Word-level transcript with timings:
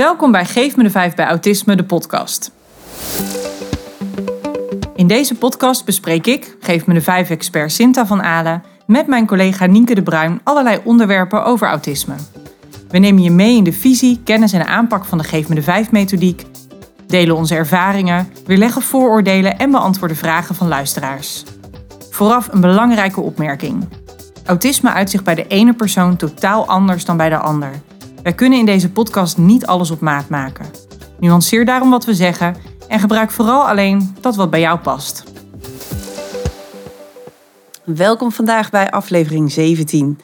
Welkom 0.00 0.32
bij 0.32 0.44
Geef 0.44 0.76
me 0.76 0.82
de 0.82 0.90
5 0.90 1.14
bij 1.14 1.26
Autisme, 1.26 1.76
de 1.76 1.84
podcast. 1.84 2.52
In 4.94 5.06
deze 5.06 5.34
podcast 5.34 5.84
bespreek 5.84 6.26
ik, 6.26 6.56
Geef 6.60 6.86
me 6.86 6.94
de 6.94 7.00
5 7.00 7.30
expert 7.30 7.72
Sinta 7.72 8.06
van 8.06 8.22
Alen, 8.22 8.62
met 8.86 9.06
mijn 9.06 9.26
collega 9.26 9.66
Nienke 9.66 9.94
de 9.94 10.02
Bruin 10.02 10.40
allerlei 10.44 10.80
onderwerpen 10.84 11.44
over 11.44 11.68
autisme. 11.68 12.14
We 12.88 12.98
nemen 12.98 13.22
je 13.22 13.30
mee 13.30 13.56
in 13.56 13.64
de 13.64 13.72
visie, 13.72 14.20
kennis 14.24 14.52
en 14.52 14.66
aanpak 14.66 15.04
van 15.04 15.18
de 15.18 15.24
Geef 15.24 15.48
me 15.48 15.54
de 15.54 15.62
5 15.62 15.90
methodiek, 15.90 16.44
delen 17.06 17.36
onze 17.36 17.54
ervaringen, 17.54 18.32
weerleggen 18.46 18.82
vooroordelen 18.82 19.58
en 19.58 19.70
beantwoorden 19.70 20.16
vragen 20.16 20.54
van 20.54 20.68
luisteraars. 20.68 21.44
Vooraf 22.10 22.48
een 22.52 22.60
belangrijke 22.60 23.20
opmerking. 23.20 23.88
Autisme 24.44 24.90
uit 24.90 25.10
zich 25.10 25.22
bij 25.22 25.34
de 25.34 25.46
ene 25.46 25.74
persoon 25.74 26.16
totaal 26.16 26.66
anders 26.66 27.04
dan 27.04 27.16
bij 27.16 27.28
de 27.28 27.38
ander. 27.38 27.70
Wij 28.22 28.34
kunnen 28.34 28.58
in 28.58 28.66
deze 28.66 28.90
podcast 28.90 29.38
niet 29.38 29.66
alles 29.66 29.90
op 29.90 30.00
maat 30.00 30.28
maken. 30.28 30.66
Nuanceer 31.20 31.64
daarom 31.64 31.90
wat 31.90 32.04
we 32.04 32.14
zeggen 32.14 32.56
en 32.88 33.00
gebruik 33.00 33.30
vooral 33.30 33.68
alleen 33.68 34.16
dat 34.20 34.36
wat 34.36 34.50
bij 34.50 34.60
jou 34.60 34.78
past. 34.78 35.24
Welkom 37.84 38.32
vandaag 38.32 38.70
bij 38.70 38.90
aflevering 38.90 39.52
17. 39.52 40.18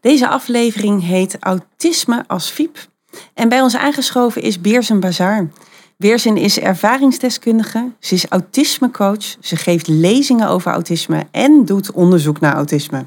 Deze 0.00 0.28
aflevering 0.28 1.02
heet 1.02 1.36
Autisme 1.40 2.24
als 2.26 2.50
FIEP. 2.50 2.86
En 3.34 3.48
bij 3.48 3.60
ons 3.60 3.76
aangeschoven 3.76 4.42
is 4.42 4.60
Beersen 4.60 5.00
Bazaar. 5.00 5.50
Beersen 5.96 6.36
is 6.36 6.58
ervaringsdeskundige, 6.58 7.90
ze 7.98 8.14
is 8.14 8.26
autismecoach, 8.28 9.36
ze 9.40 9.56
geeft 9.56 9.88
lezingen 9.88 10.48
over 10.48 10.72
autisme 10.72 11.26
en 11.30 11.64
doet 11.64 11.92
onderzoek 11.92 12.40
naar 12.40 12.54
autisme. 12.54 13.06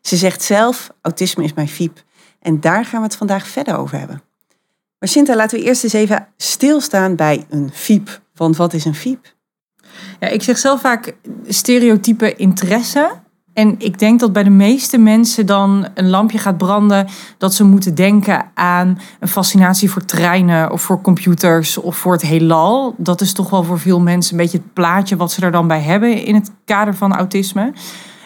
Ze 0.00 0.16
zegt 0.16 0.42
zelf, 0.42 0.90
autisme 1.02 1.44
is 1.44 1.54
mijn 1.54 1.68
FIEP. 1.68 2.06
En 2.40 2.60
daar 2.60 2.84
gaan 2.84 3.00
we 3.00 3.06
het 3.06 3.16
vandaag 3.16 3.48
verder 3.48 3.76
over 3.76 3.98
hebben. 3.98 4.22
Maar 4.98 5.08
Sinta, 5.08 5.36
laten 5.36 5.58
we 5.58 5.64
eerst 5.64 5.84
eens 5.84 5.92
even 5.92 6.28
stilstaan 6.36 7.16
bij 7.16 7.46
een 7.48 7.70
FIEP. 7.72 8.20
Want 8.34 8.56
wat 8.56 8.72
is 8.72 8.84
een 8.84 8.94
FIEP? 8.94 9.36
Ja, 10.20 10.28
ik 10.28 10.42
zeg 10.42 10.58
zelf 10.58 10.80
vaak 10.80 11.14
stereotype 11.46 12.34
interesse. 12.34 13.10
En 13.52 13.74
ik 13.78 13.98
denk 13.98 14.20
dat 14.20 14.32
bij 14.32 14.42
de 14.42 14.50
meeste 14.50 14.98
mensen 14.98 15.46
dan 15.46 15.86
een 15.94 16.08
lampje 16.08 16.38
gaat 16.38 16.58
branden 16.58 17.06
dat 17.38 17.54
ze 17.54 17.64
moeten 17.64 17.94
denken 17.94 18.50
aan 18.54 18.98
een 19.20 19.28
fascinatie 19.28 19.90
voor 19.90 20.04
treinen 20.04 20.70
of 20.72 20.82
voor 20.82 21.00
computers 21.00 21.78
of 21.78 21.96
voor 21.96 22.12
het 22.12 22.22
heelal. 22.22 22.94
Dat 22.96 23.20
is 23.20 23.32
toch 23.32 23.50
wel 23.50 23.64
voor 23.64 23.78
veel 23.78 24.00
mensen 24.00 24.32
een 24.32 24.42
beetje 24.42 24.58
het 24.58 24.72
plaatje 24.72 25.16
wat 25.16 25.32
ze 25.32 25.42
er 25.42 25.50
dan 25.50 25.66
bij 25.66 25.80
hebben 25.80 26.24
in 26.24 26.34
het 26.34 26.50
kader 26.64 26.94
van 26.94 27.14
autisme. 27.14 27.72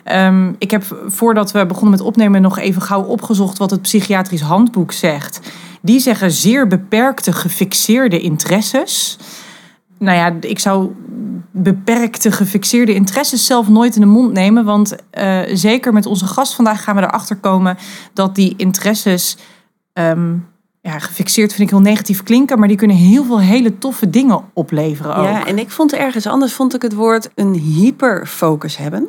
Um, 0.05 0.55
ik 0.59 0.71
heb 0.71 1.05
voordat 1.07 1.53
we 1.53 1.67
begonnen 1.67 1.91
met 1.91 2.01
opnemen 2.01 2.43
nog 2.43 2.59
even 2.59 2.83
gauw 2.83 3.03
opgezocht 3.03 3.59
wat 3.59 3.71
het 3.71 3.83
psychiatrisch 3.83 4.41
handboek 4.41 4.93
zegt. 4.93 5.41
Die 5.81 6.01
zeggen 6.01 6.31
zeer 6.31 6.67
beperkte 6.67 7.33
gefixeerde 7.33 8.21
interesses. 8.21 9.19
Nou 9.99 10.17
ja, 10.17 10.37
ik 10.49 10.59
zou 10.59 10.91
beperkte 11.51 12.33
gefixeerde 12.33 12.95
interesses 12.95 13.47
zelf 13.47 13.69
nooit 13.69 13.95
in 13.95 14.01
de 14.01 14.07
mond 14.07 14.33
nemen. 14.33 14.65
Want 14.65 14.97
uh, 15.19 15.41
zeker 15.53 15.93
met 15.93 16.07
onze 16.07 16.27
gast 16.27 16.55
vandaag 16.55 16.83
gaan 16.83 16.97
we 16.97 17.03
erachter 17.03 17.37
komen 17.37 17.77
dat 18.13 18.35
die 18.35 18.55
interesses. 18.57 19.37
Um, 19.93 20.47
ja, 20.81 20.99
gefixeerd 20.99 21.51
vind 21.55 21.71
ik 21.71 21.75
heel 21.75 21.85
negatief 21.85 22.23
klinken, 22.23 22.59
maar 22.59 22.69
die 22.69 22.77
kunnen 22.77 22.97
heel 22.97 23.25
veel 23.25 23.41
hele 23.41 23.79
toffe 23.79 24.11
dingen 24.11 24.41
opleveren. 24.53 25.17
Ook. 25.17 25.25
Ja, 25.25 25.47
en 25.47 25.59
ik 25.59 25.71
vond 25.71 25.93
ergens 25.93 26.27
anders 26.27 26.53
vond 26.53 26.75
ik 26.75 26.83
het 26.83 26.95
woord 26.95 27.31
een 27.35 27.55
hyperfocus 27.55 28.77
hebben 28.77 29.09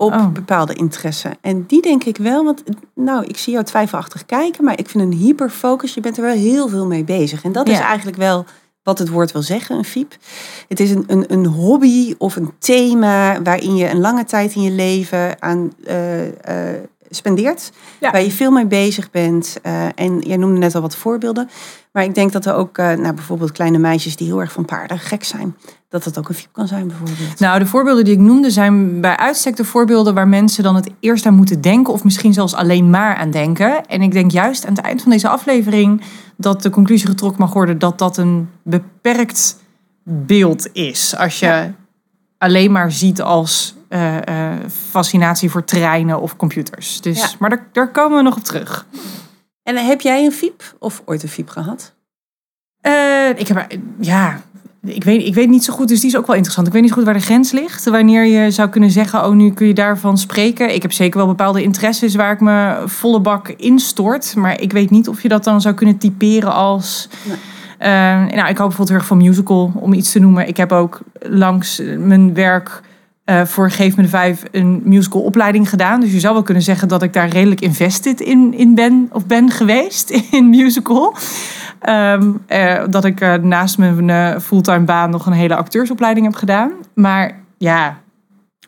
op 0.00 0.12
oh. 0.12 0.28
bepaalde 0.28 0.74
interesse. 0.74 1.30
En 1.40 1.64
die 1.66 1.82
denk 1.82 2.04
ik 2.04 2.16
wel, 2.16 2.44
want 2.44 2.62
nou, 2.94 3.24
ik 3.24 3.36
zie 3.36 3.52
jou 3.52 3.64
twijfelachtig 3.64 4.26
kijken, 4.26 4.64
maar 4.64 4.78
ik 4.78 4.88
vind 4.88 5.04
een 5.04 5.18
hyperfocus, 5.18 5.94
je 5.94 6.00
bent 6.00 6.16
er 6.16 6.22
wel 6.22 6.34
heel 6.34 6.68
veel 6.68 6.86
mee 6.86 7.04
bezig. 7.04 7.44
En 7.44 7.52
dat 7.52 7.68
is 7.68 7.78
eigenlijk 7.78 8.16
wel 8.16 8.44
wat 8.82 8.98
het 8.98 9.08
woord 9.08 9.32
wil 9.32 9.42
zeggen, 9.42 9.76
een 9.76 9.84
FIEP. 9.84 10.16
Het 10.68 10.80
is 10.80 10.90
een, 10.90 11.04
een, 11.06 11.24
een 11.32 11.46
hobby 11.46 12.14
of 12.18 12.36
een 12.36 12.52
thema 12.58 13.42
waarin 13.42 13.76
je 13.76 13.90
een 13.90 14.00
lange 14.00 14.24
tijd 14.24 14.54
in 14.54 14.62
je 14.62 14.70
leven 14.70 15.42
aan 15.42 15.72
uh, 15.88 16.26
uh, 16.26 16.32
spendeert. 17.10 17.72
Waar 18.00 18.22
je 18.22 18.30
veel 18.30 18.50
mee 18.50 18.66
bezig 18.66 19.10
bent. 19.10 19.56
Uh, 19.66 19.84
en 19.94 20.18
jij 20.18 20.36
noemde 20.36 20.58
net 20.58 20.74
al 20.74 20.80
wat 20.80 20.96
voorbeelden. 20.96 21.50
Maar 21.92 22.04
ik 22.04 22.14
denk 22.14 22.32
dat 22.32 22.46
er 22.46 22.54
ook 22.54 22.76
nou, 22.76 23.14
bijvoorbeeld 23.14 23.52
kleine 23.52 23.78
meisjes 23.78 24.16
die 24.16 24.26
heel 24.26 24.40
erg 24.40 24.52
van 24.52 24.64
paarden 24.64 24.98
gek 24.98 25.24
zijn. 25.24 25.56
Dat 25.88 26.04
dat 26.04 26.18
ook 26.18 26.28
een 26.28 26.34
fiep 26.34 26.52
kan 26.52 26.68
zijn 26.68 26.86
bijvoorbeeld. 26.86 27.38
Nou, 27.38 27.58
de 27.58 27.66
voorbeelden 27.66 28.04
die 28.04 28.14
ik 28.14 28.20
noemde 28.20 28.50
zijn 28.50 29.00
bij 29.00 29.16
uitstek 29.16 29.56
de 29.56 29.64
voorbeelden 29.64 30.14
waar 30.14 30.28
mensen 30.28 30.62
dan 30.62 30.74
het 30.74 30.90
eerst 31.00 31.26
aan 31.26 31.34
moeten 31.34 31.60
denken. 31.60 31.92
Of 31.92 32.04
misschien 32.04 32.32
zelfs 32.32 32.54
alleen 32.54 32.90
maar 32.90 33.16
aan 33.16 33.30
denken. 33.30 33.86
En 33.86 34.02
ik 34.02 34.12
denk 34.12 34.30
juist 34.30 34.66
aan 34.66 34.74
het 34.74 34.84
eind 34.84 35.02
van 35.02 35.10
deze 35.10 35.28
aflevering 35.28 36.02
dat 36.36 36.62
de 36.62 36.70
conclusie 36.70 37.08
getrokken 37.08 37.40
mag 37.40 37.52
worden 37.52 37.78
dat 37.78 37.98
dat 37.98 38.16
een 38.16 38.48
beperkt 38.62 39.56
beeld 40.02 40.68
is. 40.72 41.16
Als 41.16 41.38
je 41.38 41.70
alleen 42.38 42.72
maar 42.72 42.92
ziet 42.92 43.22
als 43.22 43.74
uh, 43.88 44.14
uh, 44.14 44.52
fascinatie 44.90 45.50
voor 45.50 45.64
treinen 45.64 46.20
of 46.20 46.36
computers. 46.36 47.00
Dus, 47.00 47.18
ja. 47.18 47.28
Maar 47.38 47.50
daar, 47.50 47.66
daar, 47.72 47.90
komen 47.90 48.16
we 48.16 48.22
nog 48.22 48.36
op 48.36 48.44
terug. 48.44 48.86
En 49.76 49.86
heb 49.86 50.00
jij 50.00 50.24
een 50.24 50.32
FIEP 50.32 50.74
of 50.78 51.02
ooit 51.04 51.22
een 51.22 51.28
FIEP 51.28 51.48
gehad? 51.48 51.94
Uh, 52.86 53.28
ik 53.28 53.48
heb, 53.48 53.66
ja, 54.00 54.40
ik 54.82 55.04
weet, 55.04 55.26
ik 55.26 55.34
weet 55.34 55.48
niet 55.48 55.64
zo 55.64 55.72
goed, 55.72 55.88
dus 55.88 56.00
die 56.00 56.10
is 56.10 56.16
ook 56.16 56.26
wel 56.26 56.36
interessant. 56.36 56.66
Ik 56.66 56.72
weet 56.72 56.82
niet 56.82 56.90
zo 56.90 56.96
goed 56.96 57.06
waar 57.06 57.14
de 57.14 57.20
grens 57.20 57.52
ligt. 57.52 57.84
Wanneer 57.84 58.24
je 58.24 58.50
zou 58.50 58.68
kunnen 58.68 58.90
zeggen, 58.90 59.24
oh, 59.24 59.32
nu 59.32 59.52
kun 59.52 59.66
je 59.66 59.74
daarvan 59.74 60.18
spreken. 60.18 60.74
Ik 60.74 60.82
heb 60.82 60.92
zeker 60.92 61.18
wel 61.18 61.26
bepaalde 61.26 61.62
interesses 61.62 62.14
waar 62.14 62.32
ik 62.32 62.40
me 62.40 62.82
volle 62.86 63.20
bak 63.20 63.48
instort. 63.48 64.34
Maar 64.36 64.60
ik 64.60 64.72
weet 64.72 64.90
niet 64.90 65.08
of 65.08 65.22
je 65.22 65.28
dat 65.28 65.44
dan 65.44 65.60
zou 65.60 65.74
kunnen 65.74 65.98
typeren 65.98 66.52
als... 66.52 67.08
Nee. 67.24 67.36
Uh, 67.80 67.86
nou, 68.34 68.48
ik 68.48 68.56
hou 68.56 68.68
bijvoorbeeld 68.68 68.88
heel 68.88 68.98
erg 68.98 69.06
van 69.06 69.16
musical, 69.16 69.72
om 69.74 69.92
iets 69.92 70.12
te 70.12 70.18
noemen. 70.18 70.48
Ik 70.48 70.56
heb 70.56 70.72
ook 70.72 71.00
langs 71.20 71.82
mijn 71.98 72.34
werk 72.34 72.82
uh, 73.30 73.44
voor 73.44 73.70
Geef 73.70 73.96
me 73.96 74.02
de 74.02 74.08
Vijf 74.08 74.42
een 74.50 74.80
musical 74.84 75.20
opleiding 75.20 75.68
gedaan. 75.68 76.00
Dus 76.00 76.12
je 76.12 76.20
zou 76.20 76.34
wel 76.34 76.42
kunnen 76.42 76.62
zeggen 76.62 76.88
dat 76.88 77.02
ik 77.02 77.12
daar 77.12 77.28
redelijk 77.28 77.60
invested 77.60 78.20
in, 78.20 78.54
in 78.54 78.74
ben 78.74 79.08
of 79.12 79.26
ben 79.26 79.50
geweest 79.50 80.10
in 80.36 80.50
musical. 80.50 81.16
Um, 81.88 82.42
uh, 82.48 82.84
dat 82.90 83.04
ik 83.04 83.20
uh, 83.20 83.34
naast 83.34 83.78
mijn 83.78 84.40
fulltime 84.40 84.84
baan 84.84 85.10
nog 85.10 85.26
een 85.26 85.32
hele 85.32 85.56
acteursopleiding 85.56 86.26
heb 86.26 86.34
gedaan. 86.34 86.72
Maar 86.94 87.40
ja. 87.58 87.98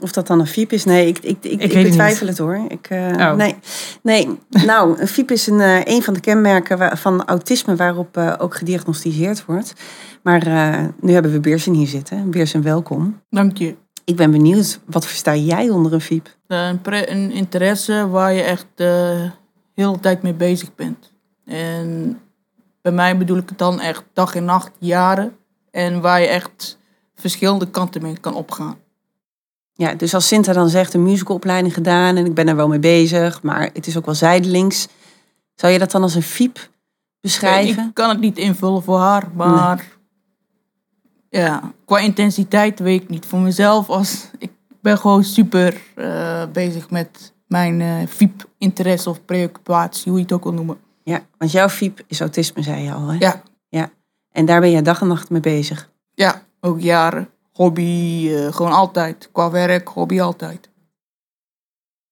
Of 0.00 0.12
dat 0.12 0.26
dan 0.26 0.40
een 0.40 0.46
FIEP 0.46 0.72
is? 0.72 0.84
Nee, 0.84 1.06
ik, 1.06 1.18
ik, 1.18 1.36
ik, 1.40 1.60
ik, 1.60 1.72
ik 1.72 1.82
betwijfel 1.82 2.26
het, 2.26 2.38
hoor. 2.38 2.60
Ik, 2.68 2.88
oh. 2.90 3.34
Nee, 3.34 3.54
nee. 4.02 4.28
nou, 4.66 5.00
een 5.00 5.08
FIEP 5.08 5.30
is 5.30 5.46
een, 5.46 5.60
een 5.90 6.02
van 6.02 6.14
de 6.14 6.20
kenmerken 6.20 6.98
van 6.98 7.24
autisme 7.24 7.76
waarop 7.76 8.16
ook 8.38 8.54
gediagnosticeerd 8.56 9.44
wordt. 9.44 9.74
Maar 10.22 10.42
nu 11.00 11.12
hebben 11.12 11.32
we 11.32 11.40
Beersen 11.40 11.72
hier 11.72 11.86
zitten. 11.86 12.30
Beersen, 12.30 12.62
welkom. 12.62 13.20
Dank 13.30 13.56
je. 13.58 13.74
Ik 14.04 14.16
ben 14.16 14.30
benieuwd, 14.30 14.80
wat 14.84 15.06
versta 15.06 15.34
jij 15.34 15.70
onder 15.70 15.92
een 15.92 16.00
FIEP? 16.00 16.36
Een, 16.46 16.80
een 16.84 17.30
interesse 17.30 18.08
waar 18.08 18.32
je 18.32 18.42
echt 18.42 18.66
de 18.74 19.30
hele 19.74 20.00
tijd 20.00 20.22
mee 20.22 20.34
bezig 20.34 20.74
bent. 20.74 21.12
En 21.44 22.20
bij 22.82 22.92
mij 22.92 23.16
bedoel 23.16 23.36
ik 23.36 23.48
het 23.48 23.58
dan 23.58 23.80
echt 23.80 24.04
dag 24.12 24.34
en 24.34 24.44
nacht, 24.44 24.70
jaren. 24.78 25.36
En 25.70 26.00
waar 26.00 26.20
je 26.20 26.26
echt 26.26 26.78
verschillende 27.14 27.70
kanten 27.70 28.02
mee 28.02 28.18
kan 28.18 28.34
opgaan. 28.34 28.76
Ja, 29.72 29.94
dus 29.94 30.14
als 30.14 30.26
Sinta 30.26 30.52
dan 30.52 30.68
zegt 30.68 30.94
een 30.94 31.02
musicalopleiding 31.02 31.74
gedaan 31.74 32.16
en 32.16 32.26
ik 32.26 32.34
ben 32.34 32.48
er 32.48 32.56
wel 32.56 32.68
mee 32.68 32.78
bezig, 32.78 33.42
maar 33.42 33.70
het 33.72 33.86
is 33.86 33.96
ook 33.96 34.04
wel 34.04 34.14
zijdelings. 34.14 34.88
Zou 35.54 35.72
je 35.72 35.78
dat 35.78 35.90
dan 35.90 36.02
als 36.02 36.14
een 36.14 36.22
fiep 36.22 36.70
beschrijven? 37.20 37.86
ik 37.86 37.94
kan 37.94 38.08
het 38.08 38.20
niet 38.20 38.38
invullen 38.38 38.82
voor 38.82 38.98
haar, 38.98 39.28
maar 39.34 39.84
ja, 41.40 41.72
qua 41.84 41.98
intensiteit 41.98 42.78
weet 42.78 43.02
ik 43.02 43.08
niet. 43.08 43.26
Voor 43.26 43.38
mezelf, 43.38 43.88
als, 43.88 44.30
ik 44.38 44.50
ben 44.80 44.98
gewoon 44.98 45.24
super 45.24 45.82
uh, 45.96 46.44
bezig 46.52 46.90
met 46.90 47.32
mijn 47.46 47.80
uh, 47.80 48.06
fiep-interesse 48.08 49.10
of 49.10 49.24
preoccupatie, 49.24 50.10
hoe 50.10 50.18
je 50.18 50.24
het 50.24 50.34
ook 50.34 50.42
wil 50.42 50.52
noemen. 50.52 50.78
Ja, 51.02 51.20
want 51.38 51.50
jouw 51.50 51.68
fiep 51.68 52.02
is 52.06 52.20
autisme, 52.20 52.62
zei 52.62 52.82
je 52.82 52.92
al, 52.92 53.08
hè? 53.08 53.16
Ja. 53.18 53.42
ja. 53.68 53.90
En 54.30 54.46
daar 54.46 54.60
ben 54.60 54.70
je 54.70 54.82
dag 54.82 55.00
en 55.00 55.06
nacht 55.06 55.30
mee 55.30 55.40
bezig? 55.40 55.90
Ja, 56.14 56.42
ook 56.60 56.80
jaren. 56.80 57.28
Hobby, 57.52 58.28
uh, 58.28 58.52
gewoon 58.52 58.72
altijd. 58.72 59.28
Qua 59.32 59.50
werk, 59.50 59.88
hobby 59.88 60.20
altijd. 60.20 60.70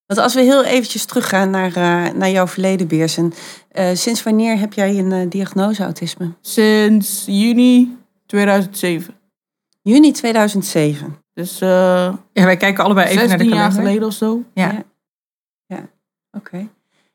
Want 0.05 0.19
als 0.19 0.33
we 0.33 0.41
heel 0.41 0.63
eventjes 0.63 1.05
teruggaan 1.05 1.49
naar, 1.49 1.69
uh, 1.69 2.13
naar 2.13 2.29
jouw 2.29 2.47
verleden, 2.47 2.87
Beersen. 2.87 3.33
Uh, 3.73 3.89
sinds 3.93 4.23
wanneer 4.23 4.59
heb 4.59 4.73
jij 4.73 4.97
een 4.97 5.29
diagnose 5.29 5.83
autisme? 5.83 6.33
Sinds 6.41 7.23
juni 7.25 7.99
2007. 8.31 9.13
Juni 9.81 10.11
2007. 10.11 11.17
Dus 11.33 11.59
ja, 11.59 12.19
wij 12.33 12.57
kijken 12.57 12.83
allebei 12.83 13.07
even 13.07 13.27
naar 13.27 13.37
de 13.37 13.43
kalender. 13.43 13.57
jaar 13.57 13.71
geleden 13.71 14.07
of 14.07 14.13
zo. 14.13 14.43
Ja. 14.53 14.71
Ja, 14.71 14.83
ja. 15.65 15.89
oké. 16.31 16.67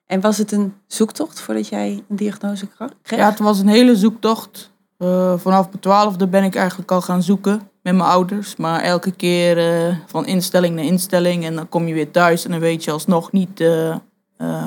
En 0.06 0.20
was 0.20 0.38
het 0.38 0.52
een 0.52 0.74
zoektocht 0.86 1.40
voordat 1.40 1.68
jij 1.68 2.04
een 2.08 2.16
diagnose 2.16 2.66
kreeg? 3.02 3.18
Ja, 3.18 3.30
het 3.30 3.38
was 3.38 3.58
een 3.58 3.68
hele 3.68 3.96
zoektocht. 3.96 4.74
Uh, 4.98 5.38
vanaf 5.38 5.68
mijn 5.68 5.80
twaalfde 5.80 6.26
ben 6.28 6.44
ik 6.44 6.54
eigenlijk 6.54 6.90
al 6.90 7.00
gaan 7.00 7.22
zoeken 7.22 7.70
met 7.82 7.94
mijn 7.94 8.08
ouders. 8.08 8.56
Maar 8.56 8.80
elke 8.80 9.10
keer 9.10 9.86
uh, 9.88 9.96
van 10.06 10.26
instelling 10.26 10.74
naar 10.74 10.84
instelling. 10.84 11.44
En 11.44 11.54
dan 11.54 11.68
kom 11.68 11.86
je 11.86 11.94
weer 11.94 12.10
thuis 12.10 12.44
en 12.44 12.50
dan 12.50 12.60
weet 12.60 12.84
je 12.84 12.90
alsnog 12.90 13.32
niet 13.32 13.60
uh, 13.60 13.96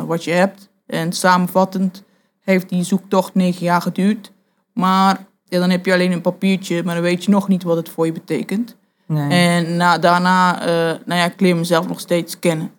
wat 0.05 0.23
je 0.23 0.31
hebt. 0.31 0.69
En 0.85 1.13
samenvattend 1.13 2.03
heeft 2.39 2.69
die 2.69 2.83
zoektocht 2.83 3.35
negen 3.35 3.65
jaar 3.65 3.81
geduurd. 3.81 4.31
Maar 4.73 5.25
ja, 5.49 5.59
dan 5.59 5.69
heb 5.69 5.85
je 5.85 5.93
alleen 5.93 6.11
een 6.11 6.21
papiertje, 6.21 6.83
maar 6.83 6.93
dan 6.93 7.03
weet 7.03 7.23
je 7.23 7.31
nog 7.31 7.47
niet 7.47 7.63
wat 7.63 7.77
het 7.77 7.89
voor 7.89 8.05
je 8.05 8.11
betekent. 8.11 8.75
Nee. 9.05 9.29
En 9.29 9.77
na, 9.77 9.97
daarna, 9.97 10.61
eh, 10.61 10.67
nou 11.05 11.19
ja, 11.19 11.25
ik 11.25 11.39
leer 11.39 11.55
mezelf 11.55 11.87
nog 11.87 11.99
steeds 11.99 12.39
kennen. 12.39 12.71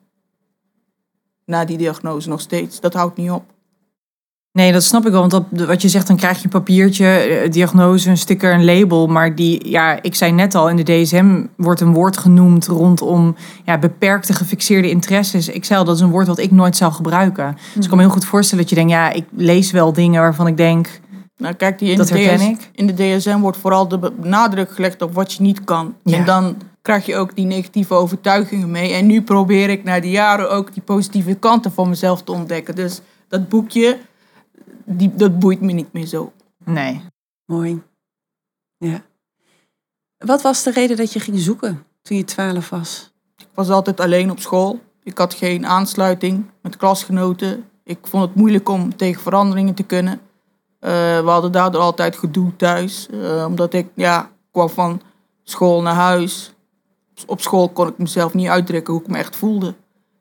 Na 1.45 1.65
die 1.65 1.79
diagnose 1.79 2.29
nog 2.29 2.41
steeds. 2.41 2.81
Dat 2.81 2.95
houdt 2.95 3.17
niet 3.17 3.31
op. 3.31 3.45
Nee, 4.53 4.73
dat 4.73 4.83
snap 4.83 5.07
ik 5.07 5.13
wel. 5.13 5.29
Want 5.29 5.49
dat, 5.51 5.67
wat 5.67 5.83
je 5.83 5.89
zegt, 5.89 6.07
dan 6.07 6.17
krijg 6.17 6.39
je 6.39 6.45
een 6.45 6.51
papiertje, 6.51 7.07
eh, 7.07 7.51
diagnose, 7.51 8.11
een 8.11 8.17
sticker, 8.17 8.55
een 8.55 8.65
label. 8.65 9.07
Maar 9.07 9.35
die, 9.35 9.69
ja, 9.69 10.03
ik 10.03 10.15
zei 10.15 10.33
net 10.33 10.55
al, 10.55 10.69
in 10.69 10.77
de 10.77 10.83
DSM 10.83 11.45
wordt 11.57 11.81
een 11.81 11.93
woord 11.93 12.17
genoemd 12.17 12.67
rondom 12.67 13.37
ja, 13.65 13.79
beperkte 13.79 14.33
gefixeerde 14.33 14.91
interesses. 14.91 15.49
Ik 15.49 15.65
zei 15.65 15.79
al, 15.79 15.85
dat 15.85 15.95
is 15.95 16.01
een 16.01 16.11
woord 16.11 16.27
wat 16.27 16.39
ik 16.39 16.51
nooit 16.51 16.77
zou 16.77 16.93
gebruiken. 16.93 17.57
Dus 17.75 17.83
ik 17.83 17.89
kan 17.89 17.99
me 17.99 18.05
heel 18.05 18.13
goed 18.13 18.25
voorstellen 18.25 18.65
dat 18.65 18.73
je 18.73 18.79
denkt, 18.79 18.93
ja, 18.93 19.13
ik 19.13 19.25
lees 19.37 19.71
wel 19.71 19.93
dingen 19.93 20.21
waarvan 20.21 20.47
ik 20.47 20.57
denk, 20.57 21.01
Nou, 21.41 21.55
kijk, 21.55 21.79
die 21.79 21.91
in, 21.91 21.97
Dat 21.97 22.09
de 22.09 22.35
DS 22.37 22.43
ik. 22.43 22.71
in 22.73 22.87
de 22.87 22.95
DSM 22.95 23.39
wordt 23.39 23.57
vooral 23.59 23.89
de 23.89 24.13
nadruk 24.23 24.71
gelegd 24.71 25.03
op 25.03 25.15
wat 25.15 25.33
je 25.33 25.43
niet 25.43 25.65
kan. 25.65 25.97
Ja. 26.05 26.17
En 26.17 26.25
dan 26.25 26.57
krijg 26.83 27.07
je 27.07 27.17
ook 27.17 27.37
die 27.37 27.45
negatieve 27.47 27.95
overtuigingen 27.95 28.71
mee. 28.71 28.93
En 28.93 29.07
nu 29.07 29.23
probeer 29.23 29.69
ik 29.71 29.85
na 29.85 30.01
die 30.01 30.11
jaren 30.11 30.51
ook 30.51 30.73
die 30.73 30.83
positieve 30.83 31.35
kanten 31.35 31.73
van 31.73 31.89
mezelf 31.89 32.23
te 32.23 32.33
ontdekken. 32.33 32.75
Dus 32.75 33.01
dat 33.29 33.49
boekje, 33.49 33.99
die, 34.85 35.15
dat 35.15 35.39
boeit 35.39 35.61
me 35.61 35.73
niet 35.73 35.93
meer 35.93 36.07
zo. 36.07 36.33
nee. 36.65 37.01
Mooi. 37.47 37.83
Ja. 38.77 39.03
Wat 40.19 40.43
was 40.43 40.63
de 40.63 40.71
reden 40.71 40.97
dat 40.97 41.13
je 41.13 41.21
ging 41.21 41.39
zoeken 41.39 41.85
toen 42.03 42.17
je 42.17 42.25
twaalf 42.25 42.69
was? 42.69 43.13
Ik 43.37 43.47
was 43.55 43.69
altijd 43.71 44.01
alleen 44.01 44.31
op 44.31 44.41
school. 44.41 44.81
Ik 45.03 45.19
had 45.19 45.35
geen 45.35 45.67
aansluiting 45.67 46.45
met 46.63 46.77
klasgenoten. 46.77 47.65
Ik 47.85 47.99
vond 48.03 48.23
het 48.25 48.35
moeilijk 48.35 48.69
om 48.69 48.97
tegen 48.97 49.23
veranderingen 49.23 49.75
te 49.75 49.83
kunnen. 49.83 50.21
Eh, 50.81 50.91
we 51.21 51.31
hadden 51.31 51.53
daardoor 51.53 51.81
altijd 51.81 52.17
gedoe 52.17 52.57
thuis. 52.57 53.09
eh, 53.11 53.45
omdat 53.47 53.75
ik 53.75 53.89
ja, 53.95 54.31
kwam 54.53 54.69
van 54.69 55.01
school 55.45 55.83
naar 55.83 55.95
huis. 55.95 56.53
Op 57.27 57.41
school 57.41 57.69
kon 57.69 57.89
ik 57.89 57.99
mezelf 57.99 58.35
niet 58.35 58.49
uitdrukken 58.49 58.93
hoe 58.93 59.03
ik 59.03 59.09
me 59.09 59.19
echt 59.19 59.37
voelde. 59.37 59.75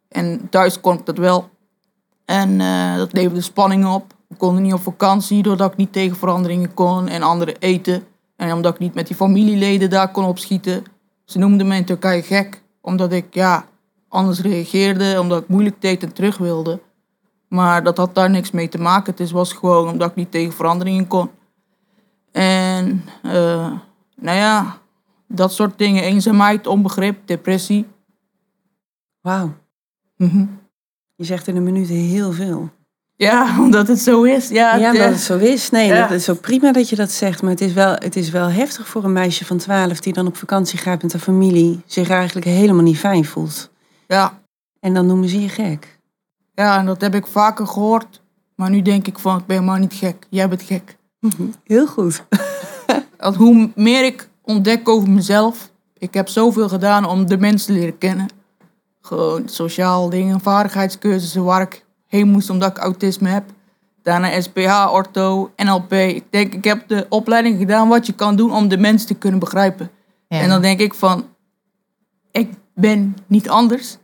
En 0.09 0.47
thuis 0.49 0.81
kon 0.81 0.97
ik 0.97 1.05
dat 1.05 1.17
wel. 1.17 1.49
En 2.25 2.61
eh, 2.61 2.95
dat 2.95 3.13
leverde 3.13 3.41
spanning 3.41 3.85
op. 3.85 4.13
We 4.27 4.35
konden 4.35 4.63
niet 4.63 4.73
op 4.73 4.81
vakantie 4.81 5.43
doordat 5.43 5.71
ik 5.71 5.77
niet 5.77 5.93
tegen 5.93 6.17
veranderingen 6.17 6.73
kon 6.73 7.07
en 7.07 7.21
anderen 7.21 7.55
eten. 7.59 8.03
En 8.35 8.53
omdat 8.53 8.73
ik 8.73 8.79
niet 8.79 8.93
met 8.93 9.07
die 9.07 9.15
familieleden 9.15 9.89
daar 9.89 10.11
kon 10.11 10.23
opschieten. 10.25 10.83
Ze 11.25 11.39
noemden 11.39 11.67
me 11.67 11.75
in 11.75 11.85
Turkije 11.85 12.21
gek. 12.21 12.61
Omdat 12.81 13.11
ik 13.11 13.33
ja, 13.33 13.65
anders 14.07 14.41
reageerde, 14.41 15.19
omdat 15.19 15.41
ik 15.41 15.47
moeilijk 15.47 15.81
deed 15.81 16.03
en 16.03 16.13
terug 16.13 16.37
wilde. 16.37 16.79
Maar 17.49 17.83
dat 17.83 17.97
had 17.97 18.15
daar 18.15 18.29
niks 18.29 18.51
mee 18.51 18.69
te 18.69 18.77
maken. 18.77 19.13
Het 19.17 19.31
was 19.31 19.53
gewoon 19.53 19.89
omdat 19.89 20.09
ik 20.09 20.15
niet 20.15 20.31
tegen 20.31 20.53
veranderingen 20.53 21.07
kon. 21.07 21.29
En 22.31 23.03
eh, 23.23 23.71
nou 24.15 24.37
ja, 24.37 24.77
dat 25.27 25.53
soort 25.53 25.77
dingen. 25.77 26.03
Eenzaamheid, 26.03 26.67
onbegrip, 26.67 27.27
depressie. 27.27 27.87
Wauw. 29.21 29.53
Mhm. 30.17 30.45
Je 31.15 31.23
zegt 31.23 31.47
in 31.47 31.55
een 31.55 31.63
minuut 31.63 31.87
heel 31.87 32.31
veel. 32.31 32.69
Ja, 33.15 33.55
omdat 33.63 33.87
het 33.87 33.99
zo 33.99 34.23
is. 34.23 34.47
Ja, 34.47 34.75
Ja, 34.75 34.87
omdat 34.91 35.05
eh, 35.05 35.11
het 35.11 35.19
zo 35.19 35.37
is. 35.37 35.69
Nee, 35.69 35.87
ja. 35.87 36.07
dat 36.07 36.17
is 36.17 36.29
ook 36.29 36.41
prima 36.41 36.71
dat 36.71 36.89
je 36.89 36.95
dat 36.95 37.11
zegt. 37.11 37.41
Maar 37.41 37.51
het 37.51 37.61
is, 37.61 37.73
wel, 37.73 37.93
het 37.93 38.15
is 38.15 38.29
wel 38.29 38.47
heftig 38.47 38.87
voor 38.87 39.03
een 39.03 39.13
meisje 39.13 39.45
van 39.45 39.57
12 39.57 39.99
die 39.99 40.13
dan 40.13 40.27
op 40.27 40.37
vakantie 40.37 40.79
gaat 40.79 41.01
met 41.01 41.11
haar 41.11 41.21
familie. 41.21 41.81
Zich 41.85 42.09
eigenlijk 42.09 42.45
helemaal 42.45 42.83
niet 42.83 42.97
fijn 42.97 43.25
voelt. 43.25 43.69
ja, 44.07 44.41
En 44.79 44.93
dan 44.93 45.05
noemen 45.05 45.29
ze 45.29 45.41
je 45.41 45.49
gek. 45.49 45.98
Ja, 46.59 46.77
en 46.77 46.85
dat 46.85 47.01
heb 47.01 47.15
ik 47.15 47.27
vaker 47.27 47.67
gehoord. 47.67 48.21
Maar 48.55 48.69
nu 48.69 48.81
denk 48.81 49.07
ik 49.07 49.19
van, 49.19 49.37
ik 49.37 49.45
ben 49.45 49.55
helemaal 49.55 49.79
niet 49.79 49.93
gek. 49.93 50.27
Jij 50.29 50.49
bent 50.49 50.61
gek. 50.61 50.97
Heel 51.63 51.87
goed. 51.87 52.23
Want 53.17 53.35
hoe 53.35 53.71
meer 53.75 54.05
ik 54.05 54.29
ontdek 54.41 54.89
over 54.89 55.09
mezelf. 55.09 55.71
Ik 55.97 56.13
heb 56.13 56.27
zoveel 56.27 56.69
gedaan 56.69 57.05
om 57.05 57.25
de 57.25 57.37
mensen 57.37 57.73
te 57.73 57.79
leren 57.79 57.97
kennen. 57.97 58.27
Gewoon 59.01 59.47
sociaal 59.47 60.09
dingen, 60.09 60.39
vaardigheidscursussen 60.39 61.43
waar 61.43 61.61
ik 61.61 61.85
heen 62.07 62.29
moest 62.29 62.49
omdat 62.49 62.69
ik 62.69 62.77
autisme 62.77 63.29
heb. 63.29 63.43
Daarna 64.03 64.41
SPH, 64.41 64.93
ortho, 64.93 65.51
NLP. 65.55 65.93
Ik 65.93 66.23
denk, 66.29 66.53
ik 66.53 66.63
heb 66.63 66.87
de 66.87 67.05
opleiding 67.09 67.57
gedaan 67.57 67.87
wat 67.87 68.05
je 68.05 68.13
kan 68.13 68.35
doen 68.35 68.53
om 68.53 68.67
de 68.67 68.77
mensen 68.77 69.07
te 69.07 69.15
kunnen 69.15 69.39
begrijpen. 69.39 69.91
Ja. 70.27 70.39
En 70.39 70.49
dan 70.49 70.61
denk 70.61 70.79
ik 70.79 70.93
van, 70.93 71.25
ik 72.31 72.49
ben 72.73 73.15
niet 73.27 73.49
anders. 73.49 73.97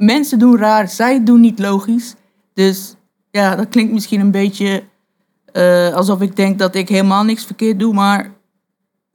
Mensen 0.00 0.38
doen 0.38 0.56
raar, 0.56 0.88
zij 0.88 1.24
doen 1.24 1.40
niet 1.40 1.58
logisch. 1.58 2.14
Dus 2.54 2.94
ja, 3.30 3.56
dat 3.56 3.68
klinkt 3.68 3.92
misschien 3.92 4.20
een 4.20 4.30
beetje 4.30 4.84
eh, 5.52 5.94
alsof 5.94 6.20
ik 6.20 6.36
denk 6.36 6.58
dat 6.58 6.74
ik 6.74 6.88
helemaal 6.88 7.24
niks 7.24 7.44
verkeerd 7.44 7.78
doe. 7.78 7.94
Maar 7.94 8.30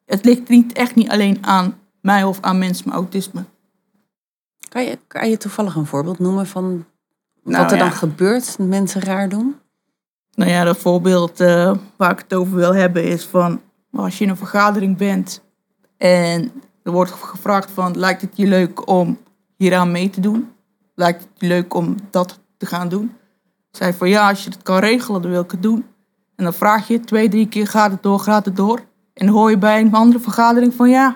het 0.05 0.25
ligt 0.25 0.49
niet, 0.49 0.73
echt 0.73 0.95
niet 0.95 1.09
alleen 1.09 1.37
aan 1.41 1.79
mij 2.01 2.23
of 2.23 2.41
aan 2.41 2.57
mensen 2.57 2.85
met 2.85 2.95
autisme. 2.95 3.43
Kan 4.69 4.83
je, 4.83 4.99
kan 5.07 5.29
je 5.29 5.37
toevallig 5.37 5.75
een 5.75 5.85
voorbeeld 5.85 6.19
noemen 6.19 6.47
van 6.47 6.85
Nou, 7.43 7.63
wat 7.63 7.71
er 7.71 7.77
ja. 7.77 7.83
dan 7.83 7.93
gebeurt 7.93 8.57
dat 8.57 8.67
mensen 8.67 9.01
raar 9.01 9.29
doen? 9.29 9.55
Nou 10.33 10.51
ja, 10.51 10.63
dat 10.63 10.77
voorbeeld 10.77 11.39
eh, 11.39 11.75
waar 11.95 12.11
ik 12.11 12.19
het 12.19 12.33
over 12.33 12.55
wil 12.55 12.75
hebben 12.75 13.03
is 13.03 13.25
van 13.25 13.61
als 13.91 14.17
je 14.17 14.23
in 14.23 14.29
een 14.29 14.37
vergadering 14.37 14.97
bent 14.97 15.41
en 15.97 16.51
er 16.83 16.91
wordt 16.91 17.11
gevraagd 17.11 17.71
van 17.71 17.97
lijkt 17.97 18.21
het 18.21 18.37
je 18.37 18.47
leuk 18.47 18.89
om 18.89 19.17
hieraan 19.57 19.91
mee 19.91 20.09
te 20.09 20.19
doen? 20.21 20.53
Lijkt 20.95 21.21
het 21.21 21.41
leuk 21.41 21.73
om 21.73 21.95
dat 22.09 22.39
te 22.57 22.65
gaan 22.65 22.89
doen? 22.89 23.13
Zei 23.71 23.93
van 23.93 24.09
ja, 24.09 24.29
als 24.29 24.43
je 24.43 24.49
het 24.49 24.63
kan 24.63 24.77
regelen, 24.77 25.21
dan 25.21 25.31
wil 25.31 25.41
ik 25.41 25.51
het 25.51 25.63
doen. 25.63 25.85
En 26.35 26.43
dan 26.43 26.53
vraag 26.53 26.87
je 26.87 26.99
twee, 26.99 27.29
drie 27.29 27.47
keer 27.47 27.67
gaat 27.67 27.91
het 27.91 28.03
door, 28.03 28.19
gaat 28.19 28.45
het 28.45 28.55
door? 28.55 28.79
En 29.13 29.25
dan 29.25 29.35
hoor 29.35 29.49
je 29.49 29.57
bij 29.57 29.81
een 29.81 29.93
andere 29.93 30.19
vergadering 30.19 30.73
van 30.73 30.89
ja, 30.89 31.15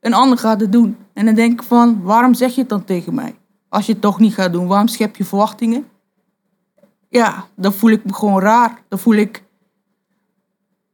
een 0.00 0.14
ander 0.14 0.38
gaat 0.38 0.60
het 0.60 0.72
doen. 0.72 0.96
En 1.12 1.24
dan 1.24 1.34
denk 1.34 1.60
ik 1.60 1.66
van 1.66 2.02
waarom 2.02 2.34
zeg 2.34 2.54
je 2.54 2.60
het 2.60 2.68
dan 2.68 2.84
tegen 2.84 3.14
mij? 3.14 3.38
Als 3.68 3.86
je 3.86 3.92
het 3.92 4.00
toch 4.00 4.18
niet 4.18 4.34
gaat 4.34 4.52
doen, 4.52 4.66
waarom 4.66 4.88
schep 4.88 5.16
je 5.16 5.24
verwachtingen? 5.24 5.86
ja, 7.10 7.44
dan 7.56 7.72
voel 7.72 7.90
ik 7.90 8.04
me 8.04 8.14
gewoon 8.14 8.40
raar. 8.40 8.82
Dan 8.88 8.98
voel 8.98 9.14
ik. 9.14 9.42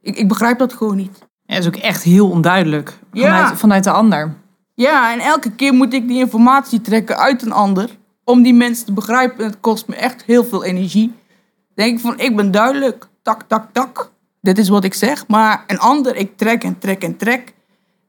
Ik, 0.01 0.15
ik 0.15 0.27
begrijp 0.27 0.59
dat 0.59 0.73
gewoon 0.73 0.95
niet. 0.95 1.19
Ja, 1.45 1.55
dat 1.55 1.63
is 1.63 1.67
ook 1.67 1.83
echt 1.83 2.03
heel 2.03 2.29
onduidelijk. 2.29 2.99
Ja. 3.11 3.37
Vanuit, 3.37 3.59
vanuit 3.59 3.83
de 3.83 3.91
ander. 3.91 4.35
Ja, 4.73 5.13
en 5.13 5.19
elke 5.19 5.51
keer 5.51 5.73
moet 5.73 5.93
ik 5.93 6.07
die 6.07 6.19
informatie 6.19 6.81
trekken 6.81 7.17
uit 7.17 7.41
een 7.41 7.51
ander. 7.51 7.97
Om 8.29 8.41
die 8.41 8.53
mensen 8.53 8.85
te 8.85 8.91
begrijpen. 8.91 9.43
En 9.43 9.49
het 9.49 9.59
kost 9.59 9.87
me 9.87 9.95
echt 9.95 10.23
heel 10.23 10.43
veel 10.43 10.63
energie. 10.63 11.13
Denk 11.75 11.95
ik 11.95 11.99
van, 11.99 12.19
ik 12.19 12.35
ben 12.35 12.51
duidelijk. 12.51 13.07
Tak, 13.21 13.43
tak, 13.47 13.69
tak. 13.71 14.11
Dit 14.41 14.57
is 14.57 14.69
wat 14.69 14.83
ik 14.83 14.93
zeg. 14.93 15.27
Maar 15.27 15.63
een 15.67 15.79
ander, 15.79 16.15
ik 16.15 16.37
trek 16.37 16.63
en 16.63 16.79
trek 16.79 17.03
en 17.03 17.17
trek. 17.17 17.53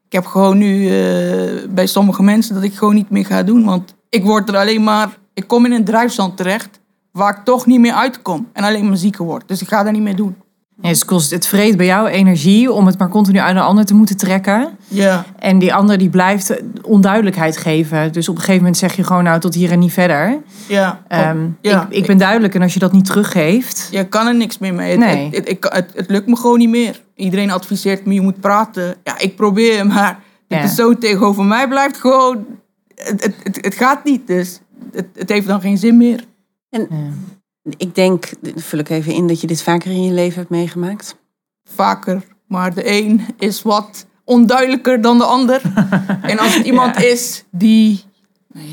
Ik 0.06 0.12
heb 0.12 0.26
gewoon 0.26 0.58
nu 0.58 0.87
eh, 0.87 1.68
bij 1.68 1.87
sommige 1.87 2.22
mensen 2.22 2.54
dat 2.54 2.62
ik 2.62 2.75
gewoon 2.75 2.94
niet 2.94 3.10
meer 3.10 3.26
ga 3.26 3.42
doen. 3.42 3.64
Want 3.64 3.94
ik 4.08 4.25
word 4.25 4.48
er 4.48 4.56
alleen 4.56 4.82
maar... 4.82 5.18
Ik 5.34 5.46
kom 5.46 5.64
in 5.64 5.72
een 5.72 5.84
drijfzand 5.84 6.37
terecht. 6.37 6.80
Waar 7.12 7.37
ik 7.38 7.44
toch 7.44 7.66
niet 7.66 7.80
meer 7.80 7.92
uitkom. 7.92 8.48
En 8.52 8.64
alleen 8.64 8.88
maar 8.88 8.96
zieker 8.96 9.25
word. 9.25 9.48
Dus 9.48 9.62
ik 9.62 9.68
ga 9.68 9.82
dat 9.82 9.92
niet 9.92 10.02
meer 10.02 10.16
doen. 10.16 10.37
Ja, 10.80 10.88
dus 10.88 10.99
het 10.99 11.08
kost 11.08 11.30
het 11.30 11.47
vreet 11.47 11.76
bij 11.76 11.87
jou 11.87 12.08
energie 12.08 12.73
om 12.73 12.87
het 12.87 12.99
maar 12.99 13.08
continu 13.08 13.38
uit 13.38 13.56
een 13.56 13.62
ander 13.62 13.85
te 13.85 13.94
moeten 13.94 14.16
trekken. 14.16 14.68
Ja. 14.88 15.25
En 15.38 15.58
die 15.58 15.75
ander 15.75 15.99
die 15.99 16.08
blijft 16.08 16.54
onduidelijkheid 16.82 17.56
geven. 17.56 18.12
Dus 18.12 18.28
op 18.28 18.35
een 18.35 18.40
gegeven 18.40 18.61
moment 18.62 18.76
zeg 18.78 18.97
je 18.97 19.04
gewoon 19.04 19.25
nou 19.25 19.40
tot 19.40 19.54
hier 19.54 19.70
en 19.73 19.78
niet 19.78 19.92
verder. 19.92 20.38
Ja. 20.68 21.02
Ehm, 21.08 21.47
ja. 21.61 21.82
ik, 21.90 21.97
ik 21.97 22.06
ben 22.06 22.18
duidelijk 22.18 22.54
en 22.54 22.62
als 22.62 22.73
je 22.75 22.78
dat 22.78 22.92
niet 22.92 23.04
teruggeeft. 23.04 23.88
Je 23.90 24.04
kan 24.08 24.26
er 24.26 24.35
niks 24.35 24.58
meer 24.58 24.75
mee. 24.75 24.90
Het, 24.90 24.99
Nee. 24.99 25.25
het, 25.26 25.35
het, 25.35 25.49
ik- 25.49 25.64
het, 25.73 25.90
het 25.94 26.11
lukt 26.11 26.26
me 26.26 26.37
gewoon 26.37 26.58
niet 26.58 26.68
meer. 26.68 27.02
Iedereen 27.14 27.50
adviseert 27.50 28.04
me, 28.06 28.14
je 28.14 28.20
moet 28.20 28.40
praten. 28.40 28.94
Ja, 29.04 29.18
ik 29.18 29.37
probeer, 29.37 29.87
maar 29.94 30.18
de 30.49 30.54
Ja. 30.54 30.61
persoon 30.61 30.99
tegenover 30.99 31.44
mij 31.44 31.68
blijft 31.68 31.97
gewoon... 31.97 32.47
Het, 32.94 33.23
het, 33.25 33.35
het, 33.42 33.58
het 33.64 33.75
gaat 33.75 34.04
niet, 34.04 34.26
dus 34.26 34.61
het, 34.92 35.06
het 35.14 35.28
heeft 35.28 35.47
dan 35.47 35.61
geen 35.61 35.78
zin 35.78 35.97
meer. 35.97 36.25
Ja. 36.70 36.87
Ik 37.76 37.94
denk, 37.94 38.30
vul 38.54 38.78
ik 38.78 38.88
even 38.88 39.12
in, 39.12 39.26
dat 39.26 39.40
je 39.40 39.46
dit 39.46 39.62
vaker 39.62 39.90
in 39.90 40.02
je 40.02 40.12
leven 40.12 40.38
hebt 40.38 40.50
meegemaakt. 40.50 41.16
Vaker, 41.64 42.22
maar 42.46 42.75
de 42.75 42.90
een 42.90 43.26
is 43.38 43.62
wat 43.62 44.06
onduidelijker 44.25 45.00
dan 45.00 45.18
de 45.18 45.25
ander. 45.25 45.62
en 46.22 46.38
als 46.38 46.54
het 46.54 46.66
iemand 46.66 47.02
is 47.02 47.44
die, 47.50 48.04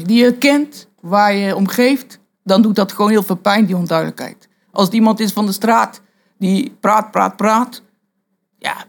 die 0.03 0.23
je 0.23 0.37
kent, 0.37 0.87
waar 1.01 1.35
je 1.35 1.55
om 1.55 1.67
geeft... 1.67 2.19
dan 2.43 2.61
doet 2.61 2.75
dat 2.75 2.91
gewoon 2.91 3.11
heel 3.11 3.23
veel 3.23 3.35
pijn, 3.35 3.65
die 3.65 3.75
onduidelijkheid. 3.75 4.47
Als 4.71 4.85
het 4.85 4.93
iemand 4.93 5.19
is 5.19 5.31
van 5.31 5.45
de 5.45 5.51
straat 5.51 6.01
die 6.37 6.75
praat, 6.79 7.11
praat, 7.11 7.35
praat... 7.35 7.81
ja, 8.57 8.85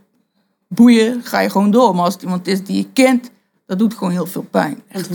boeien, 0.68 1.22
ga 1.22 1.40
je 1.40 1.50
gewoon 1.50 1.70
door. 1.70 1.94
Maar 1.94 2.04
als 2.04 2.14
het 2.14 2.22
iemand 2.22 2.46
is 2.46 2.64
die 2.64 2.76
je 2.76 2.92
kent, 2.92 3.30
dat 3.66 3.78
doet 3.78 3.94
gewoon 3.94 4.12
heel 4.12 4.26
veel 4.26 4.46
pijn. 4.50 4.82
Echt. 4.88 5.10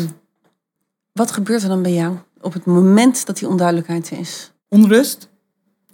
Wat 1.12 1.31
gebeurt 1.31 1.63
er 1.63 1.69
dan 1.69 1.81
bij 1.81 1.93
jou 1.93 2.17
op 2.41 2.53
het 2.53 2.65
moment 2.65 3.25
dat 3.25 3.38
die 3.38 3.48
onduidelijkheid 3.48 4.12
is? 4.12 4.50
Onrust. 4.75 5.29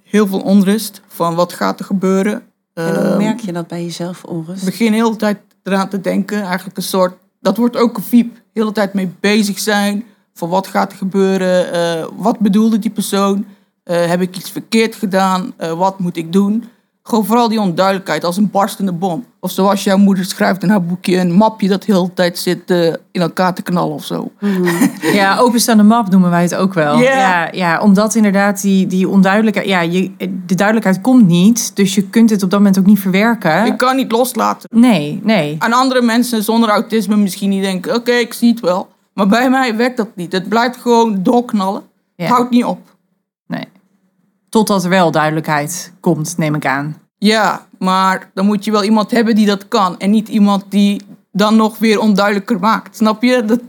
Heel 0.03 0.27
veel 0.27 0.39
onrust 0.39 1.01
van 1.07 1.35
wat 1.35 1.53
gaat 1.53 1.79
er 1.79 1.85
gebeuren. 1.85 2.33
En 2.73 2.95
hoe 2.95 3.03
Ehm, 3.03 3.17
merk 3.17 3.39
je 3.39 3.51
dat 3.53 3.67
bij 3.67 3.83
jezelf, 3.83 4.23
onrust? 4.23 4.59
Ik 4.59 4.65
begin 4.69 4.93
heel 4.93 5.11
de 5.11 5.17
tijd 5.17 5.37
eraan 5.63 5.89
te 5.89 6.01
denken. 6.01 6.41
Eigenlijk 6.41 6.77
een 6.77 6.83
soort, 6.83 7.17
dat 7.41 7.57
wordt 7.57 7.77
ook 7.77 7.93
een. 7.93 8.37
Heel 8.53 8.65
de 8.65 8.71
tijd 8.71 8.93
mee 8.93 9.09
bezig 9.19 9.59
zijn. 9.59 10.03
Van 10.33 10.49
wat 10.49 10.67
gaat 10.67 10.91
er 10.91 10.97
gebeuren? 10.97 11.71
eh, 11.71 12.07
wat 12.15 12.39
bedoelde 12.39 12.79
die 12.79 12.91
persoon? 12.91 13.45
Eh, 13.83 14.05
heb 14.05 14.21
ik 14.21 14.37
iets 14.37 14.51
verkeerd 14.51 14.95
gedaan? 14.95 15.53
Eh, 15.57 15.71
wat 15.73 15.99
moet 15.99 16.17
ik 16.17 16.33
doen? 16.33 16.63
Gewoon 17.07 17.25
vooral 17.25 17.49
die 17.49 17.61
onduidelijkheid 17.61 18.23
als 18.23 18.37
een 18.37 18.51
barstende 18.51 18.91
bom. 18.91 19.25
Of 19.39 19.51
zoals 19.51 19.83
jouw 19.83 19.97
moeder 19.97 20.25
schrijft 20.25 20.63
in 20.63 20.69
haar 20.69 20.83
boekje, 20.83 21.17
een 21.17 21.33
mapje 21.33 21.67
dat 21.67 21.83
de 21.83 21.93
hele 21.93 22.13
tijd 22.13 22.37
zit 22.37 22.71
eh, 22.71 22.85
in 22.87 23.21
elkaar 23.21 23.53
te 23.53 23.61
knallen 23.61 23.93
of 23.93 24.05
zo. 24.05 24.31
Ja, 25.13 25.37
openstaande 25.37 25.83
map 25.83 26.09
noemen 26.09 26.29
wij 26.29 26.41
het 26.41 26.55
ook 26.55 26.73
wel. 26.73 26.99
Ja. 26.99 27.11
Ja, 27.11 27.47
ja 27.51 27.79
omdat 27.79 28.15
inderdaad 28.15 28.61
die, 28.61 28.87
die 28.87 29.09
onduidelijkheid... 29.09 29.67
Ja, 29.67 29.81
je, 29.81 30.11
de 30.45 30.55
duidelijkheid 30.55 31.01
komt 31.01 31.27
niet. 31.27 31.75
Dus 31.75 31.95
je 31.95 32.03
kunt 32.09 32.29
het 32.29 32.43
op 32.43 32.49
dat 32.49 32.59
moment 32.59 32.79
ook 32.79 32.85
niet 32.85 32.99
verwerken. 32.99 33.65
Ik 33.65 33.77
kan 33.77 33.95
niet 33.95 34.11
loslaten. 34.11 34.69
Nee, 34.73 35.19
nee. 35.23 35.55
Aan 35.59 35.73
andere 35.73 36.01
mensen 36.01 36.43
zonder 36.43 36.69
autisme 36.69 37.15
misschien 37.15 37.49
niet 37.49 37.63
denken, 37.63 37.95
oké, 37.95 38.11
ik 38.11 38.33
zie 38.33 38.49
het 38.49 38.59
wel. 38.59 38.87
Maar 39.13 39.27
bij 39.27 39.49
mij 39.49 39.75
werkt 39.75 39.97
dat 39.97 40.09
niet. 40.15 40.31
Het 40.31 40.49
blijft 40.49 40.77
gewoon 40.77 41.23
doorknallen. 41.23 41.81
Het 42.15 42.27
houdt 42.29 42.49
niet 42.49 42.65
op. 42.65 42.79
nee. 43.47 43.67
Totdat 44.49 44.83
er 44.83 44.89
wel 44.89 45.11
duidelijkheid 45.11 45.93
komt, 45.99 46.37
neem 46.37 46.55
ik 46.55 46.65
aan. 46.65 47.01
Ja, 47.17 47.67
maar 47.79 48.31
dan 48.33 48.45
moet 48.45 48.65
je 48.65 48.71
wel 48.71 48.83
iemand 48.83 49.11
hebben 49.11 49.35
die 49.35 49.45
dat 49.45 49.67
kan. 49.67 49.99
En 49.99 50.09
niet 50.09 50.27
iemand 50.27 50.63
die 50.69 51.01
dan 51.31 51.55
nog 51.55 51.77
weer 51.77 51.99
onduidelijker 51.99 52.59
maakt. 52.59 52.95
Snap 52.95 53.23
je? 53.23 53.45
Dat, 53.45 53.59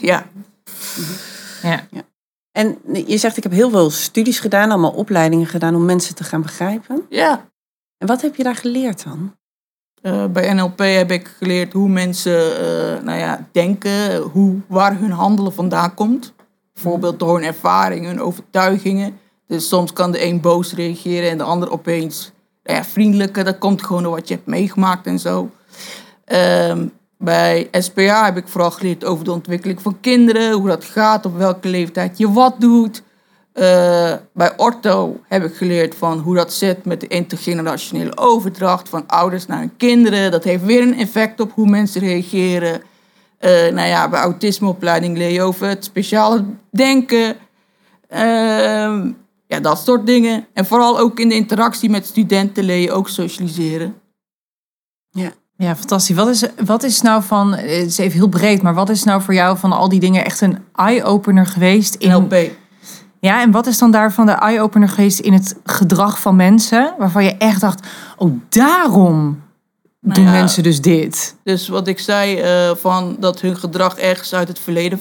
Ja, 0.00 0.26
ja. 1.62 1.86
ja. 1.90 2.02
En 2.52 2.78
je 3.06 3.18
zegt, 3.18 3.36
ik 3.36 3.42
heb 3.42 3.52
heel 3.52 3.70
veel 3.70 3.90
studies 3.90 4.40
gedaan, 4.40 4.70
allemaal 4.70 4.90
opleidingen 4.90 5.46
gedaan 5.46 5.74
om 5.74 5.84
mensen 5.84 6.14
te 6.14 6.24
gaan 6.24 6.42
begrijpen. 6.42 7.06
ja. 7.08 7.48
En 7.98 8.06
wat 8.06 8.22
heb 8.22 8.36
je 8.36 8.42
daar 8.42 8.56
geleerd 8.56 9.04
dan? 9.04 9.34
Eh, 10.02 10.26
bij 10.26 10.52
NLP 10.52 10.78
heb 10.78 11.10
ik 11.10 11.34
geleerd 11.38 11.72
hoe 11.72 11.88
mensen 11.88 12.58
eh, 12.58 13.02
nou 13.02 13.18
ja, 13.18 13.48
denken, 13.52 14.16
hoe, 14.16 14.56
waar 14.66 14.98
hun 14.98 15.10
handelen 15.10 15.52
vandaan 15.52 15.94
komt. 15.94 16.32
Bijvoorbeeld 16.72 17.18
door 17.18 17.34
hun 17.34 17.46
ervaringen, 17.46 18.08
hun 18.08 18.20
overtuigingen. 18.20 19.18
Dus 19.50 19.68
soms 19.68 19.92
kan 19.92 20.12
de 20.12 20.24
een 20.24 20.40
boos 20.40 20.74
reageren 20.74 21.30
en 21.30 21.38
de 21.38 21.44
ander 21.44 21.70
opeens 21.70 22.32
nou 22.62 22.78
ja, 22.78 22.84
vriendelijker. 22.84 23.44
Dat 23.44 23.58
komt 23.58 23.82
gewoon 23.82 24.02
door 24.02 24.14
wat 24.14 24.28
je 24.28 24.34
hebt 24.34 24.46
meegemaakt 24.46 25.06
en 25.06 25.18
zo. 25.18 25.50
Ehm, 26.24 26.86
bij 27.18 27.68
SPA 27.72 28.24
heb 28.24 28.36
ik 28.36 28.48
vooral 28.48 28.70
geleerd 28.70 29.04
over 29.04 29.24
de 29.24 29.32
ontwikkeling 29.32 29.82
van 29.82 30.00
kinderen, 30.00 30.52
hoe 30.52 30.68
dat 30.68 30.84
gaat, 30.84 31.26
op 31.26 31.36
welke 31.36 31.68
leeftijd 31.68 32.18
je 32.18 32.32
wat 32.32 32.54
doet. 32.58 33.02
Eh, 33.52 34.12
bij 34.32 34.52
Ortho 34.56 35.20
heb 35.28 35.44
ik 35.44 35.54
geleerd 35.54 35.94
van 35.94 36.18
hoe 36.18 36.34
dat 36.34 36.52
zit 36.52 36.84
met 36.84 37.00
de 37.00 37.06
intergenerationele 37.06 38.16
overdracht 38.16 38.88
van 38.88 39.06
ouders 39.06 39.46
naar 39.46 39.68
kinderen. 39.76 40.30
Dat 40.30 40.44
heeft 40.44 40.64
weer 40.64 40.82
een 40.82 40.98
effect 40.98 41.40
op 41.40 41.52
hoe 41.52 41.68
mensen 41.68 42.00
reageren. 42.00 42.82
Eh, 43.38 43.50
nou 43.50 43.88
ja, 43.88 44.08
bij 44.08 44.20
autismeopleiding 44.20 45.16
leer 45.16 45.30
je 45.30 45.42
over 45.42 45.68
het 45.68 45.84
speciale 45.84 46.44
denken. 46.70 47.36
Ehm, 48.08 49.10
ja, 49.50 49.60
dat 49.60 49.78
soort 49.78 50.06
dingen. 50.06 50.46
En 50.52 50.66
vooral 50.66 50.98
ook 50.98 51.20
in 51.20 51.28
de 51.28 51.34
interactie 51.34 51.90
met 51.90 52.06
studenten 52.06 52.64
leer 52.64 52.80
je 52.80 52.92
ook 52.92 53.08
socialiseren. 53.08 53.94
Ja, 55.56 55.76
fantastisch. 55.76 56.16
Wat 56.16 56.28
is, 56.28 56.44
wat 56.64 56.82
is 56.82 57.00
nou 57.00 57.22
van, 57.22 57.52
het 57.52 57.86
is 57.86 57.98
even 57.98 58.18
heel 58.18 58.28
breed, 58.28 58.62
maar 58.62 58.74
wat 58.74 58.88
is 58.88 59.04
nou 59.04 59.22
voor 59.22 59.34
jou 59.34 59.58
van 59.58 59.72
al 59.72 59.88
die 59.88 60.00
dingen 60.00 60.24
echt 60.24 60.40
een 60.40 60.58
eye-opener 60.74 61.46
geweest? 61.46 61.94
In, 61.94 62.10
NLP. 62.10 62.50
Ja, 63.20 63.42
en 63.42 63.50
wat 63.50 63.66
is 63.66 63.78
dan 63.78 63.90
daarvan 63.90 64.26
de 64.26 64.32
eye-opener 64.32 64.88
geweest 64.88 65.18
in 65.18 65.32
het 65.32 65.56
gedrag 65.64 66.20
van 66.20 66.36
mensen? 66.36 66.94
Waarvan 66.98 67.24
je 67.24 67.36
echt 67.36 67.60
dacht, 67.60 67.86
oh 68.16 68.32
daarom 68.48 69.42
doen 70.00 70.24
ja. 70.24 70.30
mensen 70.30 70.62
dus 70.62 70.80
dit. 70.80 71.36
Dus 71.44 71.68
wat 71.68 71.86
ik 71.86 71.98
zei, 71.98 72.36
eh, 72.36 72.76
van 72.76 73.16
dat 73.18 73.40
hun 73.40 73.56
gedrag 73.56 73.98
ergens 73.98 74.34
uit 74.34 74.48
het 74.48 74.58
verleden 74.58 75.00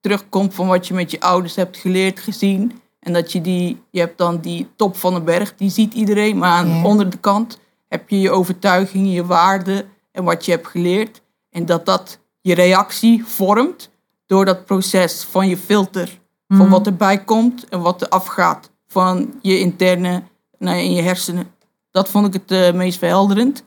terugkomt 0.00 0.54
van 0.54 0.66
wat 0.66 0.86
je 0.86 0.94
met 0.94 1.10
je 1.10 1.20
ouders 1.20 1.54
hebt 1.54 1.76
geleerd, 1.76 2.20
gezien. 2.20 2.82
En 3.04 3.12
dat 3.12 3.32
je 3.32 3.40
die, 3.40 3.82
je 3.90 4.00
hebt 4.00 4.18
dan 4.18 4.40
die 4.40 4.68
top 4.76 4.96
van 4.96 5.14
de 5.14 5.20
berg, 5.20 5.54
die 5.56 5.70
ziet 5.70 5.94
iedereen, 5.94 6.38
maar 6.38 6.50
aan 6.50 6.84
onder 6.84 7.10
de 7.10 7.16
kant 7.16 7.58
heb 7.88 8.08
je 8.08 8.20
je 8.20 8.30
overtuigingen, 8.30 9.10
je 9.10 9.26
waarden 9.26 9.84
en 10.12 10.24
wat 10.24 10.44
je 10.44 10.50
hebt 10.50 10.66
geleerd. 10.66 11.22
En 11.50 11.66
dat 11.66 11.86
dat 11.86 12.18
je 12.40 12.54
reactie 12.54 13.24
vormt 13.24 13.90
door 14.26 14.44
dat 14.44 14.64
proces 14.64 15.22
van 15.22 15.48
je 15.48 15.56
filter. 15.56 16.22
Van 16.48 16.68
wat 16.68 16.86
erbij 16.86 17.24
komt 17.24 17.68
en 17.68 17.80
wat 17.80 18.02
er 18.02 18.08
afgaat 18.08 18.70
van 18.88 19.34
je 19.42 19.58
interne, 19.58 20.22
nou 20.58 20.78
in 20.78 20.92
je 20.92 21.02
hersenen. 21.02 21.50
Dat 21.90 22.08
vond 22.08 22.26
ik 22.26 22.32
het 22.32 22.50
eh, 22.50 22.72
meest 22.72 22.98
verhelderend. 22.98 23.64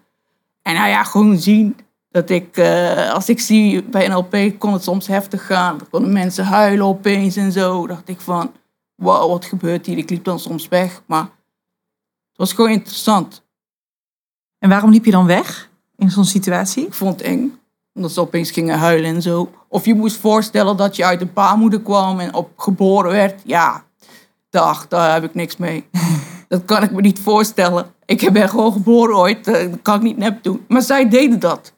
En 0.61 0.73
nou 0.73 0.87
ja, 0.87 1.03
gewoon 1.03 1.37
zien 1.37 1.77
dat 2.11 2.29
ik, 2.29 2.57
eh, 2.57 3.13
als 3.13 3.29
ik 3.29 3.39
zie 3.39 3.83
bij 3.83 4.07
NLP, 4.07 4.59
kon 4.59 4.73
het 4.73 4.83
soms 4.83 5.07
heftig 5.07 5.45
gaan. 5.45 5.77
Dan 5.77 5.89
konden 5.89 6.13
mensen 6.13 6.45
huilen 6.45 6.85
opeens 6.85 7.35
en 7.35 7.51
zo. 7.51 7.87
dacht 7.87 8.09
ik 8.09 8.21
van, 8.21 8.51
wow, 8.97 9.29
wat 9.29 9.45
gebeurt 9.45 9.85
hier? 9.85 9.97
Ik 9.97 10.09
liep 10.09 10.23
dan 10.23 10.39
soms 10.39 10.67
weg, 10.67 11.01
maar 11.05 11.21
het 11.21 12.37
was 12.37 12.53
gewoon 12.53 12.71
interessant. 12.71 13.45
En 14.59 14.69
waarom 14.69 14.91
liep 14.91 15.05
je 15.05 15.11
dan 15.11 15.25
weg 15.25 15.69
in 15.95 16.09
zo'n 16.11 16.25
situatie? 16.25 16.85
Ik 16.85 16.93
vond 16.93 17.19
het 17.19 17.21
eng, 17.21 17.59
omdat 17.93 18.11
ze 18.11 18.21
opeens 18.21 18.51
gingen 18.51 18.77
huilen 18.77 19.15
en 19.15 19.21
zo. 19.21 19.51
Of 19.67 19.85
je 19.85 19.95
moest 19.95 20.17
voorstellen 20.17 20.77
dat 20.77 20.95
je 20.95 21.05
uit 21.05 21.21
een 21.21 21.33
baarmoeder 21.33 21.81
kwam 21.81 22.19
en 22.19 22.33
op 22.33 22.59
geboren 22.59 23.11
werd. 23.11 23.41
Ja, 23.45 23.83
dag, 24.49 24.87
daar 24.87 25.13
heb 25.13 25.23
ik 25.23 25.33
niks 25.33 25.57
mee. 25.57 25.87
dat 26.47 26.65
kan 26.65 26.83
ik 26.83 26.91
me 26.91 27.01
niet 27.01 27.19
voorstellen. 27.19 27.93
Ik 28.05 28.31
ben 28.33 28.49
gewoon 28.49 28.71
geboren 28.71 29.15
ooit, 29.17 29.47
eh, 29.47 29.69
dat 29.71 29.81
kan 29.81 29.95
ik 29.95 30.01
niet 30.01 30.17
nep 30.17 30.43
doen. 30.43 30.65
Maar 30.67 30.81
zij 30.81 31.09
deden 31.09 31.39
dat. 31.39 31.73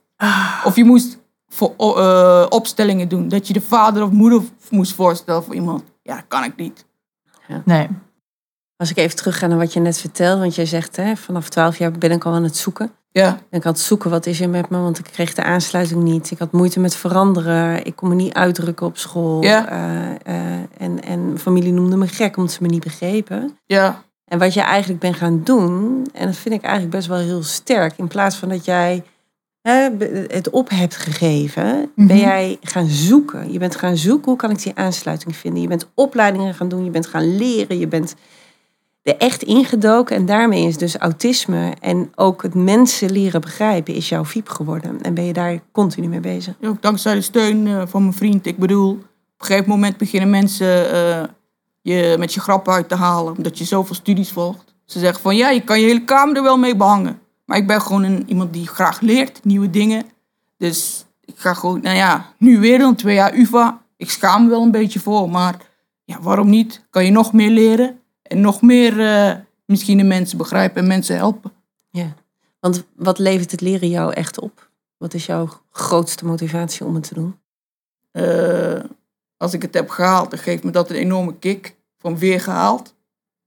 Of 0.63 0.75
je 0.75 0.83
moest 0.83 1.17
voor, 1.47 1.73
eh, 1.77 2.45
opstellingen 2.49 3.09
doen. 3.09 3.27
Dat 3.27 3.47
je 3.47 3.53
de 3.53 3.61
vader 3.61 4.03
of 4.03 4.11
moeder 4.11 4.41
moest 4.69 4.93
voorstellen 4.93 5.43
voor 5.43 5.55
iemand. 5.55 5.83
Ja, 6.03 6.15
dat 6.15 6.25
kan 6.27 6.43
ik 6.43 6.55
niet. 6.55 6.85
Nee. 7.65 7.87
Als 8.77 8.89
ik 8.89 8.97
even 8.97 9.15
terugga 9.15 9.47
naar 9.47 9.57
wat 9.57 9.73
je 9.73 9.79
net 9.79 9.99
vertelde, 9.99 10.41
want 10.41 10.55
jij 10.55 10.65
zegt, 10.65 10.95
hè, 10.95 11.15
vanaf 11.15 11.49
12 11.49 11.77
jaar 11.77 11.91
ben 11.91 12.11
ik 12.11 12.25
al 12.25 12.33
aan 12.33 12.43
het 12.43 12.57
zoeken. 12.57 12.91
Ja, 13.11 13.39
Ben 13.49 13.59
ik 13.59 13.65
aan 13.65 13.71
het 13.71 13.81
zoeken, 13.81 14.09
wat 14.09 14.25
is 14.25 14.41
er 14.41 14.49
met 14.49 14.69
me? 14.69 14.77
Want 14.77 14.99
ik 14.99 15.05
kreeg 15.05 15.33
de 15.33 15.43
aansluiting 15.43 16.03
niet. 16.03 16.31
Ik 16.31 16.39
had 16.39 16.51
moeite 16.51 16.79
met 16.79 16.95
veranderen. 16.95 17.85
Ik 17.85 17.95
kon 17.95 18.09
me 18.09 18.15
niet 18.15 18.33
uitdrukken 18.33 18.85
op 18.85 18.97
school. 18.97 19.43
Ja. 19.43 19.67
Eh, 19.69 20.09
eh, 20.25 20.59
en, 20.77 21.03
en 21.03 21.25
mijn 21.25 21.39
familie 21.39 21.73
noemde 21.73 21.95
me 21.95 22.07
gek, 22.07 22.37
omdat 22.37 22.51
ze 22.53 22.61
me 22.61 22.67
niet 22.67 22.83
begrepen. 22.83 23.57
ja, 23.65 24.03
En 24.25 24.39
wat 24.39 24.53
je 24.53 24.61
eigenlijk 24.61 24.99
bent 24.99 25.15
gaan 25.15 25.41
doen, 25.43 26.05
en 26.13 26.25
dat 26.25 26.35
vind 26.35 26.55
ik 26.55 26.61
eigenlijk 26.61 26.91
best 26.95 27.07
wel 27.07 27.17
heel 27.17 27.43
sterk, 27.43 27.97
in 27.97 28.07
plaats 28.07 28.35
van 28.35 28.49
dat 28.49 28.65
jij 28.65 29.03
het 29.61 30.49
op 30.49 30.69
hebt 30.69 30.95
gegeven, 30.95 31.91
ben 31.95 32.17
jij 32.17 32.57
gaan 32.61 32.87
zoeken. 32.87 33.51
Je 33.51 33.59
bent 33.59 33.75
gaan 33.75 33.97
zoeken, 33.97 34.25
hoe 34.25 34.39
kan 34.39 34.49
ik 34.49 34.63
die 34.63 34.75
aansluiting 34.75 35.35
vinden? 35.35 35.61
Je 35.61 35.67
bent 35.67 35.89
opleidingen 35.93 36.53
gaan 36.53 36.69
doen, 36.69 36.83
je 36.83 36.89
bent 36.89 37.07
gaan 37.07 37.35
leren, 37.35 37.79
je 37.79 37.87
bent 37.87 38.15
er 39.03 39.17
echt 39.17 39.43
ingedoken. 39.43 40.15
En 40.15 40.25
daarmee 40.25 40.67
is 40.67 40.77
dus 40.77 40.97
autisme 40.97 41.73
en 41.79 42.11
ook 42.15 42.43
het 42.43 42.53
mensen 42.53 43.11
leren 43.11 43.41
begrijpen, 43.41 43.93
is 43.93 44.09
jouw 44.09 44.25
fiep 44.25 44.49
geworden. 44.49 45.01
En 45.01 45.13
ben 45.13 45.25
je 45.25 45.33
daar 45.33 45.59
continu 45.71 46.07
mee 46.07 46.19
bezig. 46.19 46.55
Ja, 46.59 46.67
ook 46.67 46.81
dankzij 46.81 47.13
de 47.13 47.21
steun 47.21 47.67
eh, 47.67 47.81
van 47.87 48.01
mijn 48.01 48.13
vriend. 48.13 48.45
Ik 48.45 48.57
bedoel, 48.57 48.91
op 48.91 48.99
een 49.37 49.45
gegeven 49.45 49.69
moment 49.69 49.97
beginnen 49.97 50.29
mensen 50.29 50.91
eh, 50.91 51.23
je 51.81 52.15
met 52.19 52.33
je 52.33 52.39
grappen 52.39 52.73
uit 52.73 52.89
te 52.89 52.95
halen. 52.95 53.37
Omdat 53.37 53.57
je 53.57 53.65
zoveel 53.65 53.95
studies 53.95 54.31
volgt. 54.31 54.73
Ze 54.85 54.99
zeggen 54.99 55.21
van, 55.21 55.35
ja, 55.35 55.49
je 55.49 55.61
kan 55.61 55.79
je 55.79 55.85
hele 55.85 56.03
kamer 56.03 56.35
er 56.35 56.43
wel 56.43 56.57
mee 56.57 56.75
behangen. 56.75 57.19
Maar 57.49 57.57
ik 57.57 57.67
ben 57.67 57.81
gewoon 57.81 58.03
een, 58.03 58.23
iemand 58.27 58.53
die 58.53 58.67
graag 58.67 58.99
leert, 58.99 59.43
nieuwe 59.43 59.69
dingen. 59.69 60.05
Dus 60.57 61.05
ik 61.21 61.37
ga 61.37 61.53
gewoon, 61.53 61.81
nou 61.81 61.95
ja, 61.95 62.33
nu 62.37 62.59
weer 62.59 62.77
dan 62.77 62.95
twee 62.95 63.15
jaar 63.15 63.33
UvA. 63.33 63.81
Ik 63.95 64.09
schaam 64.09 64.43
me 64.43 64.49
wel 64.49 64.61
een 64.61 64.71
beetje 64.71 64.99
voor, 64.99 65.29
maar 65.29 65.55
ja, 66.03 66.21
waarom 66.21 66.49
niet? 66.49 66.85
Kan 66.89 67.05
je 67.05 67.11
nog 67.11 67.33
meer 67.33 67.49
leren 67.49 67.99
en 68.21 68.41
nog 68.41 68.61
meer 68.61 68.99
eh, 68.99 69.35
misschien 69.65 69.97
de 69.97 70.03
mensen 70.03 70.37
begrijpen 70.37 70.81
en 70.81 70.87
mensen 70.87 71.15
helpen. 71.15 71.51
Ja. 71.89 72.13
Want 72.59 72.83
wat 72.95 73.19
levert 73.19 73.51
het 73.51 73.61
leren 73.61 73.89
jou 73.89 74.13
echt 74.13 74.39
op? 74.39 74.69
Wat 74.97 75.13
is 75.13 75.25
jouw 75.25 75.49
grootste 75.71 76.25
motivatie 76.25 76.85
om 76.85 76.95
het 76.95 77.07
te 77.07 77.13
doen? 77.13 77.39
Eh, 78.11 78.83
als 79.37 79.53
ik 79.53 79.61
het 79.61 79.73
heb 79.73 79.89
gehaald, 79.89 80.29
dan 80.29 80.39
geeft 80.39 80.63
me 80.63 80.71
dat 80.71 80.89
een 80.89 80.95
enorme 80.95 81.37
kick 81.37 81.75
van 81.97 82.17
weer 82.17 82.41
gehaald. 82.41 82.95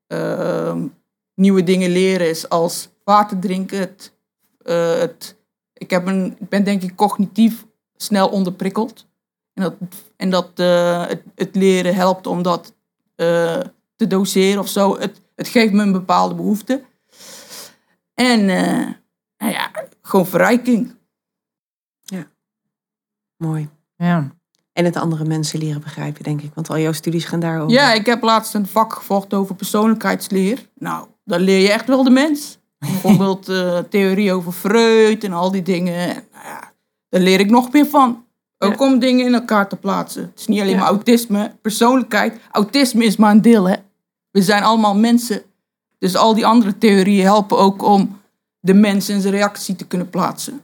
Ehm, 0.06 0.86
nieuwe 1.34 1.64
dingen 1.64 1.90
leren 1.90 2.28
is 2.28 2.48
als 2.48 2.91
water 3.04 3.38
drinken. 3.38 3.78
Het, 3.78 4.12
eh, 4.58 4.98
het, 4.98 5.36
ik, 5.72 5.90
heb 5.90 6.06
een, 6.06 6.36
ik 6.38 6.48
ben 6.48 6.64
denk 6.64 6.82
ik 6.82 6.96
cognitief 6.96 7.66
snel 7.96 8.28
onderprikkeld. 8.28 9.06
En 9.54 9.62
dat, 9.62 9.74
en 10.16 10.30
dat 10.30 10.50
eh, 10.54 11.06
het, 11.06 11.22
het 11.34 11.54
leren 11.54 11.94
helpt 11.94 12.26
om 12.26 12.42
dat 12.42 12.74
eh, 13.14 13.60
te 13.96 14.06
doseren 14.06 14.60
of 14.60 14.68
zo. 14.68 14.98
Het, 14.98 15.20
het 15.34 15.48
geeft 15.48 15.72
me 15.72 15.82
een 15.82 15.92
bepaalde 15.92 16.34
behoefte. 16.34 16.84
En 18.14 18.48
eh, 18.48 18.88
nou 19.36 19.52
ja, 19.52 19.70
gewoon 20.02 20.26
verrijking. 20.26 21.00
Mooi. 23.36 23.68
Ja. 23.96 24.30
En 24.72 24.84
het 24.84 24.96
andere 24.96 25.24
mensen 25.24 25.58
leren 25.58 25.80
begrijpen, 25.80 26.22
denk 26.22 26.42
ik. 26.42 26.54
Want 26.54 26.70
al 26.70 26.78
jouw 26.78 26.92
studies 26.92 27.24
gaan 27.24 27.40
daarover. 27.40 27.72
Ja, 27.72 27.92
ik 27.92 28.06
heb 28.06 28.22
laatst 28.22 28.54
een 28.54 28.66
vak 28.66 28.92
gevolgd 28.92 29.34
over 29.34 29.54
persoonlijkheidsleer. 29.54 30.68
Nou, 30.74 31.08
dan 31.24 31.40
leer 31.40 31.58
je 31.58 31.72
echt 31.72 31.86
wel 31.86 32.04
de 32.04 32.10
mens. 32.10 32.58
Bijvoorbeeld 32.90 33.48
eh, 33.48 33.78
theorie 33.78 34.32
over 34.32 34.52
Freud 34.52 35.24
en 35.24 35.32
al 35.32 35.50
die 35.50 35.62
dingen. 35.62 35.94
En, 35.94 36.24
nou 36.32 36.44
ja, 36.44 36.72
daar 37.08 37.20
leer 37.20 37.40
ik 37.40 37.50
nog 37.50 37.72
meer 37.72 37.86
van. 37.86 38.24
Ook 38.58 38.80
om 38.80 38.98
dingen 38.98 39.26
in 39.26 39.34
elkaar 39.34 39.68
te 39.68 39.76
plaatsen. 39.76 40.22
Het 40.22 40.40
is 40.40 40.46
niet 40.46 40.60
alleen 40.60 40.72
Ja. 40.72 40.78
maar 40.78 40.88
autisme, 40.88 41.52
persoonlijkheid. 41.62 42.40
Autisme 42.50 43.04
is 43.04 43.16
maar 43.16 43.30
een 43.30 43.42
deel, 43.42 43.68
hè. 43.68 43.76
We 44.30 44.42
zijn 44.42 44.62
allemaal 44.62 44.96
mensen. 44.96 45.42
Dus 45.98 46.16
al 46.16 46.34
die 46.34 46.46
andere 46.46 46.78
theorieën 46.78 47.24
helpen 47.24 47.58
ook 47.58 47.82
om 47.82 48.20
de 48.60 48.74
mens 48.74 49.08
en 49.08 49.20
zijn 49.20 49.34
reactie 49.34 49.76
te 49.76 49.86
kunnen 49.86 50.10
plaatsen. 50.10 50.60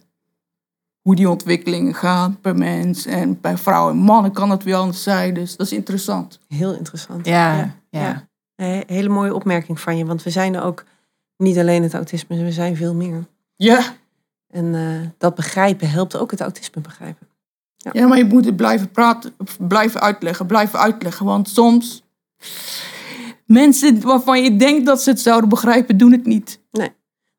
Hoe 1.03 1.15
die 1.17 1.29
ontwikkelingen 1.31 1.95
gaan 1.95 2.39
per 2.41 2.57
mens. 2.57 3.07
En 3.07 3.41
bij 3.41 3.57
vrouwen 3.57 3.93
en 3.95 3.99
mannen 4.01 4.33
kan 4.33 4.51
het 4.51 4.63
weer 4.63 4.75
anders 4.77 5.03
zijn. 5.03 5.35
Dus 5.35 5.57
dat 5.57 5.67
is 5.67 5.73
interessant. 5.73 6.39
Heel 6.49 6.75
interessant. 6.75 7.27
Ja, 7.27 7.75
ja. 7.91 8.27
Een 8.57 8.85
hele 8.87 9.09
mooie 9.09 9.35
opmerking 9.35 9.81
van 9.81 9.97
je. 9.97 10.05
Want 10.05 10.23
we 10.23 10.31
zijn 10.31 10.55
er 10.55 10.63
ook 10.63 10.85
niet 11.39 11.59
alleen 11.59 11.83
het 11.83 11.95
autisme, 11.95 12.45
we 12.45 12.53
zijn 12.53 12.77
veel 12.77 12.95
meer. 12.95 13.27
Ja, 13.57 13.97
En 14.49 14.75
eh, 14.75 15.09
dat 15.19 15.35
begrijpen 15.35 15.91
helpt 15.91 16.17
ook 16.17 16.31
het 16.31 16.41
autisme 16.41 16.83
begrijpen. 16.83 17.27
Ja, 17.77 18.07
maar 18.07 18.19
je 18.19 18.25
moet 18.25 18.45
het 18.45 18.57
blijven 18.57 18.91
praten, 18.91 19.33
blijven 19.59 20.01
uitleggen, 20.01 20.47
blijven 20.47 20.79
uitleggen. 20.79 21.27
Want 21.27 21.49
soms 21.49 22.03
mensen 23.47 24.01
waarvan 24.01 24.43
je 24.43 24.57
denkt 24.57 24.87
dat 24.87 25.03
ze 25.03 25.11
het 25.11 25.21
zouden 25.21 25.49
begrijpen, 25.49 25.97
doen 25.97 26.13
het 26.13 26.27
niet. 26.27 26.61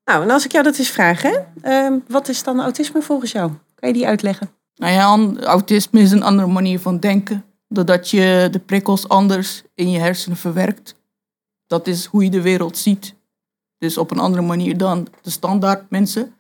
Nou, 0.10 0.24
en 0.24 0.30
als 0.30 0.46
ik 0.46 0.52
jou 0.52 0.64
dat 0.64 0.78
eens 0.78 0.90
vraag, 0.90 1.22
hè? 1.22 1.38
ehm, 1.62 2.00
wat 2.08 2.28
is 2.30 2.44
dan 2.44 2.62
autisme 2.62 3.02
volgens 3.02 3.32
jou? 3.32 3.52
Kan 3.76 3.90
je 3.90 3.96
die 3.96 4.08
uitleggen? 4.08 4.50
Nou 4.76 4.94
ja, 4.94 5.42
autisme 5.44 6.00
is 6.00 6.12
een 6.12 6.24
andere 6.24 6.48
manier 6.48 6.80
van 6.80 7.00
denken. 7.00 7.46
Doordat 7.68 8.10
je 8.10 8.48
de 8.52 8.60
prikkels 8.60 9.08
anders 9.08 9.64
in 9.76 9.90
je 9.92 10.00
hersenen 10.00 10.38
verwerkt. 10.38 10.96
Dat 11.68 11.88
is 11.88 12.06
hoe 12.06 12.24
je 12.24 12.30
de 12.30 12.42
wereld 12.42 12.78
ziet. 12.78 13.16
Dus 13.80 13.98
op 13.98 14.12
een 14.12 14.20
andere 14.20 14.44
manier 14.44 14.78
dan 14.78 15.08
de 15.22 15.30
standaard 15.30 15.90
mensen. 15.90 16.34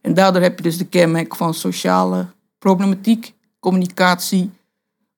En 0.00 0.14
daardoor 0.14 0.42
heb 0.42 0.56
je 0.56 0.62
dus 0.62 0.78
de 0.78 0.86
kenmerk 0.86 1.36
van 1.36 1.54
sociale 1.54 2.26
problematiek, 2.58 3.34
communicatie, 3.60 4.50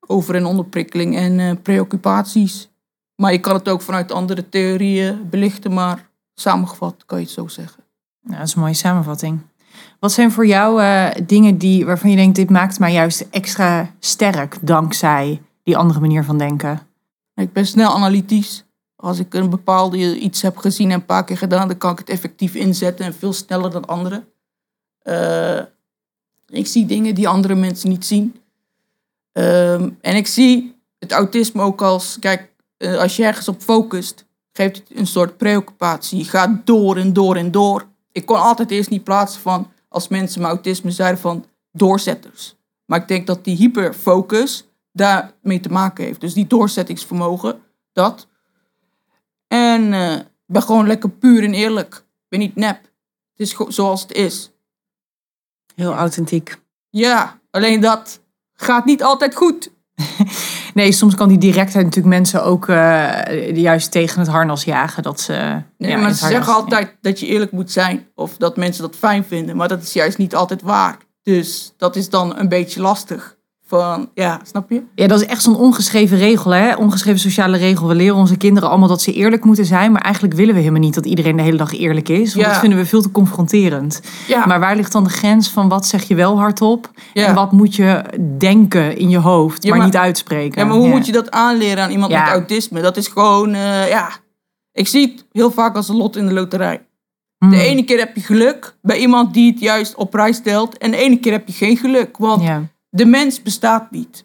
over- 0.06 0.34
en 0.34 0.44
onderprikkeling 0.46 1.16
en 1.16 1.40
eh, 1.40 1.50
preoccupaties. 1.62 2.68
Maar 3.16 3.32
je 3.32 3.38
kan 3.38 3.54
het 3.54 3.68
ook 3.68 3.82
vanuit 3.82 4.12
andere 4.12 4.48
theorieën 4.48 5.28
belichten, 5.30 5.72
maar 5.72 6.08
samengevat 6.34 7.02
kan 7.06 7.18
je 7.18 7.24
het 7.24 7.32
zo 7.32 7.48
zeggen. 7.48 7.82
Nou, 8.22 8.38
dat 8.38 8.48
is 8.48 8.54
een 8.54 8.60
mooie 8.60 8.74
samenvatting. 8.74 9.40
Wat 10.00 10.12
zijn 10.12 10.32
voor 10.32 10.46
jou 10.46 10.82
eh, 10.82 11.26
dingen 11.26 11.58
die, 11.58 11.86
waarvan 11.86 12.10
je 12.10 12.16
denkt, 12.16 12.36
dit 12.36 12.50
maakt 12.50 12.78
mij 12.78 12.92
juist 12.92 13.26
extra 13.30 13.90
sterk 13.98 14.56
dankzij 14.60 15.42
die 15.62 15.76
andere 15.76 16.00
manier 16.00 16.24
van 16.24 16.38
denken? 16.38 16.80
Ik 17.34 17.52
ben 17.52 17.66
snel 17.66 17.94
analytisch. 17.94 18.64
Als 19.04 19.18
ik 19.18 19.34
een 19.34 19.50
bepaalde 19.50 20.18
iets 20.18 20.42
heb 20.42 20.56
gezien 20.56 20.90
en 20.90 20.94
een 20.94 21.06
paar 21.06 21.24
keer 21.24 21.38
gedaan, 21.38 21.68
dan 21.68 21.78
kan 21.78 21.92
ik 21.92 21.98
het 21.98 22.08
effectief 22.08 22.54
inzetten 22.54 23.04
en 23.06 23.14
veel 23.14 23.32
sneller 23.32 23.70
dan 23.70 23.84
anderen. 23.84 24.28
Eh, 24.98 25.60
ik 26.46 26.66
zie 26.66 26.86
dingen 26.86 27.14
die 27.14 27.28
andere 27.28 27.54
mensen 27.54 27.88
niet 27.88 28.06
zien. 28.06 28.40
Ehm, 29.32 29.90
en 30.00 30.16
ik 30.16 30.26
zie 30.26 30.76
het 30.98 31.12
autisme 31.12 31.62
ook 31.62 31.82
als, 31.82 32.16
kijk, 32.20 32.50
eh, 32.76 32.98
als 32.98 33.16
je 33.16 33.24
ergens 33.24 33.48
op 33.48 33.62
focust, 33.62 34.24
geeft 34.52 34.76
het 34.76 34.98
een 34.98 35.06
soort 35.06 35.36
preoccupatie. 35.36 36.18
Je 36.18 36.24
gaat 36.24 36.66
door 36.66 36.96
en 36.96 37.12
door 37.12 37.36
en 37.36 37.50
door. 37.50 37.86
Ik 38.12 38.26
kon 38.26 38.40
altijd 38.40 38.70
eerst 38.70 38.90
niet 38.90 39.04
plaatsen 39.04 39.40
van, 39.40 39.70
als 39.88 40.08
mensen 40.08 40.40
mijn 40.40 40.52
autisme 40.52 40.90
zeiden 40.90 41.20
van 41.20 41.44
doorzetters. 41.72 42.56
Maar 42.84 43.00
ik 43.00 43.08
denk 43.08 43.26
dat 43.26 43.44
die 43.44 43.56
hyperfocus 43.56 44.68
daarmee 44.92 45.60
te 45.60 45.72
maken 45.72 46.04
heeft. 46.04 46.20
Dus 46.20 46.34
die 46.34 46.46
doorzettingsvermogen, 46.46 47.60
dat. 47.92 48.26
En 49.48 49.92
ik 50.22 50.26
ben 50.46 50.62
gewoon 50.62 50.86
lekker 50.86 51.10
puur 51.10 51.44
en 51.44 51.54
eerlijk. 51.54 51.94
Ik 51.94 52.28
ben 52.28 52.38
niet 52.38 52.56
nep. 52.56 52.80
Het 53.36 53.46
is 53.46 53.56
zoals 53.68 54.02
het 54.02 54.12
is. 54.12 54.50
Heel 55.74 55.94
authentiek. 55.94 56.56
Ja, 56.90 57.38
alleen 57.50 57.80
dat 57.80 58.20
gaat 58.54 58.84
niet 58.84 59.02
altijd 59.02 59.34
goed. 59.34 59.70
Nee, 60.74 60.92
soms 60.92 61.14
kan 61.14 61.28
die 61.28 61.38
directheid 61.38 61.84
natuurlijk 61.84 62.14
mensen 62.14 62.44
ook 62.44 62.68
eh, 62.68 63.56
juist 63.56 63.90
tegen 63.90 64.18
het 64.18 64.28
harnas 64.28 64.64
jagen. 64.64 65.02
Dat 65.02 65.20
ze, 65.20 65.62
Nee, 65.78 65.90
ja, 65.90 65.96
maar 65.96 66.12
ze 66.12 66.26
zeggen 66.26 66.54
altijd 66.54 66.96
dat 67.00 67.20
je 67.20 67.26
eerlijk 67.26 67.52
moet 67.52 67.70
zijn. 67.70 68.08
Of 68.14 68.36
dat 68.36 68.56
mensen 68.56 68.82
dat 68.82 68.96
fijn 68.96 69.24
vinden. 69.24 69.56
Maar 69.56 69.68
dat 69.68 69.82
is 69.82 69.92
juist 69.92 70.18
niet 70.18 70.34
altijd 70.34 70.62
waar. 70.62 70.96
Dus 71.22 71.74
dat 71.76 71.96
is 71.96 72.08
dan 72.08 72.38
een 72.38 72.48
beetje 72.48 72.80
lastig. 72.80 73.33
Van, 73.66 74.10
ja, 74.14 74.40
snap 74.44 74.70
je? 74.70 74.82
Ja, 74.94 75.06
dat 75.06 75.20
is 75.20 75.26
echt 75.26 75.42
zo'n 75.42 75.56
ongeschreven 75.56 76.18
regel, 76.18 76.50
hè? 76.50 76.74
Ongeschreven 76.74 77.20
sociale 77.20 77.56
regel. 77.56 77.88
We 77.88 77.94
leren 77.94 78.16
onze 78.16 78.36
kinderen 78.36 78.68
allemaal 78.68 78.88
dat 78.88 79.02
ze 79.02 79.12
eerlijk 79.12 79.44
moeten 79.44 79.64
zijn. 79.64 79.92
Maar 79.92 80.02
eigenlijk 80.02 80.34
willen 80.34 80.54
we 80.54 80.60
helemaal 80.60 80.80
niet 80.80 80.94
dat 80.94 81.06
iedereen 81.06 81.36
de 81.36 81.42
hele 81.42 81.56
dag 81.56 81.72
eerlijk 81.78 82.08
is. 82.08 82.34
Want 82.34 82.46
Ja. 82.46 82.52
dat 82.52 82.60
vinden 82.60 82.78
we 82.78 82.86
veel 82.86 83.02
te 83.02 83.10
confronterend. 83.10 84.00
Ja, 84.28 84.46
Maar 84.46 84.60
waar 84.60 84.76
ligt 84.76 84.92
dan 84.92 85.04
de 85.04 85.10
grens 85.10 85.48
van 85.50 85.68
wat 85.68 85.86
zeg 85.86 86.02
je 86.08 86.14
wel 86.14 86.38
hardop? 86.38 86.90
ja. 87.12 87.26
En 87.26 87.34
wat 87.34 87.52
moet 87.52 87.74
je 87.76 88.02
denken 88.38 88.96
in 88.96 89.08
je 89.08 89.18
hoofd, 89.18 89.64
maar, 89.68 89.76
maar- 89.76 89.86
niet 89.86 89.96
uitspreken? 89.96 90.60
Ja, 90.62 90.66
maar 90.68 90.76
hoe 90.76 90.88
moet 90.88 91.06
je 91.06 91.12
dat 91.12 91.30
aanleren 91.30 91.82
aan 91.84 91.90
iemand 91.90 92.12
met 92.12 92.20
autisme? 92.20 92.80
Dat 92.80 92.96
is 92.96 93.06
gewoon, 93.08 93.54
eh, 93.54 93.88
ja. 93.88 94.10
Ik 94.72 94.88
zie 94.88 95.12
het 95.12 95.26
heel 95.32 95.50
vaak 95.50 95.76
als 95.76 95.88
een 95.88 95.96
lot 95.96 96.16
in 96.16 96.26
de 96.26 96.32
loterij. 96.32 96.86
Hmm. 97.38 97.50
De 97.50 97.60
ene 97.62 97.84
keer 97.84 97.98
heb 97.98 98.14
je 98.14 98.20
geluk 98.22 98.76
bij 98.82 98.98
iemand 98.98 99.34
die 99.34 99.50
het 99.52 99.60
juist 99.60 99.94
op 99.94 100.10
prijs 100.10 100.36
stelt. 100.36 100.78
En 100.78 100.90
de 100.90 100.96
ene 100.96 101.18
keer 101.18 101.32
heb 101.32 101.46
je 101.46 101.52
geen 101.52 101.76
geluk. 101.76 102.16
Want. 102.18 102.42
De 102.96 103.04
mens 103.04 103.42
bestaat 103.42 103.90
niet. 103.90 104.24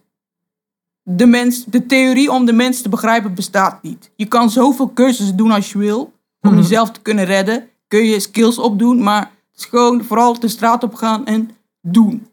De, 1.03 1.25
mens, 1.25 1.65
de 1.65 1.85
theorie 1.85 2.31
om 2.31 2.45
de 2.45 2.53
mens 2.53 2.81
te 2.81 2.89
begrijpen 2.89 3.33
bestaat 3.33 3.83
niet. 3.83 4.11
Je 4.15 4.25
kan 4.25 4.49
zoveel 4.49 4.93
cursussen 4.93 5.35
doen 5.37 5.51
als 5.51 5.71
je 5.71 5.77
wil. 5.77 6.13
Om 6.41 6.49
Mhm. 6.51 6.59
jezelf 6.59 6.91
te 6.91 6.99
kunnen 7.01 7.25
redden. 7.25 7.67
Kun 7.87 8.03
je 8.05 8.19
skills 8.19 8.57
opdoen. 8.57 9.03
Maar 9.03 9.21
het 9.51 9.59
is 9.59 9.65
gewoon 9.65 10.03
vooral 10.03 10.39
de 10.39 10.47
straat 10.47 10.83
op 10.83 10.93
gaan 10.95 11.25
en 11.25 11.49
doen. 11.81 12.27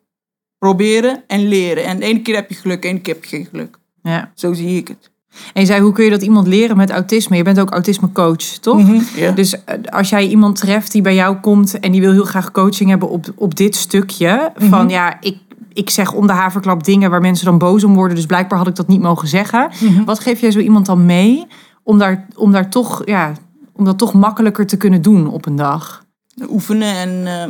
Proberen 0.58 1.22
en 1.26 1.48
leren. 1.48 1.84
En 1.84 1.98
de 1.98 2.04
ene 2.04 2.22
keer 2.22 2.34
heb 2.34 2.48
je 2.48 2.54
geluk, 2.54 2.82
de 2.82 2.88
ene 2.88 3.00
keer 3.00 3.14
heb 3.14 3.24
je 3.24 3.30
geen 3.36 3.46
geluk. 3.50 3.78
ja. 4.02 4.30
Zo 4.34 4.52
zie 4.52 4.76
ik 4.76 4.88
het. 4.88 5.10
En 5.54 5.60
je 5.60 5.66
zei, 5.66 5.80
hoe 5.82 5.92
kun 5.92 6.04
je 6.04 6.10
dat 6.10 6.22
iemand 6.22 6.46
leren 6.46 6.76
met 6.76 6.90
autisme? 6.90 7.36
Je 7.36 7.42
bent 7.42 7.60
ook 7.60 7.70
autismecoach, 7.70 8.36
toch? 8.42 8.82
Ja. 9.16 9.30
Dus 9.32 9.64
eh, 9.64 9.74
als 9.90 10.08
jij 10.08 10.26
iemand 10.26 10.56
treft 10.56 10.92
die 10.92 11.02
bij 11.02 11.14
jou 11.14 11.36
komt 11.36 11.80
en 11.80 11.92
die 11.92 12.00
wil 12.00 12.12
heel 12.12 12.24
graag 12.24 12.50
coaching 12.50 12.90
hebben 12.90 13.08
op, 13.08 13.26
op 13.34 13.54
dit 13.54 13.74
stukje. 13.76 14.52
Van 14.56 14.80
Mhm. 14.84 14.88
ja, 14.88 15.20
ik, 15.20 15.38
ik 15.76 15.90
zeg 15.90 16.12
om 16.12 16.26
de 16.26 16.32
haverklap 16.32 16.84
dingen 16.84 17.10
waar 17.10 17.20
mensen 17.20 17.46
dan 17.46 17.58
boos 17.58 17.84
om 17.84 17.94
worden. 17.94 18.16
Dus 18.16 18.26
blijkbaar 18.26 18.58
had 18.58 18.68
ik 18.68 18.74
dat 18.74 18.88
niet 18.88 19.00
mogen 19.00 19.28
zeggen. 19.28 19.70
Mhm. 19.80 20.04
Wat 20.04 20.18
geef 20.18 20.40
jij 20.40 20.50
zo 20.50 20.58
iemand 20.58 20.86
dan 20.86 21.06
mee 21.06 21.46
om 21.82 21.98
daar, 21.98 22.26
om 22.34 22.52
daar 22.52 22.70
toch, 22.70 23.02
ja, 23.04 23.32
om 23.72 23.84
dat 23.84 23.98
toch 23.98 24.12
makkelijker 24.12 24.66
te 24.66 24.76
kunnen 24.76 25.02
doen 25.02 25.28
op 25.28 25.46
een 25.46 25.56
dag? 25.56 26.04
oefenen. 26.48 26.94
En 26.94 27.26
eh, 27.26 27.48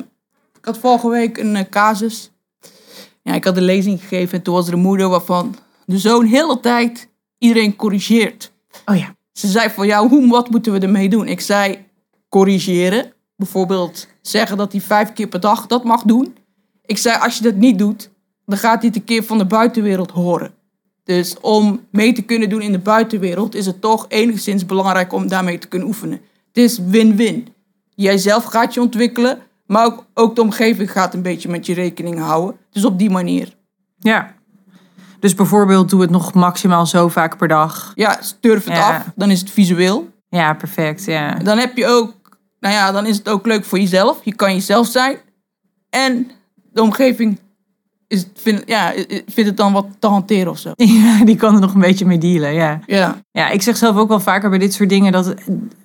ik 0.58 0.64
had 0.64 0.78
vorige 0.78 1.08
week 1.08 1.38
een 1.38 1.56
eh, 1.56 1.68
casus. 1.70 2.30
Ja, 3.22 3.34
ik 3.34 3.44
had 3.44 3.56
een 3.56 3.62
lezing 3.62 4.00
gegeven 4.00 4.38
en 4.38 4.44
toen 4.44 4.54
was 4.54 4.66
er 4.66 4.72
een 4.72 4.80
moeder 4.80 5.08
waarvan 5.08 5.54
de 5.84 5.98
zoon 5.98 6.24
de 6.24 6.28
hele 6.28 6.60
tijd 6.60 7.08
iedereen 7.38 7.76
corrigeert. 7.76 8.52
Oh 8.84 8.96
ja. 8.96 9.14
Ze 9.32 9.46
zei 9.46 9.70
van, 9.70 9.86
ja, 9.86 10.08
hoe, 10.08 10.28
wat 10.28 10.50
moeten 10.50 10.72
we 10.72 10.78
ermee 10.78 11.08
doen? 11.08 11.28
Ik 11.28 11.40
zei, 11.40 11.84
corrigeren. 12.28 13.12
Bijvoorbeeld 13.36 14.08
zeggen 14.22 14.56
dat 14.56 14.72
hij 14.72 14.80
vijf 14.80 15.12
keer 15.12 15.28
per 15.28 15.40
dag 15.40 15.66
dat 15.66 15.84
mag 15.84 16.02
doen. 16.02 16.36
Ik 16.84 16.98
zei, 16.98 17.18
als 17.20 17.36
je 17.36 17.42
dat 17.42 17.54
niet 17.54 17.78
doet, 17.78 18.10
dan 18.46 18.59
gaat 18.59 18.78
hij 18.78 18.87
het 18.88 18.96
een 18.96 19.04
keer 19.04 19.22
van 19.24 19.38
de 19.38 19.44
buitenwereld 19.46 20.11
horen. 20.11 20.50
Dus 21.04 21.40
om 21.40 21.80
mee 21.90 22.12
te 22.12 22.22
kunnen 22.22 22.48
doen 22.48 22.62
in 22.62 22.72
de 22.72 22.78
buitenwereld 22.78 23.54
is 23.54 23.66
het 23.66 23.80
toch 23.80 24.06
enigszins 24.09 24.66
belangrijk 24.66 25.12
om 25.12 25.28
daarmee 25.28 25.59
te 25.59 25.66
kunnen 25.68 25.88
oefenen. 25.88 26.20
Het 26.46 26.56
is 26.56 26.78
win-win. 26.78 27.48
Jijzelf 27.94 28.44
gaat 28.44 28.74
je 28.74 28.80
ontwikkelen, 28.80 29.38
maar 29.66 29.85
ook, 29.85 30.04
ook 30.14 30.35
de 30.35 30.42
omgeving 30.42 30.92
gaat 30.92 31.14
een 31.14 31.22
beetje 31.22 31.48
met 31.48 31.66
je 31.66 31.74
rekening 31.74 32.18
houden. 32.18 32.56
Dus 32.70 32.85
op 32.85 32.98
die 32.98 33.11
manier. 33.11 33.56
Ja. 33.98 34.35
Dus 35.20 35.35
bijvoorbeeld 35.35 35.90
doe 35.90 36.00
het 36.00 36.11
nog 36.11 36.35
maximaal 36.35 36.87
zo 36.87 37.09
vaak 37.09 37.37
per 37.37 37.48
dag. 37.48 37.92
Ja, 37.94 38.16
sturf 38.20 38.64
het 38.64 38.76
Ja. 38.76 38.96
af, 38.96 39.04
dan 39.14 39.30
is 39.30 39.40
het 39.40 39.50
visueel. 39.50 40.09
Ja, 40.28 40.54
perfect. 40.54 41.04
Ja. 41.04 41.35
Dan 41.35 41.59
heb 41.59 41.76
je 41.76 41.87
ook, 41.87 42.14
nou 42.61 42.74
ja, 42.74 42.92
dan 42.92 43.06
is 43.06 43.16
het 43.16 43.28
ook 43.28 43.46
leuk 43.46 43.64
voor 43.64 43.78
jezelf. 43.78 44.24
Je 44.24 44.35
kan 44.35 44.52
jezelf 44.54 44.87
zijn. 44.87 45.16
En 45.90 46.30
de 46.72 46.82
omgeving 46.82 47.38
is, 48.09 48.27
vindt, 48.35 48.62
ja, 48.66 48.92
vindt 49.09 49.51
het 49.51 49.57
dan 49.57 49.73
wat 49.73 49.87
te 49.99 50.07
hanteren 50.07 50.51
of 50.51 50.59
zo. 50.59 50.73
ja, 51.03 51.25
die 51.25 51.37
kan 51.37 51.55
er 51.55 51.61
nog 51.61 51.75
een 51.75 51.81
beetje 51.81 52.07
mee 52.07 52.19
dealen. 52.19 52.53
Ja. 52.55 52.81
Ja, 52.87 53.23
Ja, 53.33 53.49
ik 53.49 53.62
zeg 53.62 53.77
zelf 53.77 53.97
ook 53.97 54.09
wel 54.09 54.21
vaker 54.21 54.51
bij 54.51 54.59
dit 54.59 54.75
soort 54.75 54.88
dingen 54.88 55.12
dat 55.12 55.35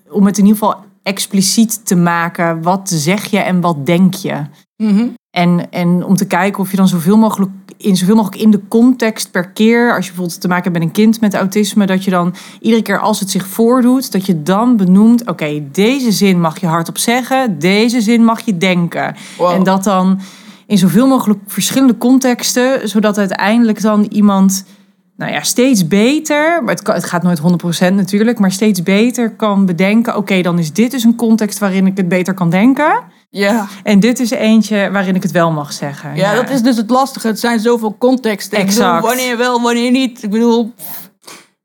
om 0.10 0.26
het 0.26 0.38
in 0.38 0.46
ieder 0.46 0.60
geval 0.60 0.84
expliciet 1.04 1.86
te 1.86 1.96
maken. 1.96 2.62
Wat 2.62 2.90
zeg 2.90 3.26
je 3.26 3.40
en 3.40 3.62
wat 3.62 3.86
denk 3.86 4.14
je? 4.14 4.42
Mhm. 4.78 5.08
En, 5.30 5.72
en 5.72 6.06
om 6.06 6.16
te 6.16 6.28
kijken 6.28 6.60
of 6.60 6.72
je 6.72 6.78
dan 6.78 6.88
zoveel 6.88 7.18
mogelijk 7.18 7.52
in 7.78 7.96
zoveel 7.96 8.16
mogelijk 8.16 8.42
in 8.42 8.52
de 8.52 8.62
context 8.68 9.32
per 9.32 9.50
keer, 9.50 9.96
als 9.96 10.06
je 10.06 10.12
bijvoorbeeld 10.12 10.42
te 10.42 10.48
maken 10.48 10.64
hebt 10.64 10.78
met 10.78 10.88
een 10.88 10.94
kind 10.94 11.22
met 11.22 11.34
autisme, 11.34 11.86
dat 11.86 12.04
je 12.04 12.12
dan 12.12 12.34
iedere 12.60 12.82
keer 12.82 13.00
als 13.00 13.20
het 13.20 13.30
zich 13.30 13.48
voordoet, 13.48 14.12
dat 14.12 14.26
je 14.26 14.44
dan 14.44 14.78
benoemt: 14.78 15.30
oké, 15.30 15.64
deze 15.72 16.12
zin 16.12 16.42
mag 16.42 16.60
je 16.60 16.68
hardop 16.68 16.98
zeggen, 16.98 17.60
deze 17.60 18.02
zin 18.02 18.24
mag 18.24 18.42
je 18.42 18.58
denken. 18.58 19.16
Wow. 19.38 19.52
En 19.52 19.64
dat 19.64 19.84
dan 19.84 20.20
in 20.72 20.78
zoveel 20.78 21.08
mogelijk 21.08 21.40
verschillende 21.48 21.98
contexten, 21.98 22.90
zodat 22.90 23.18
uiteindelijk 23.18 23.82
dan 23.82 24.06
iemand, 24.10 24.66
nou 25.18 25.32
ja, 25.32 25.42
steeds 25.44 25.88
beter, 25.88 26.64
maar 26.64 26.74
het, 26.74 26.84
kan, 26.84 26.96
het 26.96 27.04
gaat 27.06 27.24
nooit 27.24 27.40
100% 27.40 27.94
natuurlijk, 27.94 28.40
maar 28.40 28.52
steeds 28.52 28.84
beter 28.84 29.32
kan 29.32 29.66
bedenken: 29.66 30.16
oké, 30.16 30.42
dan 30.42 30.60
is 30.60 30.74
dit 30.74 30.92
dus 30.92 31.04
een 31.04 31.16
context 31.16 31.60
waarin 31.60 31.86
ik 31.88 31.98
het 31.98 32.08
beter 32.08 32.34
kan 32.34 32.50
denken. 32.50 33.04
ja. 33.30 33.68
En 33.84 34.00
dit 34.00 34.20
is 34.20 34.30
eentje 34.32 34.90
waarin 34.92 35.16
ik 35.16 35.24
het 35.24 35.32
wel 35.32 35.52
mag 35.52 35.74
zeggen. 35.74 36.16
ja, 36.16 36.34
dat 36.36 36.50
is 36.50 36.62
dus 36.62 36.78
het 36.78 36.90
lastige. 36.90 37.28
Het 37.28 37.40
zijn 37.40 37.60
zoveel 37.60 37.96
contexten. 37.98 38.60
Ik 38.60 38.66
bedoel, 38.66 38.84
Exact. 38.84 39.06
wanneer 39.06 39.38
wel, 39.38 39.62
wanneer 39.62 39.92
niet. 39.92 40.24
Ik 40.24 40.30
bedoel, 40.30 40.74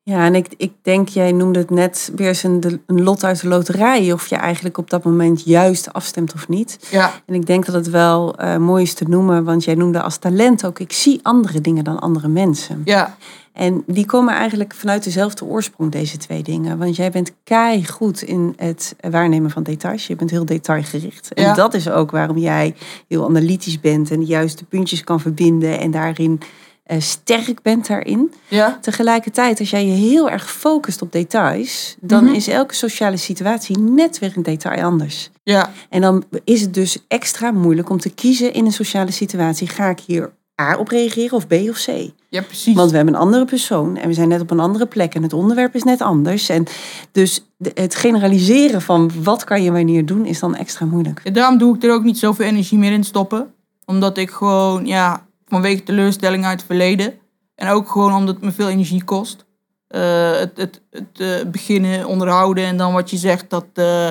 Ja, 0.08 0.24
en 0.24 0.34
ik, 0.34 0.48
ik 0.56 0.72
denk, 0.82 1.08
jij 1.08 1.32
noemde 1.32 1.58
het 1.58 1.70
net 1.70 2.12
weer 2.16 2.28
eens 2.28 2.42
een, 2.42 2.82
een 2.86 3.02
lot 3.02 3.24
uit 3.24 3.40
de 3.40 3.48
loterij. 3.48 4.12
Of 4.12 4.26
je 4.26 4.36
eigenlijk 4.36 4.78
op 4.78 4.90
dat 4.90 5.04
moment 5.04 5.44
juist 5.44 5.92
afstemt 5.92 6.34
of 6.34 6.48
niet. 6.48 6.78
Ja, 6.90 7.12
En 7.26 7.34
ik 7.34 7.46
denk 7.46 7.66
dat 7.66 7.74
het 7.74 7.90
wel 7.90 8.36
eh, 8.36 8.56
mooi 8.56 8.82
is 8.82 8.94
te 8.94 9.04
noemen, 9.08 9.44
want 9.44 9.64
jij 9.64 9.74
noemde 9.74 10.02
als 10.02 10.16
talent 10.16 10.66
ook, 10.66 10.78
ik 10.78 10.92
zie 10.92 11.20
andere 11.22 11.60
dingen 11.60 11.84
dan 11.84 11.98
andere 11.98 12.28
mensen. 12.28 12.80
ja, 12.84 13.16
En 13.52 13.82
die 13.86 14.06
komen 14.06 14.34
eigenlijk 14.34 14.74
vanuit 14.74 15.04
dezelfde 15.04 15.44
oorsprong, 15.44 15.92
deze 15.92 16.16
twee 16.16 16.42
dingen. 16.42 16.78
Want 16.78 16.96
jij 16.96 17.10
bent 17.10 17.32
kei 17.44 17.86
goed 17.86 18.22
in 18.22 18.52
het 18.56 18.96
waarnemen 19.10 19.50
van 19.50 19.62
details. 19.62 20.06
Je 20.06 20.16
bent 20.16 20.30
heel 20.30 20.44
detailgericht. 20.44 21.32
En 21.34 21.42
Ja. 21.42 21.54
dat 21.54 21.74
is 21.74 21.88
ook 21.90 22.10
waarom 22.10 22.38
jij 22.38 22.74
heel 23.08 23.24
analytisch 23.24 23.80
bent 23.80 24.10
en 24.10 24.20
de 24.20 24.26
juiste 24.26 24.64
puntjes 24.64 25.04
kan 25.04 25.20
verbinden 25.20 25.78
en 25.78 25.90
daarin 25.90 26.40
eh, 26.86 27.00
sterk 27.00 27.62
bent 27.62 27.86
daarin. 27.86 28.32
ja, 28.48 28.78
Tegelijkertijd, 28.80 29.60
als 29.60 29.70
jij 29.70 29.86
je 29.86 29.92
heel 29.92 30.30
erg 30.30 30.50
focust 30.52 31.02
op 31.02 31.12
details, 31.12 31.96
dan 32.00 32.24
Mhm. 32.24 32.34
is 32.34 32.48
elke 32.48 32.74
sociale 32.74 33.16
situatie 33.16 33.78
net 33.78 34.18
weer 34.18 34.32
een 34.36 34.42
detail 34.42 34.82
anders. 34.82 35.30
ja, 35.42 35.70
En 35.90 36.00
dan 36.00 36.24
is 36.44 36.60
het 36.60 36.74
dus 36.74 36.98
extra 37.08 37.50
moeilijk 37.50 37.90
om 37.90 37.98
te 38.00 38.10
kiezen 38.10 38.52
in 38.52 38.64
een 38.64 38.72
sociale 38.72 39.10
situatie. 39.10 39.68
Ga 39.68 39.88
ik 39.88 40.00
hier 40.06 40.32
A 40.60 40.76
op 40.78 40.88
reageren 40.88 41.36
of 41.36 41.46
B 41.46 41.52
of 41.52 41.84
C? 41.84 42.10
ja, 42.28 42.42
precies. 42.42 42.74
Want 42.74 42.90
we 42.90 42.96
hebben 42.96 43.14
een 43.14 43.20
andere 43.20 43.44
persoon 43.44 43.96
en 43.96 44.08
we 44.08 44.14
zijn 44.14 44.28
net 44.28 44.40
op 44.40 44.50
een 44.50 44.60
andere 44.60 44.86
plek 44.86 45.14
en 45.14 45.22
het 45.22 45.32
onderwerp 45.32 45.74
is 45.74 45.82
net 45.82 46.00
anders. 46.00 46.48
En 46.48 46.64
dus 47.12 47.44
het 47.74 47.94
generaliseren 47.94 48.82
van 48.82 49.10
wat 49.22 49.44
kan 49.44 49.62
je 49.62 49.72
wanneer 49.72 50.06
doen 50.06 50.26
is 50.26 50.38
dan 50.40 50.54
extra 50.56 50.86
moeilijk. 50.86 51.20
Ja, 51.24 51.30
daarom 51.30 51.58
doe 51.58 51.76
ik 51.76 51.82
er 51.82 51.92
ook 51.92 52.04
niet 52.04 52.18
zoveel 52.18 52.46
energie 52.46 52.78
meer 52.78 52.92
in 52.92 53.04
stoppen. 53.04 53.54
Omdat 53.84 54.16
ik 54.18 54.30
gewoon, 54.30 54.86
ja, 54.86 55.25
vanwege 55.46 55.82
teleurstelling 55.82 56.44
uit 56.44 56.56
het 56.58 56.66
verleden. 56.66 57.14
En 57.54 57.68
ook 57.68 57.88
gewoon 57.90 58.14
omdat 58.14 58.34
het 58.34 58.44
me 58.44 58.52
veel 58.52 58.68
energie 58.68 59.04
kost. 59.04 59.44
eh, 59.88 60.30
het 60.38 60.56
het, 60.56 60.80
het 60.90 61.20
eh, 61.20 61.50
beginnen, 61.50 62.06
onderhouden 62.06 62.64
en 62.64 62.76
dan 62.76 62.92
wat 62.92 63.10
je 63.10 63.16
zegt, 63.16 63.50
dat 63.50 63.64
eh, 63.74 64.10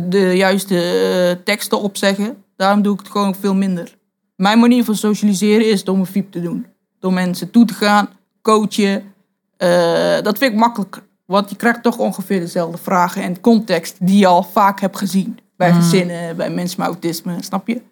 de 0.00 0.32
juiste 0.36 1.40
teksten 1.44 1.80
opzeggen. 1.80 2.44
Daarom 2.56 2.82
doe 2.82 2.92
ik 2.94 2.98
het 3.00 3.10
gewoon 3.10 3.34
veel 3.34 3.54
minder. 3.54 3.96
Mijn 4.36 4.58
manier 4.58 4.84
van 4.84 4.94
socialiseren 4.94 5.66
is 5.70 5.84
door 5.84 5.94
mijn 5.94 6.06
fiep 6.06 6.32
te 6.32 6.40
doen. 6.40 6.66
Door 7.00 7.12
mensen 7.12 7.50
toe 7.50 7.64
te 7.64 7.74
gaan, 7.74 8.08
coachen. 8.42 9.12
Dat 10.22 10.38
vind 10.38 10.52
ik 10.52 10.58
makkelijker. 10.58 11.02
Want 11.26 11.50
je 11.50 11.56
krijgt 11.56 11.82
toch 11.82 11.98
ongeveer 11.98 12.40
dezelfde 12.40 12.78
vragen 12.78 13.22
en 13.22 13.40
context 13.40 13.96
die 14.06 14.18
je 14.18 14.26
al 14.26 14.42
vaak 14.42 14.80
hebt 14.80 14.98
gezien. 14.98 15.38
Bij 15.56 15.70
Mm. 15.72 15.80
gezinnen, 15.82 16.36
bij 16.36 16.50
mensen 16.50 16.80
met 16.80 16.88
autisme, 16.88 17.42
snap 17.42 17.68
je? 17.68 17.82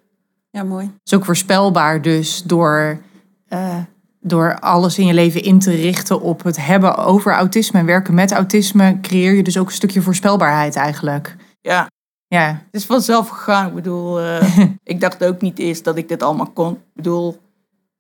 Ja, 0.52 0.62
mooi. 0.62 0.84
Het 0.84 1.00
is 1.04 1.14
ook 1.14 1.24
voorspelbaar 1.24 2.02
dus 2.02 2.42
door, 2.42 3.00
eh, 3.48 3.78
door 4.20 4.58
alles 4.58 4.98
in 4.98 5.06
je 5.06 5.14
leven 5.14 5.42
in 5.42 5.58
te 5.58 5.70
richten 5.74 6.20
op 6.20 6.42
het 6.42 6.56
hebben 6.66 6.96
over 6.96 7.32
autisme 7.32 7.78
en 7.78 7.86
werken 7.86 8.14
met 8.14 8.32
autisme, 8.32 9.00
creëer 9.00 9.34
je 9.34 9.42
dus 9.42 9.58
ook 9.58 9.66
een 9.66 9.72
stukje 9.72 10.02
voorspelbaarheid 10.02 10.76
eigenlijk. 10.76 11.36
Ja, 11.60 11.90
Ja, 12.28 12.48
het 12.48 12.74
is 12.80 12.84
vanzelf 12.84 13.28
gegaan. 13.28 13.68
Ik 13.68 13.74
bedoel, 13.74 14.20
eh, 14.20 14.58
ik 14.92 15.00
dacht 15.00 15.24
ook 15.24 15.40
niet 15.40 15.58
eerst 15.58 15.84
dat 15.84 15.96
ik 15.96 16.08
dit 16.08 16.22
allemaal 16.22 16.50
kon. 16.50 16.72
Ik 16.72 16.94
bedoel, 16.94 17.40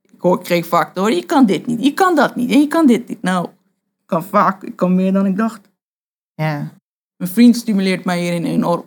ik 0.02 0.20
hoor, 0.20 0.42
kreeg 0.42 0.66
vaak 0.66 0.94
door, 0.94 1.12
je 1.12 1.24
kan 1.26 1.46
dit 1.46 1.66
niet, 1.66 1.84
je 1.84 1.94
kan 1.94 2.14
dat 2.14 2.36
niet 2.36 2.50
en 2.50 2.60
je 2.60 2.66
kan 2.68 2.86
dit 2.86 3.08
niet. 3.08 3.22
Nou, 3.22 3.44
ik 3.44 4.06
kan 4.06 4.24
vaak, 4.24 4.62
ik 4.62 4.76
kan 4.76 4.94
meer 4.94 5.12
dan 5.12 5.26
ik 5.26 5.36
dacht. 5.36 5.60
ja. 6.34 6.72
Mijn 7.16 7.34
vriend 7.34 7.56
stimuleert 7.56 8.04
mij 8.04 8.20
hierin 8.20 8.44
enorm. 8.44 8.84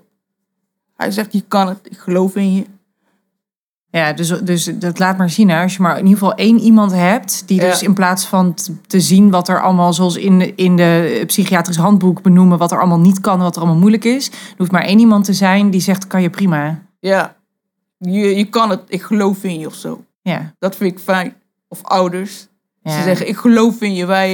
Hij 0.95 1.12
zegt, 1.12 1.34
je 1.34 1.41
kan 1.41 1.67
het, 1.67 1.80
ik 1.84 1.97
geloof 1.97 2.36
in 2.36 2.54
je. 2.54 2.65
Ja, 3.95 4.13
dus, 4.13 4.27
dus 4.27 4.63
dat 4.63 4.99
laat 4.99 5.17
maar 5.17 5.29
zien. 5.29 5.49
Hè. 5.49 5.62
Als 5.62 5.75
je 5.75 5.81
maar 5.81 5.97
in 5.97 6.05
ieder 6.05 6.19
geval 6.19 6.34
één 6.34 6.60
iemand 6.60 6.91
hebt... 6.91 7.43
die 7.47 7.62
Ja. 7.62 7.69
dus 7.69 7.84
in 7.84 7.93
plaats 7.93 8.25
van 8.25 8.55
te 8.88 8.99
zien 8.99 9.29
wat 9.29 9.47
er 9.47 9.62
allemaal... 9.62 9.93
zoals 9.93 10.15
in 10.15 10.39
de, 10.39 10.55
in 10.55 10.75
de 10.75 11.23
psychiatrisch 11.27 11.75
handboek 11.77 12.21
benoemen... 12.21 12.58
wat 12.58 12.71
er 12.71 12.79
allemaal 12.79 12.99
niet 12.99 13.21
kan 13.21 13.38
en 13.38 13.43
wat 13.43 13.55
er 13.55 13.62
allemaal 13.62 13.79
moeilijk 13.79 14.03
is... 14.03 14.27
er 14.27 14.36
hoeft 14.58 14.71
maar 14.71 14.84
één 14.84 14.99
iemand 14.99 15.25
te 15.25 15.34
zijn 15.34 15.69
die 15.69 15.81
zegt... 15.81 16.08
kan 16.08 16.21
je 16.21 16.29
prima. 16.29 16.81
Ja, 16.99 17.36
je, 17.97 18.36
je 18.36 18.45
kan 18.45 18.69
het, 18.69 18.81
ik 18.88 19.01
geloof 19.01 19.43
in 19.43 19.60
je 19.60 19.67
of 19.67 19.73
zo. 19.73 20.03
Ja, 20.21 20.53
Dat 20.60 20.75
vind 20.75 20.91
ik 20.91 20.99
fijn. 20.99 21.34
Of 21.67 21.84
ouders. 21.84 22.47
ja. 22.81 22.91
Ze 22.91 23.01
zeggen, 23.03 23.27
ik 23.27 23.38
geloof 23.38 23.81
in 23.81 23.93
je, 23.93 24.05
wij, 24.05 24.29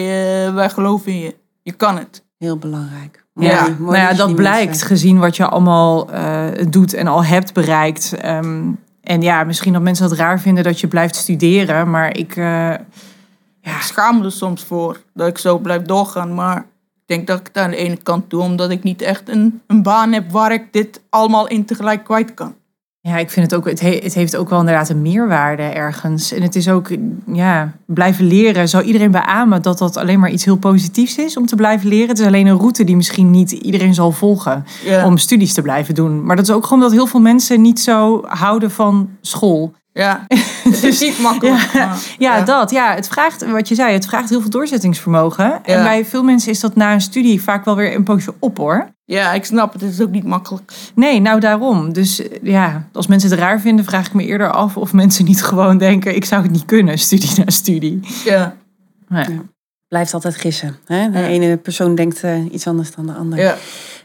eh, 0.45 0.53
wij 0.53 0.69
geloven 0.69 1.11
in 1.11 1.19
je. 1.19 1.35
Je 1.61 1.71
kan 1.71 1.97
het. 1.97 2.23
Heel 2.37 2.57
belangrijk. 2.57 3.25
Ja, 3.33 3.67
nou 3.79 3.95
ja, 3.95 4.13
dat 4.13 4.35
blijkt 4.35 4.81
gezien 4.81 5.19
wat 5.19 5.35
je 5.35 5.45
allemaal 5.45 6.11
eh, 6.11 6.47
doet 6.69 6.93
en 6.93 7.07
al 7.07 7.25
hebt 7.25 7.53
bereikt. 7.53 8.13
Ehm, 8.13 8.69
en 9.03 9.21
ja, 9.21 9.43
misschien 9.43 9.73
dat 9.73 9.81
mensen 9.81 10.05
het 10.09 10.17
raar 10.17 10.39
vinden 10.39 10.63
dat 10.63 10.79
je 10.79 10.87
blijft 10.87 11.15
studeren, 11.15 11.89
maar 11.89 12.17
ik. 12.17 12.35
eh, 12.35 12.73
Ik 13.61 13.71
schaam 13.81 14.17
me 14.19 14.25
er 14.25 14.31
soms 14.31 14.63
voor 14.63 15.01
dat 15.13 15.27
ik 15.27 15.37
zo 15.37 15.57
blijf 15.57 15.81
doorgaan. 15.81 16.33
Maar 16.33 16.57
ik 16.57 17.05
denk 17.05 17.27
dat 17.27 17.39
ik 17.39 17.47
het 17.47 17.57
aan 17.57 17.69
de 17.69 17.75
ene 17.75 17.97
kant 17.97 18.29
doe, 18.29 18.41
omdat 18.41 18.69
ik 18.69 18.83
niet 18.83 19.01
echt 19.01 19.29
een, 19.29 19.61
een 19.67 19.83
baan 19.83 20.11
heb 20.11 20.31
waar 20.31 20.51
ik 20.51 20.73
dit 20.73 21.01
allemaal 21.09 21.47
in 21.47 21.65
tegelijk 21.65 22.03
kwijt 22.03 22.33
kan. 22.33 22.55
Ja, 23.01 23.17
ik 23.17 23.29
vind 23.29 23.51
het 23.51 23.59
ook. 23.59 23.65
Het, 23.69 23.79
he- 23.79 23.99
het 24.03 24.13
heeft 24.13 24.35
ook 24.35 24.49
wel 24.49 24.59
inderdaad 24.59 24.89
een 24.89 25.01
meerwaarde 25.01 25.63
ergens. 25.63 26.31
En 26.31 26.41
het 26.41 26.55
is 26.55 26.69
ook, 26.69 26.89
ja, 27.33 27.71
blijven 27.85 28.25
leren. 28.25 28.69
Zou 28.69 28.83
iedereen 28.83 29.11
beamen 29.11 29.61
dat 29.61 29.77
dat 29.77 29.97
alleen 29.97 30.19
maar 30.19 30.29
iets 30.29 30.45
heel 30.45 30.57
positiefs 30.57 31.17
is 31.17 31.37
om 31.37 31.45
te 31.45 31.55
blijven 31.55 31.87
leren? 31.89 32.07
Het 32.09 32.19
is 32.19 32.25
alleen 32.25 32.47
een 32.47 32.57
route 32.57 32.83
die 32.83 32.95
misschien 32.95 33.31
niet 33.31 33.51
iedereen 33.51 33.93
zal 33.93 34.11
volgen 34.11 34.65
Ja, 34.85 35.05
om 35.05 35.17
studies 35.17 35.53
te 35.53 35.61
blijven 35.61 35.95
doen. 35.95 36.23
Maar 36.25 36.35
dat 36.35 36.47
is 36.47 36.53
ook 36.53 36.63
gewoon 36.65 36.79
dat 36.81 36.91
heel 36.91 37.07
veel 37.07 37.19
mensen 37.19 37.61
niet 37.61 37.79
zo 37.79 38.21
houden 38.27 38.71
van 38.71 39.09
school. 39.21 39.73
Ja. 39.93 40.25
het 40.63 40.83
is 40.83 40.99
niet 40.99 41.19
makkelijk. 41.19 41.69
Ja, 42.17 42.41
dat. 42.41 42.71
Ja, 42.71 42.95
het 42.95 43.07
vraagt, 43.07 43.45
wat 43.51 43.67
je 43.67 43.75
zei, 43.75 43.93
het 43.93 44.05
vraagt 44.05 44.29
heel 44.29 44.41
veel 44.41 44.49
doorzettingsvermogen. 44.49 45.65
En 45.65 45.83
bij 45.83 46.05
veel 46.05 46.23
mensen 46.23 46.51
is 46.51 46.59
dat 46.59 46.75
na 46.75 46.93
een 46.93 47.01
studie 47.01 47.41
vaak 47.41 47.65
wel 47.65 47.75
weer 47.75 47.95
een 47.95 48.03
poosje 48.03 48.33
op 48.39 48.57
hoor. 48.57 48.87
ja, 49.05 49.33
ik 49.33 49.45
snap 49.45 49.73
het. 49.73 49.81
Het 49.81 49.91
is 49.91 50.01
ook 50.01 50.11
niet 50.11 50.23
makkelijk. 50.25 50.71
Nee, 50.95 51.19
nou 51.19 51.39
daarom. 51.39 51.93
Dus 51.93 52.27
eh, 52.27 52.37
ja, 52.43 52.87
als 52.93 53.07
mensen 53.07 53.29
het 53.29 53.39
raar 53.39 53.59
vinden, 53.59 53.85
vraag 53.85 54.05
ik 54.07 54.13
me 54.13 54.23
eerder 54.25 54.51
af 54.51 54.77
of 54.77 54.93
mensen 54.93 55.25
niet 55.25 55.43
gewoon 55.43 55.77
denken: 55.77 56.15
ik 56.15 56.25
zou 56.25 56.41
het 56.41 56.51
niet 56.51 56.65
kunnen, 56.65 56.97
studie 56.97 57.31
na 57.45 57.51
studie. 57.51 57.99
Ja, 58.25 58.55
Ja. 59.09 59.27
Blijft 59.87 60.13
altijd 60.13 60.35
gissen. 60.35 60.75
Hè? 60.85 61.09
De 61.11 61.19
Ja. 61.19 61.25
ene 61.25 61.57
persoon 61.57 61.95
denkt 61.95 62.23
eh, 62.23 62.53
iets 62.53 62.67
anders 62.67 62.91
dan 62.95 63.05
de 63.05 63.13
ander. 63.13 63.39
ja. 63.39 63.55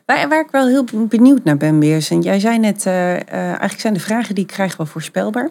Waar, 0.07 0.29
waar 0.29 0.41
ik 0.41 0.51
wel 0.51 0.67
heel 0.67 0.85
benieuwd 1.09 1.45
naar 1.45 1.57
ben, 1.57 1.79
Beers. 1.81 2.11
En 2.11 2.21
jij 2.21 2.41
zei 2.41 2.59
net, 2.59 2.87
eh, 2.87 3.15
eh, 3.17 3.23
eigenlijk 3.33 3.81
zijn 3.81 3.95
de 3.95 4.01
vragen 4.01 4.35
die 4.35 4.45
ik 4.45 4.51
krijg 4.51 4.77
wel 4.77 4.87
voorspelbaar. 4.87 5.51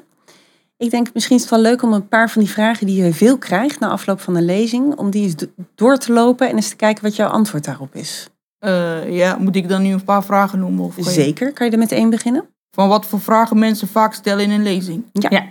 Ik 0.77 0.89
denk 0.91 1.13
misschien 1.13 1.35
is 1.35 1.41
het 1.41 1.51
wel 1.51 1.59
leuk 1.61 1.81
om 1.83 1.93
een 1.93 2.07
paar 2.07 2.29
van 2.29 2.41
die 2.41 2.51
vragen 2.51 2.85
die 2.87 3.03
je 3.03 3.13
veel 3.13 3.37
krijgt 3.37 3.79
na 3.79 3.87
afloop 3.89 4.21
van 4.21 4.35
een 4.35 4.45
lezing, 4.45 4.95
om 4.95 5.09
die 5.09 5.23
eens 5.23 5.35
do- 5.35 5.45
door 5.75 5.97
te 5.97 6.13
lopen 6.13 6.49
en 6.49 6.55
eens 6.55 6.69
te 6.69 6.75
kijken 6.75 7.03
wat 7.03 7.15
jouw 7.15 7.29
antwoord 7.29 7.63
daarop 7.65 7.95
is. 7.95 8.29
Eh, 8.59 9.09
ja, 9.15 9.37
moet 9.39 9.55
ik 9.55 9.69
dan 9.69 9.81
nu 9.81 9.91
een 9.91 10.03
paar 10.03 10.23
vragen 10.23 10.59
noemen? 10.59 10.85
Of 10.85 10.95
kan 10.95 11.03
je- 11.03 11.09
Zeker. 11.11 11.53
Kan 11.53 11.65
je 11.65 11.71
er 11.71 11.77
met 11.79 11.91
één 11.91 12.09
beginnen? 12.09 12.45
Van 12.71 12.87
wat 12.87 13.05
voor 13.05 13.19
vragen 13.21 13.59
mensen 13.59 13.87
vaak 13.87 14.13
stellen 14.13 14.43
in 14.43 14.51
een 14.51 14.63
lezing? 14.63 15.03
Ja. 15.11 15.29
Ja. 15.31 15.45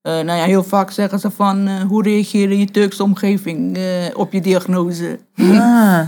Eh, 0.00 0.12
nou 0.24 0.38
ja, 0.38 0.44
heel 0.44 0.64
vaak 0.64 0.90
zeggen 0.90 1.18
ze 1.18 1.30
van 1.30 1.66
eh, 1.66 1.80
hoe 1.82 2.02
reageer 2.02 2.52
je 2.52 2.70
Turkse 2.70 3.02
omgeving 3.02 3.76
eh, 3.76 3.84
op 4.14 4.32
je 4.32 4.40
diagnose? 4.40 5.18
Ah, 5.36 6.00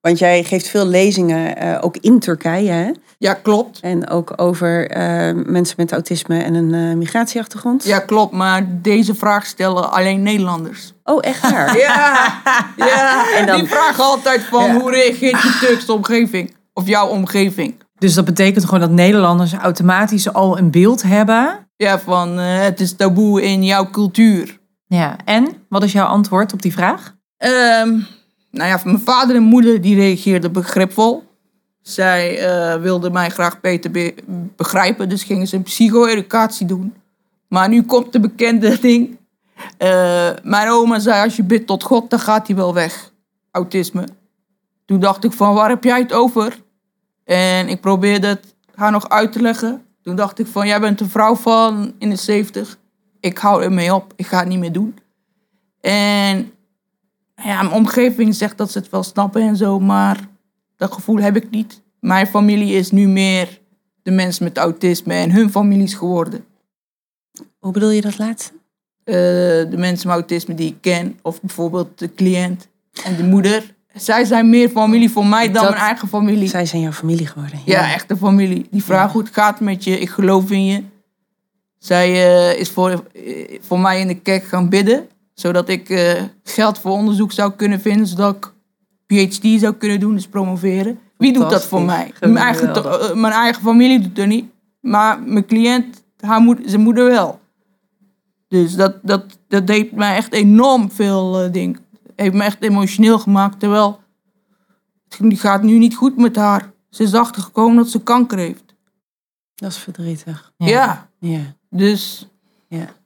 Want 0.00 0.18
jij 0.18 0.44
geeft 0.44 0.68
veel 0.68 0.86
lezingen, 0.86 1.56
eh, 1.56 1.78
ook 1.80 1.96
in 1.96 2.18
Turkije. 2.18 2.70
Hè? 2.70 2.90
Ja, 3.18 3.34
klopt. 3.34 3.80
En 3.80 4.08
ook 4.08 4.32
over 4.36 4.90
eh, 4.90 5.34
mensen 5.46 5.74
met 5.78 5.92
autisme 5.92 6.42
en 6.42 6.54
een 6.54 6.74
eh, 6.74 6.96
migratieachtergrond. 6.96 7.84
Ja, 7.84 7.98
klopt. 7.98 8.32
Maar 8.32 8.66
deze 8.68 9.14
vraag 9.14 9.46
stellen 9.46 9.92
alleen 9.92 10.22
Nederlanders. 10.22 10.92
Oh, 11.04 11.18
echt 11.20 11.50
waar? 11.50 11.76
Ja, 11.86 12.40
ja. 12.76 13.24
En 13.38 13.46
dan- 13.46 13.58
die 13.60 13.68
vragen 13.68 14.04
altijd 14.04 14.42
van 14.42 14.64
Ja. 14.64 14.74
hoe 14.80 14.90
reageert 14.90 15.42
je 15.42 15.58
Turkse 15.60 15.92
omgeving? 15.92 16.54
Of 16.72 16.86
jouw 16.86 17.06
omgeving? 17.08 17.74
dus 17.98 18.14
dat 18.14 18.24
betekent 18.24 18.64
gewoon 18.64 18.80
dat 18.80 18.90
Nederlanders 18.90 19.52
automatisch 19.52 20.32
al 20.32 20.58
een 20.58 20.70
beeld 20.70 21.02
hebben. 21.02 21.68
Ja, 21.76 21.98
van 21.98 22.38
het 22.38 22.80
is 22.80 22.96
taboe 22.96 23.42
in 23.42 23.64
jouw 23.64 23.90
cultuur. 23.90 24.58
Ja, 24.86 25.16
en 25.24 25.48
wat 25.68 25.82
is 25.82 25.92
jouw 25.92 26.06
antwoord 26.06 26.52
op 26.52 26.62
die 26.62 26.72
vraag? 26.72 27.14
Ehm, 27.36 27.98
nou 28.50 28.68
ja, 28.68 28.80
mijn 28.84 29.00
vader 29.00 29.36
en 29.36 29.42
moeder 29.42 29.80
die 29.80 29.94
reageerden 29.94 30.52
begripvol. 30.52 31.28
Zij 31.82 32.38
eh, 32.38 32.80
wilden 32.80 33.12
mij 33.12 33.30
graag 33.30 33.60
beter 33.60 33.90
be- 33.90 34.14
begrijpen, 34.56 35.08
dus 35.08 35.22
gingen 35.22 35.46
ze 35.46 35.56
een 35.56 35.62
psycho-educatie 35.62 36.66
doen. 36.66 36.94
Maar 37.48 37.68
nu 37.68 37.82
komt 37.82 38.12
de 38.12 38.20
bekende 38.20 38.80
ding. 38.80 39.18
Eh, 39.78 40.30
mijn 40.42 40.68
oma 40.68 40.98
zei, 40.98 41.24
als 41.24 41.36
je 41.36 41.42
bidt 41.42 41.66
tot 41.66 41.82
God, 41.82 42.10
dan 42.10 42.20
gaat 42.20 42.46
hij 42.46 42.56
wel 42.56 42.74
weg. 42.74 43.12
Autisme. 43.50 44.04
Toen 44.86 45.00
dacht 45.00 45.24
ik 45.24 45.32
van, 45.32 45.54
waar 45.54 45.68
heb 45.68 45.84
jij 45.84 45.98
het 45.98 46.12
over? 46.12 46.62
En 47.24 47.68
ik 47.68 47.80
probeerde 47.80 48.26
het 48.26 48.54
haar 48.74 48.90
nog 48.90 49.08
uit 49.08 49.32
te 49.32 49.40
leggen. 49.40 49.84
Toen 50.02 50.16
dacht 50.16 50.38
ik 50.38 50.46
van, 50.46 50.66
jij 50.66 50.80
bent 50.80 51.00
een 51.00 51.10
vrouw 51.10 51.34
van 51.34 51.94
in 51.98 52.10
de 52.10 52.16
70. 52.16 52.78
Ik 53.20 53.38
hou 53.38 53.62
ermee 53.62 53.94
op, 53.94 54.12
ik 54.16 54.26
ga 54.26 54.38
het 54.38 54.48
niet 54.48 54.58
meer 54.58 54.72
doen. 54.72 54.98
En 55.80 56.52
ja, 57.44 57.62
mijn 57.62 57.74
omgeving 57.74 58.34
zegt 58.34 58.58
dat 58.58 58.70
ze 58.70 58.78
het 58.78 58.90
wel 58.90 59.02
snappen 59.02 59.42
en 59.42 59.56
zo, 59.56 59.80
maar 59.80 60.28
dat 60.76 60.92
gevoel 60.92 61.16
heb 61.18 61.36
ik 61.36 61.50
niet. 61.50 61.82
Mijn 62.00 62.26
familie 62.26 62.74
is 62.74 62.90
nu 62.90 63.08
meer 63.08 63.60
de 64.02 64.10
mensen 64.10 64.44
met 64.44 64.56
autisme 64.58 65.14
en 65.14 65.30
hun 65.30 65.50
families 65.50 65.94
geworden. 65.94 66.44
Hoe 67.58 67.72
bedoel 67.72 67.90
je 67.90 68.00
dat 68.00 68.18
laatste? 68.18 68.52
eh, 69.04 69.16
de 69.16 69.76
mensen 69.76 70.06
met 70.08 70.16
autisme 70.16 70.54
die 70.54 70.68
ik 70.68 70.76
ken, 70.80 71.18
of 71.22 71.40
bijvoorbeeld 71.40 71.98
de 71.98 72.14
cliënt 72.14 72.68
en 73.04 73.16
de 73.16 73.22
moeder. 73.24 73.74
Zij 73.94 74.24
zijn 74.24 74.50
meer 74.50 74.68
familie 74.68 75.10
voor 75.10 75.26
mij 75.26 75.44
dan 75.50 75.62
Dat- 75.62 75.70
mijn 75.72 75.82
eigen 75.84 76.08
familie. 76.08 76.48
Zij 76.48 76.66
zijn 76.66 76.82
jouw 76.82 76.92
familie 76.92 77.26
geworden. 77.26 77.60
Ja, 77.64 77.92
echte 77.92 78.16
familie. 78.16 78.66
Die 78.70 78.84
vraagt 78.84 79.12
hoe 79.12 79.22
het 79.22 79.32
gaat 79.32 79.60
met 79.60 79.84
je. 79.84 79.98
Ik 79.98 80.08
geloof 80.08 80.50
in 80.50 80.64
je. 80.64 80.82
Zij 81.78 82.08
eh, 82.08 82.60
is 82.60 82.70
voor, 82.70 83.04
eh, 83.14 83.58
voor 83.60 83.80
mij 83.80 84.00
in 84.00 84.06
de 84.06 84.14
kerk 84.20 84.44
gaan 84.44 84.68
bidden. 84.68 85.08
Zodat 85.40 85.68
ik 85.68 85.88
eh, 85.88 86.22
geld 86.42 86.78
voor 86.78 86.92
onderzoek 86.92 87.32
zou 87.32 87.52
kunnen 87.52 87.80
vinden. 87.80 88.06
Zodat 88.06 88.36
ik 88.36 88.52
PhD 89.06 89.60
zou 89.60 89.74
kunnen 89.74 90.00
doen, 90.00 90.14
dus 90.14 90.26
promoveren. 90.28 90.98
Wie 91.16 91.32
doet 91.32 91.50
dat 91.50 91.64
voor 91.64 91.82
mij? 91.82 92.12
Mijn 92.20 92.36
eigen, 92.36 92.74
eh, 92.74 93.14
mijn 93.14 93.32
eigen 93.32 93.62
familie 93.62 94.00
doet 94.00 94.16
het 94.16 94.26
niet. 94.26 94.50
Maar 94.80 95.22
mijn 95.22 95.46
cliënt, 95.46 96.02
haar 96.20 96.40
moeder, 96.40 96.68
zijn 96.68 96.80
moeder 96.80 97.04
wel. 97.04 97.40
Dus 98.48 98.74
dat, 98.74 98.96
dat, 99.02 99.38
dat 99.48 99.66
deed 99.66 99.92
mij 99.92 100.16
echt 100.16 100.32
enorm 100.32 100.90
veel 100.90 101.44
uh, 101.44 101.52
dingen. 101.52 101.78
Heeft 102.16 102.34
me 102.34 102.42
echt 102.42 102.62
emotioneel 102.62 103.18
gemaakt. 103.18 103.60
Terwijl 103.60 104.00
het 105.08 105.40
gaat 105.40 105.62
nu 105.62 105.78
niet 105.78 105.94
goed 105.94 106.16
met 106.16 106.36
haar. 106.36 106.72
Ze 106.90 107.02
is 107.02 107.14
achtergekomen 107.14 107.76
dat 107.76 107.88
ze 107.88 108.02
kanker 108.02 108.38
heeft. 108.38 108.74
Dat 109.54 109.70
is 109.70 109.78
verdrietig. 109.78 110.52
Ja. 110.56 111.10
Ja. 111.18 111.40
dus, 111.70 112.28
Ja. 112.68 112.98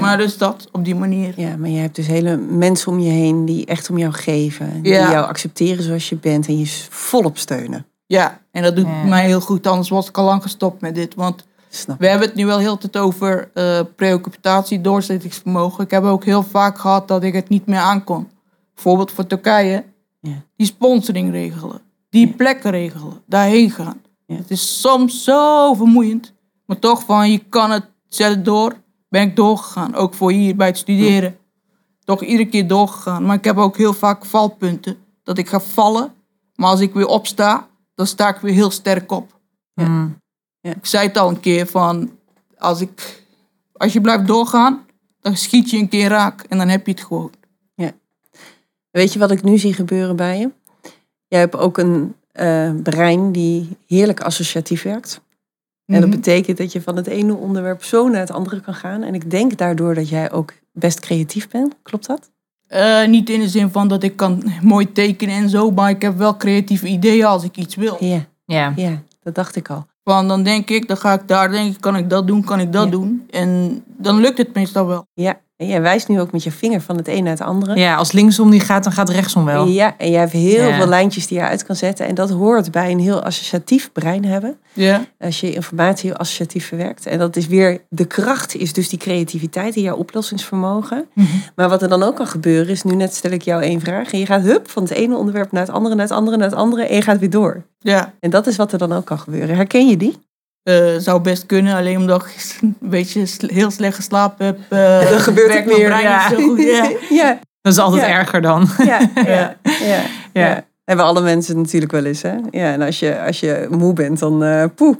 Maar 0.00 0.16
dus 0.16 0.38
dat 0.38 0.68
op 0.72 0.84
die 0.84 0.94
manier. 0.94 1.32
ja, 1.36 1.56
maar 1.56 1.68
je 1.68 1.78
hebt 1.78 1.96
dus 1.96 2.06
hele 2.06 2.36
mensen 2.36 2.92
om 2.92 2.98
je 3.00 3.10
heen 3.10 3.44
die 3.44 3.66
echt 3.66 3.90
om 3.90 3.98
jou 3.98 4.12
geven. 4.12 4.82
Die 4.82 4.92
Ja. 4.92 5.10
jou 5.10 5.26
accepteren 5.26 5.84
zoals 5.84 6.08
je 6.08 6.16
bent 6.16 6.46
en 6.46 6.58
je 6.58 6.66
volop 6.90 7.38
steunen. 7.38 7.86
Ja, 8.06 8.40
en 8.50 8.62
dat 8.62 8.76
doet 8.76 8.86
Ja. 8.86 9.02
mij 9.04 9.26
heel 9.26 9.40
goed. 9.40 9.66
Anders 9.66 9.88
was 9.88 10.08
ik 10.08 10.18
al 10.18 10.24
lang 10.24 10.42
gestopt 10.42 10.80
met 10.80 10.94
dit. 10.94 11.14
Want 11.14 11.44
Snap. 11.68 11.98
we 11.98 12.06
hebben 12.08 12.26
het 12.28 12.36
nu 12.36 12.46
wel 12.46 12.58
heel 12.58 12.78
de 12.78 12.90
tijd 12.90 13.04
over 13.04 13.50
eh 13.54 13.80
preoccupatie, 13.96 14.80
doorzettingsvermogen. 14.80 15.84
Ik 15.84 15.90
heb 15.90 16.02
ook 16.04 16.24
heel 16.24 16.42
vaak 16.42 16.78
gehad 16.78 17.08
dat 17.08 17.22
ik 17.22 17.32
het 17.34 17.48
niet 17.48 17.66
meer 17.66 17.78
aankon. 17.78 18.28
Bijvoorbeeld 18.74 19.12
voor 19.12 19.26
Turkije. 19.26 19.84
Ja. 20.20 20.42
Die 20.56 20.66
sponsoring 20.66 21.30
regelen. 21.32 21.80
Die 22.10 22.28
plekken 22.28 22.70
regelen. 22.70 23.22
Daarheen 23.26 23.70
gaan. 23.70 24.00
Ja. 24.26 24.36
Het 24.36 24.50
is 24.50 24.80
soms 24.80 25.24
zo 25.24 25.74
vermoeiend. 25.74 26.32
Maar 26.66 26.78
toch 26.78 27.04
van, 27.04 27.30
je 27.30 27.38
kan 27.48 27.70
het, 27.70 27.84
zet 28.08 28.28
het 28.30 28.44
door. 28.44 28.74
Ben 29.10 29.22
ik 29.22 29.36
doorgegaan. 29.36 29.94
Ook 29.94 30.14
voor 30.14 30.30
hier 30.30 30.56
bij 30.56 30.66
het 30.66 30.78
studeren. 30.78 31.38
Toch 32.04 32.22
iedere 32.22 32.48
keer 32.48 32.66
doorgegaan. 32.66 33.24
Maar 33.24 33.36
ik 33.36 33.44
heb 33.44 33.56
ook 33.56 33.76
heel 33.76 33.92
vaak 33.92 34.24
valpunten. 34.24 34.96
Dat 35.22 35.38
ik 35.38 35.48
ga 35.48 35.60
vallen. 35.60 36.14
Maar 36.54 36.68
als 36.68 36.80
ik 36.80 36.92
weer 36.92 37.06
opsta, 37.06 37.68
dan 37.94 38.06
sta 38.06 38.28
ik 38.28 38.40
weer 38.40 38.54
heel 38.54 38.70
sterk 38.70 39.12
op. 39.12 39.40
Mm. 39.74 40.16
Ik 40.60 40.86
zei 40.86 41.06
het 41.06 41.18
al 41.18 41.28
een 41.28 41.40
keer 41.40 41.66
van, 41.66 42.10
als, 42.58 42.80
ik, 42.80 43.24
als 43.72 43.92
je 43.92 44.00
blijft 44.00 44.26
doorgaan, 44.26 44.86
dan 45.20 45.36
schiet 45.36 45.70
je 45.70 45.78
een 45.78 45.88
keer 45.88 46.08
raak 46.08 46.42
en 46.42 46.58
dan 46.58 46.68
heb 46.68 46.86
je 46.86 46.92
het 46.92 47.04
gewoon. 47.04 47.30
Weet 48.90 49.12
je 49.12 49.18
wat 49.18 49.30
ik 49.30 49.42
nu 49.42 49.58
zie 49.58 49.74
gebeuren 49.74 50.16
bij 50.16 50.38
je? 50.38 50.50
Jij 51.28 51.40
hebt 51.40 51.56
ook 51.56 51.78
een 51.78 52.14
eh, 52.32 52.72
brein 52.82 53.32
die 53.32 53.76
heerlijk 53.86 54.20
associatief 54.20 54.82
werkt. 54.82 55.20
En 55.90 56.00
dat 56.00 56.08
Mhm. 56.08 56.18
betekent 56.18 56.56
dat 56.58 56.72
je 56.72 56.82
van 56.82 56.96
het 56.96 57.06
ene 57.06 57.34
onderwerp 57.34 57.84
zo 57.84 58.08
naar 58.08 58.20
het 58.20 58.30
andere 58.30 58.60
kan 58.60 58.74
gaan. 58.74 59.02
En 59.02 59.14
ik 59.14 59.30
denk 59.30 59.56
daardoor 59.58 59.94
dat 59.94 60.08
jij 60.08 60.32
ook 60.32 60.52
best 60.72 61.00
creatief 61.00 61.48
bent. 61.48 61.74
Klopt 61.82 62.06
dat? 62.06 62.30
Eh, 62.66 63.06
niet 63.06 63.30
in 63.30 63.40
de 63.40 63.48
zin 63.48 63.70
van 63.70 63.88
dat 63.88 64.02
ik 64.02 64.16
kan 64.16 64.42
mooi 64.62 64.92
tekenen 64.92 65.34
en 65.34 65.48
zo, 65.48 65.70
maar 65.70 65.90
ik 65.90 66.02
heb 66.02 66.16
wel 66.18 66.36
creatieve 66.36 66.86
ideeën 66.86 67.24
als 67.24 67.44
ik 67.44 67.56
iets 67.56 67.74
wil. 67.74 67.96
Ja, 68.00 68.26
Ja. 68.46 68.72
ja 68.76 69.02
dat 69.22 69.34
dacht 69.34 69.56
ik 69.56 69.68
al. 69.70 69.86
Van 70.04 70.28
dan 70.28 70.42
denk 70.42 70.70
ik, 70.70 70.88
dan 70.88 70.96
ga 70.96 71.12
ik 71.12 71.28
daar 71.28 71.50
denken, 71.50 71.80
kan 71.80 71.96
ik 71.96 72.10
dat 72.10 72.26
doen, 72.26 72.44
kan 72.44 72.60
ik 72.60 72.72
dat 72.72 72.90
doen. 72.90 73.26
En 73.30 73.82
dan 73.86 74.20
lukt 74.20 74.38
het 74.38 74.54
meestal 74.54 74.86
wel. 74.86 75.06
Ja, 75.14 75.40
en 75.60 75.66
jij 75.66 75.80
wijst 75.82 76.08
nu 76.08 76.20
ook 76.20 76.32
met 76.32 76.42
je 76.42 76.50
vinger 76.50 76.80
van 76.80 76.96
het 76.96 77.08
een 77.08 77.22
naar 77.22 77.32
het 77.32 77.40
andere. 77.42 77.76
ja, 77.76 77.94
als 77.94 78.12
linksom 78.12 78.48
niet 78.48 78.62
gaat, 78.62 78.82
dan 78.84 78.92
gaat 78.92 79.08
rechtsom 79.08 79.44
wel. 79.44 79.66
Ja, 79.66 79.94
en 79.98 80.10
jij 80.10 80.20
hebt 80.20 80.32
heel 80.32 80.68
Ja. 80.68 80.76
veel 80.76 80.86
lijntjes 80.86 81.26
die 81.26 81.38
je 81.38 81.44
uit 81.44 81.64
kan 81.64 81.76
zetten. 81.76 82.06
En 82.06 82.14
dat 82.14 82.30
hoort 82.30 82.70
bij 82.70 82.90
een 82.90 82.98
heel 82.98 83.22
associatief 83.22 83.92
brein 83.92 84.24
hebben. 84.24 84.56
Ja, 84.72 85.04
Als 85.18 85.40
je 85.40 85.52
informatie 85.52 86.08
heel 86.10 86.18
associatief 86.18 86.66
verwerkt. 86.66 87.06
En 87.06 87.18
dat 87.18 87.36
is 87.36 87.46
weer, 87.46 87.80
de 87.88 88.04
kracht 88.04 88.54
is 88.54 88.72
dus 88.72 88.88
die 88.88 88.98
creativiteit 88.98 89.76
en 89.76 89.82
jouw 89.82 89.96
oplossingsvermogen. 89.96 91.06
Mhm. 91.14 91.26
Maar 91.54 91.68
wat 91.68 91.82
er 91.82 91.88
dan 91.88 92.02
ook 92.02 92.16
kan 92.16 92.26
gebeuren 92.26 92.68
is, 92.68 92.82
nu 92.82 92.94
net 92.94 93.14
stel 93.14 93.30
ik 93.30 93.42
jou 93.42 93.62
één 93.62 93.80
vraag. 93.80 94.12
En 94.12 94.18
je 94.18 94.26
gaat 94.26 94.42
hup 94.42 94.70
van 94.70 94.82
het 94.82 94.92
ene 94.92 95.16
onderwerp 95.16 95.52
naar 95.52 95.62
het 95.66 95.70
andere, 95.74 95.94
naar 95.94 96.04
het 96.04 96.14
andere, 96.14 96.36
naar 96.36 96.48
het 96.50 96.58
andere. 96.58 96.82
En 96.82 96.94
je 96.94 97.02
gaat 97.02 97.18
weer 97.18 97.30
door. 97.30 97.62
ja. 97.78 98.12
En 98.20 98.30
dat 98.30 98.46
is 98.46 98.56
wat 98.56 98.72
er 98.72 98.78
dan 98.78 98.92
ook 98.92 99.04
kan 99.04 99.18
gebeuren. 99.18 99.56
Herken 99.56 99.88
je 99.88 99.96
die? 99.96 100.16
Eh, 100.62 100.94
zou 100.98 101.20
best 101.20 101.46
kunnen, 101.46 101.76
alleen 101.76 101.96
omdat 101.96 102.24
ik 102.26 102.58
een 102.60 102.76
beetje 102.80 103.26
sl- 103.26 103.46
heel 103.52 103.70
slecht 103.70 103.94
geslapen 103.94 104.46
heb. 104.46 104.58
eh, 104.68 105.10
Dan 105.10 105.20
gebeurt 105.20 105.54
het 105.54 105.64
weer, 105.64 106.00
ja. 106.00 106.28
niet 106.28 106.38
zo 106.38 106.44
goed. 106.48 106.62
Ja. 106.62 106.90
ja, 107.24 107.38
Dat 107.60 107.72
is 107.72 107.78
altijd 107.78 108.02
Ja. 108.02 108.08
erger 108.08 108.42
dan. 108.42 108.68
ja, 108.78 109.10
ja, 109.14 109.22
ja, 109.24 109.56
Ja. 109.64 110.02
ja. 110.32 110.64
Hebben 110.84 111.04
alle 111.08 111.20
mensen 111.20 111.56
natuurlijk 111.56 111.92
wel 111.92 112.04
eens, 112.04 112.22
hè? 112.22 112.34
Ja, 112.50 112.72
en 112.72 112.82
als 112.82 112.98
je, 112.98 113.20
als 113.20 113.40
je 113.40 113.66
moe 113.70 113.92
bent, 113.92 114.18
dan 114.18 114.44
eh 114.44 114.64
poeh, 114.74 114.96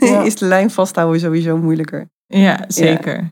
Ja. 0.00 0.22
is 0.22 0.34
de 0.36 0.44
lijn 0.46 0.70
vasthouden 0.70 1.20
sowieso 1.20 1.56
moeilijker. 1.56 2.08
Ja, 2.26 2.64
zeker. 2.68 3.30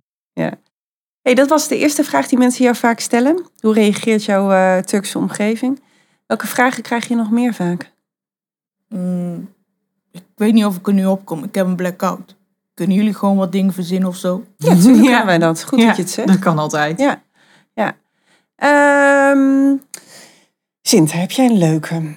hey, 1.22 1.34
dat 1.34 1.48
was 1.48 1.68
de 1.68 1.78
eerste 1.78 2.04
vraag 2.04 2.26
die 2.28 2.38
mensen 2.38 2.64
jou 2.64 2.76
vaak 2.76 3.00
stellen. 3.00 3.44
Hoe 3.60 3.74
reageert 3.74 4.24
jouw 4.24 4.52
eh, 4.52 4.78
Turkse 4.78 5.18
omgeving? 5.18 5.82
Welke 6.26 6.46
vragen 6.46 6.82
krijg 6.82 7.08
je 7.08 7.14
nog 7.14 7.30
meer 7.30 7.54
vaak? 7.54 7.92
Mm, 8.88 9.48
ik 10.16 10.24
weet 10.34 10.52
niet 10.52 10.64
of 10.64 10.76
ik 10.76 10.86
er 10.86 10.92
nu 10.92 11.06
op 11.06 11.24
kom. 11.24 11.44
Ik 11.44 11.54
heb 11.54 11.66
een 11.66 11.76
blackout. 11.76 12.36
Kunnen 12.74 12.96
jullie 12.96 13.14
gewoon 13.14 13.36
wat 13.36 13.52
dingen 13.52 13.72
verzinnen 13.72 14.08
of 14.08 14.16
zo? 14.16 14.44
Ja, 14.56 14.68
natuurlijk 14.74 14.96
Ja. 14.96 15.02
kunnen 15.02 15.26
wij 15.26 15.38
dat. 15.38 15.62
Goed 15.64 15.78
Ja, 15.80 15.86
dat 15.86 15.96
je 15.96 16.02
het 16.02 16.10
zegt. 16.10 16.28
Dat 16.28 16.38
kan 16.38 16.58
altijd. 16.58 16.98
Ja, 17.00 17.22
ja. 17.74 17.96
Ehm 18.56 19.74
Sint, 20.82 21.12
heb 21.12 21.30
jij 21.30 21.46
een 21.46 21.58
leuke? 21.58 22.16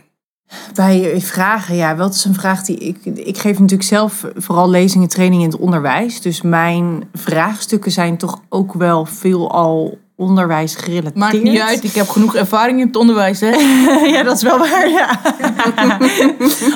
Bij 0.73 1.21
vragen, 1.21 1.75
ja, 1.75 1.95
wat 1.95 2.13
is 2.13 2.25
een 2.25 2.33
vraag 2.33 2.63
die 2.63 2.77
ik. 2.77 3.05
Ik 3.05 3.37
geef 3.37 3.59
natuurlijk 3.59 3.89
zelf 3.89 4.25
vooral 4.35 4.69
lezingen, 4.69 5.07
trainingen 5.07 5.45
in 5.45 5.51
het 5.51 5.61
onderwijs. 5.61 6.21
Dus 6.21 6.41
mijn 6.41 7.09
vraagstukken 7.13 7.91
zijn 7.91 8.17
toch 8.17 8.41
ook 8.49 8.73
wel 8.73 9.05
veelal 9.05 9.97
onderwijs 10.19 10.75
gerelateerd. 10.75 11.15
Maakt 11.15 11.43
niet 11.43 11.59
uit, 11.59 11.83
ik 11.83 11.93
heb 11.93 12.07
genoeg 12.07 12.35
ervaring 12.35 12.79
in 12.79 12.87
het 12.87 12.95
onderwijs. 12.95 13.39
Hè? 13.39 13.49
ja, 14.15 14.23
dat 14.23 14.35
is 14.35 14.43
wel 14.43 14.57
waar, 14.57 14.89
ja. 14.89 15.19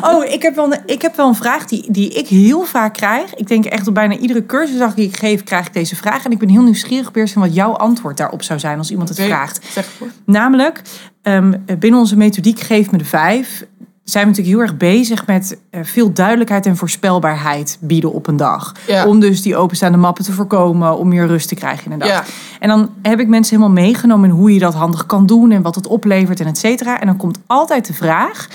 oh, 0.12 0.26
ik 0.26 0.42
heb, 0.42 0.56
wel 0.56 0.66
een, 0.66 0.80
ik 0.86 1.02
heb 1.02 1.16
wel 1.16 1.28
een 1.28 1.36
vraag 1.36 1.66
die, 1.66 1.92
die 1.92 2.10
ik 2.10 2.28
heel 2.28 2.64
vaak 2.64 2.94
krijg. 2.94 3.36
Ik 3.36 3.48
denk 3.48 3.66
echt 3.66 3.88
op 3.88 3.94
bijna 3.94 4.18
iedere 4.18 4.46
cursusdag 4.46 4.94
die 4.94 5.08
ik 5.08 5.18
geef, 5.18 5.44
krijg 5.44 5.68
ik 5.68 5.74
deze 5.74 5.96
vraag. 5.96 6.26
En 6.26 6.32
ik 6.32 6.40
ben 6.40 6.50
heel 6.50 6.62
nieuwsgierig, 6.62 7.12
Pearson, 7.12 7.42
wat 7.42 7.56
jouw 7.56 7.72
antwoord 7.72 8.18
daarop 8.18 8.44
zou 8.44 8.60
zijn 8.60 8.78
als 8.78 8.92
iemand 8.92 9.10
het 9.10 9.18
Oké, 9.18 9.28
vraagt. 9.28 9.88
Namelijk, 10.26 10.82
ehm, 11.22 11.54
binnen 11.80 12.00
onze 12.00 12.18
methodiek 12.18 12.60
Geef 12.60 12.92
me 12.92 12.98
de 12.98 13.06
Vijf 13.06 13.66
zijn 14.04 14.24
we 14.24 14.30
natuurlijk 14.30 14.58
heel 14.58 14.68
erg 14.68 14.78
bezig 14.78 15.28
met 15.28 15.58
eh, 15.70 15.84
veel 15.84 16.14
duidelijkheid 16.14 16.66
en 16.66 16.78
voorspelbaarheid 16.78 17.78
bieden 17.82 18.14
op 18.14 18.28
een 18.28 18.38
dag. 18.38 18.74
Ja. 18.88 19.06
Om 19.06 19.20
dus 19.20 19.42
die 19.42 19.56
openstaande 19.56 19.98
mappen 19.98 20.24
te 20.24 20.32
voorkomen, 20.32 20.98
om 20.98 21.08
meer 21.08 21.28
rust 21.28 21.48
te 21.48 21.56
krijgen 21.56 21.86
in 21.86 21.92
een 21.92 22.00
dag. 22.00 22.08
Ja. 22.08 22.24
En 22.60 22.68
dan 22.70 22.90
heb 23.02 23.20
ik 23.20 23.28
mensen 23.28 23.56
helemaal 23.58 23.84
meegenomen 23.84 24.30
in 24.30 24.36
hoe 24.36 24.54
je 24.54 24.60
dat 24.60 24.74
handig 24.74 25.06
kan 25.06 25.26
doen 25.26 25.52
en 25.52 25.62
wat 25.62 25.76
het 25.76 25.88
oplevert 25.88 26.40
en 26.40 26.48
et 26.48 26.58
cetera. 26.58 27.00
En 27.00 27.08
dan 27.08 27.18
komt 27.18 27.40
altijd 27.48 27.88
de 27.88 27.94
vraag, 27.94 28.48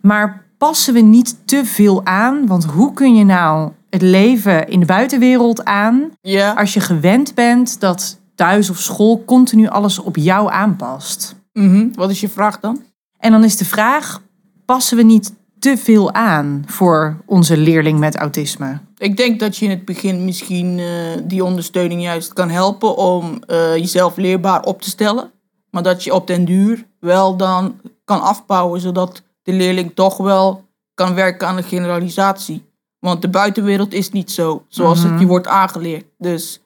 maar 0.00 0.42
passen 0.58 0.94
we 0.94 1.00
niet 1.00 1.36
te 1.44 1.64
veel 1.64 2.04
aan? 2.06 2.46
Want 2.46 2.64
hoe 2.64 2.92
kun 2.92 3.14
je 3.14 3.24
nou 3.24 3.70
het 3.90 4.02
leven 4.02 4.68
in 4.68 4.80
de 4.80 4.86
buitenwereld 4.86 5.64
aan 5.64 6.10
Ja. 6.20 6.52
als 6.52 6.74
je 6.74 6.80
gewend 6.80 7.34
bent 7.34 7.80
dat 7.80 8.18
thuis 8.34 8.70
of 8.70 8.78
school 8.78 9.22
continu 9.26 9.68
alles 9.68 9.98
op 9.98 10.16
jou 10.16 10.50
aanpast? 10.52 11.34
Mhm. 11.52 11.88
Wat 11.92 12.10
is 12.10 12.20
je 12.20 12.28
vraag 12.28 12.60
dan? 12.60 12.82
En 13.18 13.30
dan 13.32 13.44
is 13.44 13.56
de 13.56 13.64
vraag, 13.64 14.20
passen 14.68 14.96
we 14.96 15.02
niet 15.02 15.34
te 15.58 15.76
veel 15.76 16.12
aan 16.12 16.62
voor 16.66 17.16
onze 17.26 17.56
leerling 17.56 17.98
met 17.98 18.16
autisme? 18.16 18.78
Ik 18.98 19.16
denk 19.16 19.40
dat 19.40 19.56
je 19.56 19.64
in 19.64 19.70
het 19.70 19.84
begin 19.84 20.24
misschien 20.24 20.78
eh, 20.78 20.86
die 21.24 21.44
ondersteuning 21.44 22.02
juist 22.02 22.32
kan 22.32 22.50
helpen 22.50 22.96
om 22.96 23.42
eh, 23.46 23.76
jezelf 23.76 24.16
leerbaar 24.16 24.62
op 24.64 24.82
te 24.82 24.88
stellen. 24.88 25.30
Maar 25.70 25.82
dat 25.82 26.04
je 26.04 26.14
op 26.14 26.26
den 26.26 26.44
duur 26.44 26.86
wel 27.00 27.36
dan 27.36 27.80
kan 28.04 28.20
afbouwen, 28.22 28.80
zodat 28.80 29.22
de 29.42 29.52
leerling 29.52 29.94
toch 29.94 30.16
wel 30.16 30.64
kan 30.94 31.14
werken 31.14 31.48
aan 31.48 31.56
de 31.56 31.62
generalisatie. 31.62 32.66
Want 32.98 33.22
de 33.22 33.28
buitenwereld 33.28 33.92
is 33.92 34.10
niet 34.10 34.30
zo, 34.30 34.64
zoals 34.68 35.02
Mhm. 35.02 35.10
het 35.10 35.20
je 35.20 35.26
wordt 35.26 35.46
aangeleerd. 35.46 36.04
Dus 36.18 36.60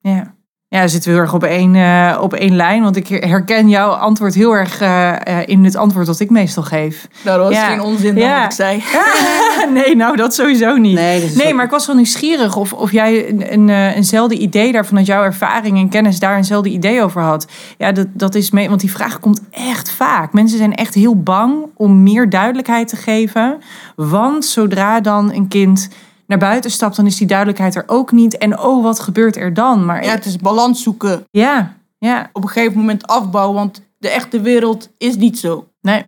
Ja. 0.00 0.35
Ja, 0.68 0.86
zitten 0.86 1.10
we 1.10 1.16
heel 1.16 1.24
erg 1.24 1.34
op 1.34 1.42
één, 1.44 1.74
eh, 1.74 2.18
op 2.20 2.32
één 2.34 2.56
lijn. 2.56 2.82
Want 2.82 2.96
ik 2.96 3.08
herken 3.08 3.68
jouw 3.68 3.88
antwoord 3.90 4.34
heel 4.34 4.52
erg 4.52 4.80
eh, 4.80 5.12
eh, 5.12 5.48
in 5.48 5.64
het 5.64 5.76
antwoord 5.76 6.06
dat 6.06 6.20
ik 6.20 6.30
meestal 6.30 6.62
geef. 6.62 7.08
nou, 7.24 7.38
dat 7.38 7.46
was 7.48 7.56
Ja. 7.56 7.68
geen 7.68 7.80
onzin 7.80 8.14
dan 8.14 8.24
Ja. 8.24 8.36
wat 8.36 8.44
ik 8.44 8.50
zei. 8.50 8.82
nee, 9.84 9.96
nou 9.96 10.16
dat 10.16 10.34
sowieso 10.34 10.76
niet. 10.76 10.94
Nee, 10.94 11.32
ook- 11.46 11.52
maar 11.52 11.64
ik 11.64 11.70
was 11.70 11.86
wel 11.86 11.96
nieuwsgierig 11.96 12.56
of, 12.56 12.72
of 12.72 12.92
jij 12.92 13.28
een, 13.28 13.52
een, 13.52 13.68
eenzelfde 13.94 14.38
idee 14.38 14.72
daarvan, 14.72 14.96
dat 14.96 15.06
jouw 15.06 15.22
ervaring 15.22 15.78
en 15.78 15.88
kennis 15.88 16.18
daar 16.18 16.36
eenzelfde 16.36 16.68
idee 16.70 17.02
over 17.02 17.22
had. 17.22 17.46
Ja, 17.78 17.92
dat, 17.92 18.06
dat 18.12 18.34
is 18.34 18.50
mee, 18.50 18.68
want 18.68 18.80
die 18.80 18.90
vraag 18.90 19.20
komt 19.20 19.40
echt 19.50 19.90
vaak. 19.90 20.32
Mensen 20.32 20.58
zijn 20.58 20.74
echt 20.74 20.94
heel 20.94 21.22
bang 21.22 21.54
om 21.76 22.02
meer 22.02 22.30
duidelijkheid 22.30 22.88
te 22.88 22.96
geven. 22.96 23.58
Want 23.96 24.44
zodra 24.44 25.00
dan 25.00 25.32
een 25.32 25.48
kind 25.48 25.88
naar 26.26 26.38
buiten 26.38 26.70
stapt, 26.70 26.96
dan 26.96 27.06
is 27.06 27.16
die 27.16 27.26
duidelijkheid 27.26 27.74
er 27.74 27.84
ook 27.86 28.12
niet. 28.12 28.38
En 28.38 28.58
oh, 28.58 28.82
wat 28.82 29.00
gebeurt 29.00 29.36
er 29.36 29.54
dan? 29.54 29.84
Maar 29.84 30.04
Ja, 30.04 30.10
het 30.10 30.24
is 30.24 30.36
balans 30.36 30.82
zoeken. 30.82 31.24
ja, 31.30 31.76
ja, 31.98 32.30
Op 32.32 32.42
een 32.42 32.48
gegeven 32.48 32.78
moment 32.78 33.06
afbouwen, 33.06 33.54
want 33.54 33.82
de 33.98 34.08
echte 34.08 34.40
wereld 34.40 34.88
is 34.98 35.16
niet 35.16 35.38
zo. 35.38 35.68
nee. 35.80 36.04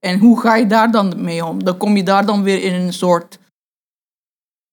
En 0.00 0.18
hoe 0.18 0.40
ga 0.40 0.56
je 0.56 0.66
daar 0.66 0.90
dan 0.90 1.12
mee 1.22 1.44
om? 1.46 1.64
Dan 1.64 1.76
kom 1.76 1.96
je 1.96 2.02
daar 2.02 2.26
dan 2.26 2.42
weer 2.42 2.62
in 2.62 2.74
een 2.74 2.92
soort 2.92 3.38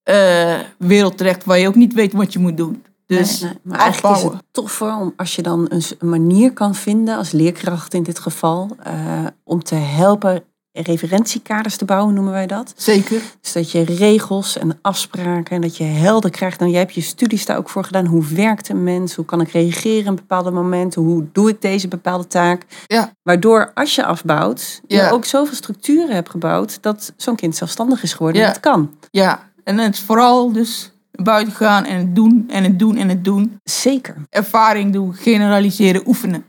eh, 0.03 0.59
wereld 0.77 1.17
terecht 1.17 1.43
waar 1.45 1.57
je 1.59 1.67
ook 1.67 1.75
niet 1.75 1.93
weet 1.93 2.13
wat 2.13 2.33
je 2.33 2.39
moet 2.39 2.57
doen. 2.57 2.83
Dus 3.05 3.41
Nee, 3.41 3.49
nee. 3.51 3.59
Maar 3.63 3.79
eigenlijk 3.79 4.15
is 4.15 4.21
afbouwen. 4.21 4.37
het 4.37 4.53
toffer 4.53 4.95
om, 4.95 5.13
als 5.17 5.35
je 5.35 5.41
dan 5.41 5.65
een 5.69 6.09
manier 6.09 6.53
kan 6.53 6.75
vinden, 6.75 7.17
als 7.17 7.31
leerkracht 7.31 7.93
in 7.93 8.03
dit 8.03 8.19
geval, 8.19 8.75
eh, 8.83 9.25
om 9.43 9.63
te 9.63 9.75
helpen 9.75 10.43
referentiekaders 10.83 11.75
te 11.77 11.85
bouwen, 11.85 12.13
noemen 12.13 12.33
wij 12.33 12.47
dat. 12.47 12.73
Zeker. 12.75 13.21
Dus 13.41 13.53
dat 13.53 13.71
je 13.71 13.83
regels 13.83 14.57
en 14.57 14.79
afspraken 14.81 15.55
en 15.55 15.61
dat 15.61 15.77
je 15.77 15.83
helder 15.83 16.29
krijgt. 16.29 16.59
Nou, 16.59 16.71
jij 16.71 16.79
hebt 16.79 16.93
je 16.93 17.01
studies 17.01 17.45
daar 17.45 17.57
ook 17.57 17.69
voor 17.69 17.83
gedaan. 17.83 18.05
Hoe 18.05 18.25
werkt 18.25 18.69
een 18.69 18.83
mens? 18.83 19.15
Hoe 19.15 19.25
kan 19.25 19.41
ik 19.41 19.49
reageren 19.49 20.05
in 20.05 20.15
bepaalde 20.15 20.51
momenten? 20.51 21.01
Hoe 21.01 21.25
doe 21.31 21.49
ik 21.49 21.61
deze 21.61 21.87
bepaalde 21.87 22.27
taak? 22.27 22.65
Ja. 22.85 23.11
Waardoor 23.23 23.71
als 23.73 23.95
je 23.95 24.05
afbouwt, 24.05 24.81
Ja. 24.87 25.05
je 25.05 25.11
ook 25.11 25.25
zoveel 25.25 25.55
structuren 25.55 26.15
hebt 26.15 26.29
gebouwd 26.29 26.77
dat 26.81 27.13
zo'n 27.17 27.35
kind 27.35 27.55
zelfstandig 27.55 28.03
is 28.03 28.13
geworden. 28.13 28.41
Ja. 28.41 28.47
En 28.47 28.53
dat 28.53 28.61
kan. 28.61 28.91
Ja, 29.11 29.49
en 29.63 29.77
het 29.77 29.93
is 29.93 30.01
vooral 30.01 30.51
dus 30.51 30.91
buiten 31.11 31.53
gaan 31.53 31.85
en 31.85 31.97
het 31.97 32.15
doen 32.15 32.45
en 32.47 32.63
het 32.63 32.79
doen 32.79 32.97
en 32.97 33.09
het 33.09 33.23
doen. 33.23 33.59
Zeker. 33.63 34.15
Ervaring 34.29 34.93
doen, 34.93 35.13
generaliseren, 35.13 36.01
oefenen. 36.07 36.43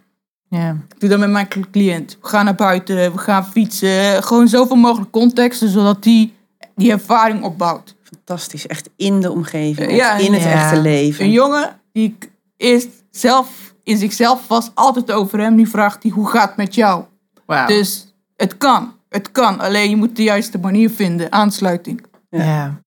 Ja. 0.49 0.71
Ik 0.71 1.01
doe 1.01 1.09
dat 1.09 1.19
met 1.19 1.31
mijn 1.31 1.49
cliënt. 1.71 2.19
We 2.23 2.29
gaan 2.29 2.45
naar 2.45 2.55
buiten, 2.55 3.13
we 3.13 3.19
gaan 3.19 3.47
fietsen. 3.47 4.23
Gewoon 4.23 4.49
zoveel 4.49 4.77
mogelijk 4.77 5.11
contexten, 5.11 5.69
zodat 5.69 6.03
die 6.03 6.35
die 6.77 6.91
ervaring 6.91 7.43
opbouwt. 7.43 7.95
Fantastisch. 8.03 8.67
Echt 8.67 8.91
in 8.97 9.21
de 9.21 9.31
omgeving. 9.31 9.93
Ja, 9.97 10.17
in 10.17 10.33
het 10.33 10.43
ja. 10.43 10.51
echte 10.53 10.81
leven. 10.81 11.25
Een 11.25 11.31
jongen 11.31 11.81
die 11.93 12.17
ik 12.17 12.31
eerst 12.57 12.89
zelf 13.11 13.75
in 13.83 13.97
zichzelf 13.97 14.49
was, 14.49 14.71
altijd 14.75 15.13
over 15.13 15.41
hem. 15.41 15.55
Nu 15.55 15.67
vraagt 15.67 16.03
hij, 16.03 16.13
hoe 16.13 16.29
gaat 16.29 16.49
het 16.49 16.57
met 16.57 16.75
jou? 16.75 17.05
Wauw. 17.47 17.67
Dus 17.67 18.15
het 18.37 18.57
kan. 18.57 18.93
Het 19.09 19.33
kan. 19.33 19.61
Alleen 19.61 19.91
je 19.91 19.97
moet 19.97 20.17
de 20.17 20.23
juiste 20.23 20.59
manier 20.59 20.91
vinden. 20.91 21.33
Aansluiting. 21.33 22.05
ja. 22.31 22.81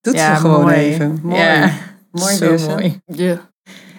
Doet 0.00 0.14
Ja, 0.14 0.34
ze 0.34 0.40
gewoon 0.40 0.62
mooi. 0.62 0.74
even. 0.76 1.20
Mooi. 1.22 1.40
Ja. 1.40 1.72
Mooi 2.10 2.34
Zo 2.34 2.68
mooi. 2.68 3.00
Ja. 3.06 3.50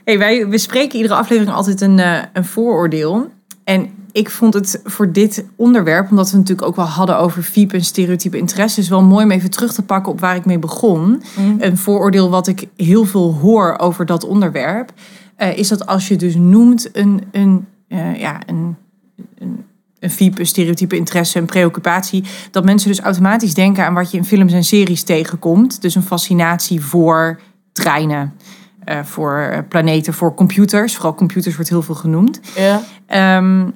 Hey, 0.07 0.17
wij 0.17 0.47
bespreken 0.47 0.95
iedere 0.95 1.15
aflevering 1.15 1.55
altijd 1.55 1.81
een, 1.81 1.99
eh, 1.99 2.19
een 2.33 2.45
vooroordeel. 2.45 3.31
En 3.63 3.89
ik 4.11 4.29
vond 4.29 4.53
het 4.53 4.81
voor 4.83 5.11
dit 5.11 5.45
onderwerp, 5.55 6.09
omdat 6.09 6.25
we 6.25 6.37
het 6.37 6.39
natuurlijk 6.39 6.67
ook 6.67 6.75
wel 6.75 6.85
hadden 6.85 7.17
over 7.17 7.43
FIEP 7.43 7.73
en 7.73 7.83
stereotype 7.83 8.37
interesses, 8.37 8.89
wel 8.89 9.03
mooi 9.03 9.25
om 9.25 9.31
even 9.31 9.49
terug 9.49 9.73
te 9.73 9.83
pakken 9.83 10.11
op 10.11 10.19
waar 10.19 10.35
ik 10.35 10.45
mee 10.45 10.59
begon. 10.59 11.23
Een 11.59 11.77
vooroordeel 11.77 12.29
wat 12.29 12.47
ik 12.47 12.67
heel 12.75 13.05
veel 13.05 13.33
hoor 13.33 13.77
over 13.77 14.05
dat 14.05 14.23
onderwerp, 14.23 14.93
eh, 15.35 15.57
is 15.57 15.67
dat 15.67 15.85
als 15.85 16.07
je 16.07 16.15
dus 16.15 16.35
noemt 16.35 16.89
een, 16.91 17.23
een, 17.31 17.65
eh, 17.87 18.19
ja, 18.19 18.39
een, 18.45 18.75
een, 19.37 19.65
een 19.99 20.09
FIEP, 20.09 20.39
een 20.39 20.45
stereotype 20.45 20.95
interesse, 20.95 21.39
een 21.39 21.45
preoccupatie, 21.45 22.23
dat 22.51 22.65
mensen 22.65 22.89
dus 22.89 22.99
automatisch 22.99 23.53
denken 23.53 23.85
aan 23.85 23.93
wat 23.93 24.11
je 24.11 24.17
in 24.17 24.25
films 24.25 24.53
en 24.53 24.63
series 24.63 25.03
tegenkomt. 25.03 25.81
Dus 25.81 25.95
een 25.95 26.03
fascinatie 26.03 26.81
voor 26.81 27.39
treinen, 27.71 28.33
eh, 28.87 29.03
voor 29.03 29.37
eh, 29.37 29.59
planeten, 29.69 30.13
voor 30.13 30.33
computers. 30.33 30.95
Vooral 30.95 31.15
computers 31.15 31.55
wordt 31.55 31.69
heel 31.69 31.81
veel 31.81 31.95
genoemd. 31.95 32.39
Ja. 32.55 32.81
Ehm, 33.05 33.69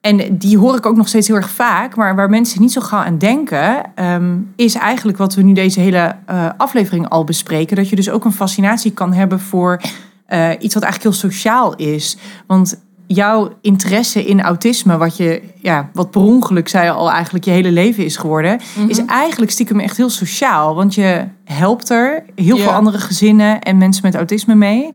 en 0.00 0.38
die 0.38 0.58
hoor 0.58 0.76
ik 0.76 0.86
ook 0.86 0.96
nog 0.96 1.08
steeds 1.08 1.26
heel 1.26 1.36
erg 1.36 1.50
vaak. 1.50 1.96
Maar 1.96 2.14
waar 2.14 2.30
mensen 2.30 2.60
niet 2.60 2.72
zo 2.72 2.80
gauw 2.80 3.00
aan 3.00 3.18
denken, 3.18 3.94
ehm, 3.94 4.36
is 4.56 4.74
eigenlijk 4.74 5.18
wat 5.18 5.34
we 5.34 5.42
nu 5.42 5.52
deze 5.52 5.80
hele 5.80 6.16
eh, 6.26 6.50
aflevering 6.56 7.08
al 7.08 7.24
bespreken. 7.24 7.76
Dat 7.76 7.88
je 7.88 7.96
dus 7.96 8.10
ook 8.10 8.24
een 8.24 8.32
fascinatie 8.32 8.92
kan 8.92 9.12
hebben 9.12 9.40
voor 9.40 9.80
iets 10.58 10.74
wat 10.74 10.82
eigenlijk 10.82 11.02
heel 11.02 11.30
sociaal 11.30 11.74
is. 11.74 12.16
Want 12.46 12.80
jouw 13.14 13.50
interesse 13.60 14.24
in 14.24 14.40
autisme, 14.40 14.96
wat 14.96 15.16
je, 15.16 15.42
ja, 15.56 15.90
wat 15.92 16.10
per 16.10 16.20
ongeluk 16.20 16.68
zei 16.68 16.84
je 16.84 16.90
al 16.90 17.10
eigenlijk 17.10 17.44
je 17.44 17.50
hele 17.50 17.70
leven 17.70 18.04
is 18.04 18.16
geworden, 18.16 18.60
is 18.86 19.04
eigenlijk 19.04 19.50
stiekem 19.50 19.80
echt 19.80 19.96
heel 19.96 20.10
sociaal. 20.10 20.74
Want 20.74 20.94
je 20.94 21.24
helpt 21.44 21.90
er 21.90 22.24
heel 22.34 22.56
veel 22.56 22.70
andere 22.70 22.98
gezinnen 22.98 23.60
en 23.60 23.78
mensen 23.78 24.02
met 24.04 24.14
autisme 24.14 24.54
mee. 24.54 24.92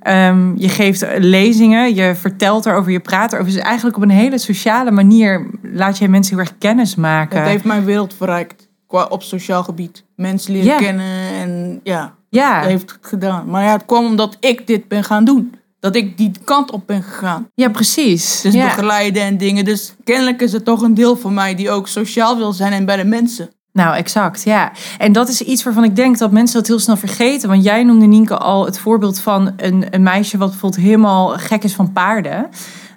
Ehm, 0.00 0.56
je 0.56 0.68
geeft 0.68 1.06
lezingen, 1.18 1.94
je 1.94 2.14
vertelt 2.14 2.66
erover, 2.66 2.92
je 2.92 3.00
praat 3.00 3.32
erover. 3.32 3.52
Dus 3.52 3.62
eigenlijk 3.62 3.96
op 3.96 4.02
een 4.02 4.10
hele 4.10 4.38
sociale 4.38 4.90
manier 4.90 5.50
laat 5.62 5.98
jij 5.98 6.08
mensen 6.08 6.36
heel 6.36 6.44
erg 6.44 6.58
kennis 6.58 6.94
maken. 6.94 7.38
Het 7.38 7.48
heeft 7.48 7.64
mijn 7.64 7.84
wereld 7.84 8.14
verrijkt. 8.14 8.68
Qua 8.86 9.04
op 9.04 9.22
sociaal 9.22 9.62
gebied. 9.62 10.04
Mensen 10.16 10.52
leren 10.52 10.76
kennen 10.76 11.30
en 11.40 11.80
ja, 11.82 12.14
Ja, 12.28 12.60
dat 12.60 12.68
heeft 12.68 12.90
het 12.90 12.98
gedaan. 13.00 13.50
Maar 13.50 13.64
ja, 13.64 13.72
het 13.72 13.84
kwam 13.84 14.04
omdat 14.04 14.36
ik 14.40 14.66
dit 14.66 14.88
ben 14.88 15.04
gaan 15.04 15.24
doen. 15.24 15.54
Dat 15.80 15.96
ik 15.96 16.16
die 16.16 16.30
kant 16.44 16.70
op 16.70 16.86
ben 16.86 17.02
gegaan. 17.02 17.48
ja, 17.54 17.68
precies. 17.68 18.40
Dus 18.40 18.54
ja. 18.54 18.64
begeleiden 18.64 19.22
en 19.22 19.36
dingen. 19.36 19.64
Dus 19.64 19.94
kennelijk 20.04 20.42
is 20.42 20.52
het 20.52 20.64
toch 20.64 20.82
een 20.82 20.94
deel 20.94 21.16
van 21.16 21.34
mij 21.34 21.54
die 21.54 21.70
ook 21.70 21.88
sociaal 21.88 22.36
wil 22.36 22.52
zijn 22.52 22.72
en 22.72 22.84
bij 22.84 22.96
de 22.96 23.04
mensen. 23.04 23.50
Nou, 23.72 23.96
exact, 23.96 24.42
ja. 24.42 24.72
En 24.98 25.12
dat 25.12 25.28
is 25.28 25.40
iets 25.40 25.62
waarvan 25.62 25.84
ik 25.84 25.96
denk 25.96 26.18
dat 26.18 26.30
mensen 26.30 26.58
dat 26.58 26.66
heel 26.66 26.78
snel 26.78 26.96
vergeten. 26.96 27.48
Want 27.48 27.64
jij 27.64 27.84
noemde, 27.84 28.06
Nienke, 28.06 28.36
al 28.36 28.64
het 28.64 28.78
voorbeeld 28.78 29.20
van 29.20 29.52
een, 29.56 29.86
een 29.90 30.02
meisje... 30.02 30.38
wat 30.38 30.50
bijvoorbeeld 30.50 30.82
helemaal 30.82 31.28
gek 31.28 31.64
is 31.64 31.74
van 31.74 31.92
paarden. 31.92 32.48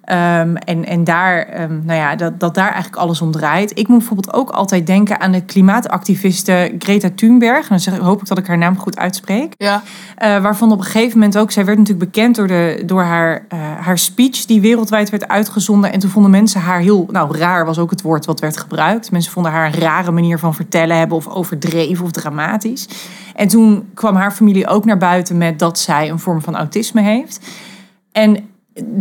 Ehm, 0.04 0.56
en, 0.56 0.86
en 0.86 1.04
daar, 1.04 1.46
ehm, 1.46 1.80
nou 1.84 2.00
ja, 2.00 2.16
dat, 2.16 2.40
dat 2.40 2.56
daar 2.56 2.72
eigenlijk 2.72 2.96
alles 2.96 3.22
om 3.22 3.32
draait. 3.32 3.80
Ik 3.80 3.88
moet 3.88 3.98
bijvoorbeeld 3.98 4.34
ook 4.34 4.50
altijd 4.50 4.88
denken 4.88 5.20
aan 5.20 5.32
de 5.32 5.42
klimaatactiviste 5.42 6.76
Greta 6.80 7.10
Thunberg. 7.16 7.62
En 7.62 7.68
dan 7.70 7.80
zeg, 7.80 7.98
hoop 7.98 8.22
ik 8.22 8.28
dat 8.28 8.38
ik 8.38 8.48
haar 8.48 8.58
naam 8.58 8.78
goed 8.78 8.98
uitspreek. 8.98 9.54
Ja, 9.58 9.82
Eh, 10.16 10.42
waarvan 10.42 10.72
op 10.72 10.78
een 10.78 10.84
gegeven 10.84 11.18
moment 11.18 11.38
ook, 11.38 11.52
zij 11.52 11.66
werd 11.66 11.78
natuurlijk 11.78 12.12
bekend 12.12 12.36
door, 12.36 12.48
de, 12.48 12.84
door 12.86 13.02
haar, 13.02 13.46
eh, 13.50 13.60
haar 13.60 13.98
speech 13.98 14.46
die 14.46 14.62
wereldwijd 14.62 15.10
werd 15.10 15.28
uitgezonden. 15.28 15.92
En 15.92 16.00
toen 16.00 16.10
vonden 16.10 16.32
mensen 16.32 16.62
haar 16.62 16.80
heel, 16.80 17.08
nou 17.12 17.38
raar 17.38 17.66
was 17.66 17.80
ook 17.80 17.90
het 17.90 18.02
woord 18.02 18.26
wat 18.26 18.40
werd 18.40 18.58
gebruikt. 18.58 19.12
Mensen 19.12 19.32
vonden 19.32 19.52
haar 19.52 19.66
een 19.66 19.80
rare 19.80 20.12
manier 20.12 20.40
van 20.40 20.56
vertellen 20.56 20.98
hebben 20.98 21.18
of 21.18 21.28
overdreven 21.28 22.06
of 22.06 22.12
dramatisch. 22.12 22.88
En 23.36 23.48
toen 23.48 23.90
kwam 23.94 24.16
haar 24.16 24.32
familie 24.32 24.68
ook 24.68 24.86
naar 24.86 24.98
buiten 24.98 25.38
met 25.38 25.60
dat 25.60 25.80
zij 25.80 26.10
een 26.10 26.20
vorm 26.20 26.42
van 26.42 26.56
autisme 26.56 27.02
heeft. 27.02 27.40
En 28.12 28.38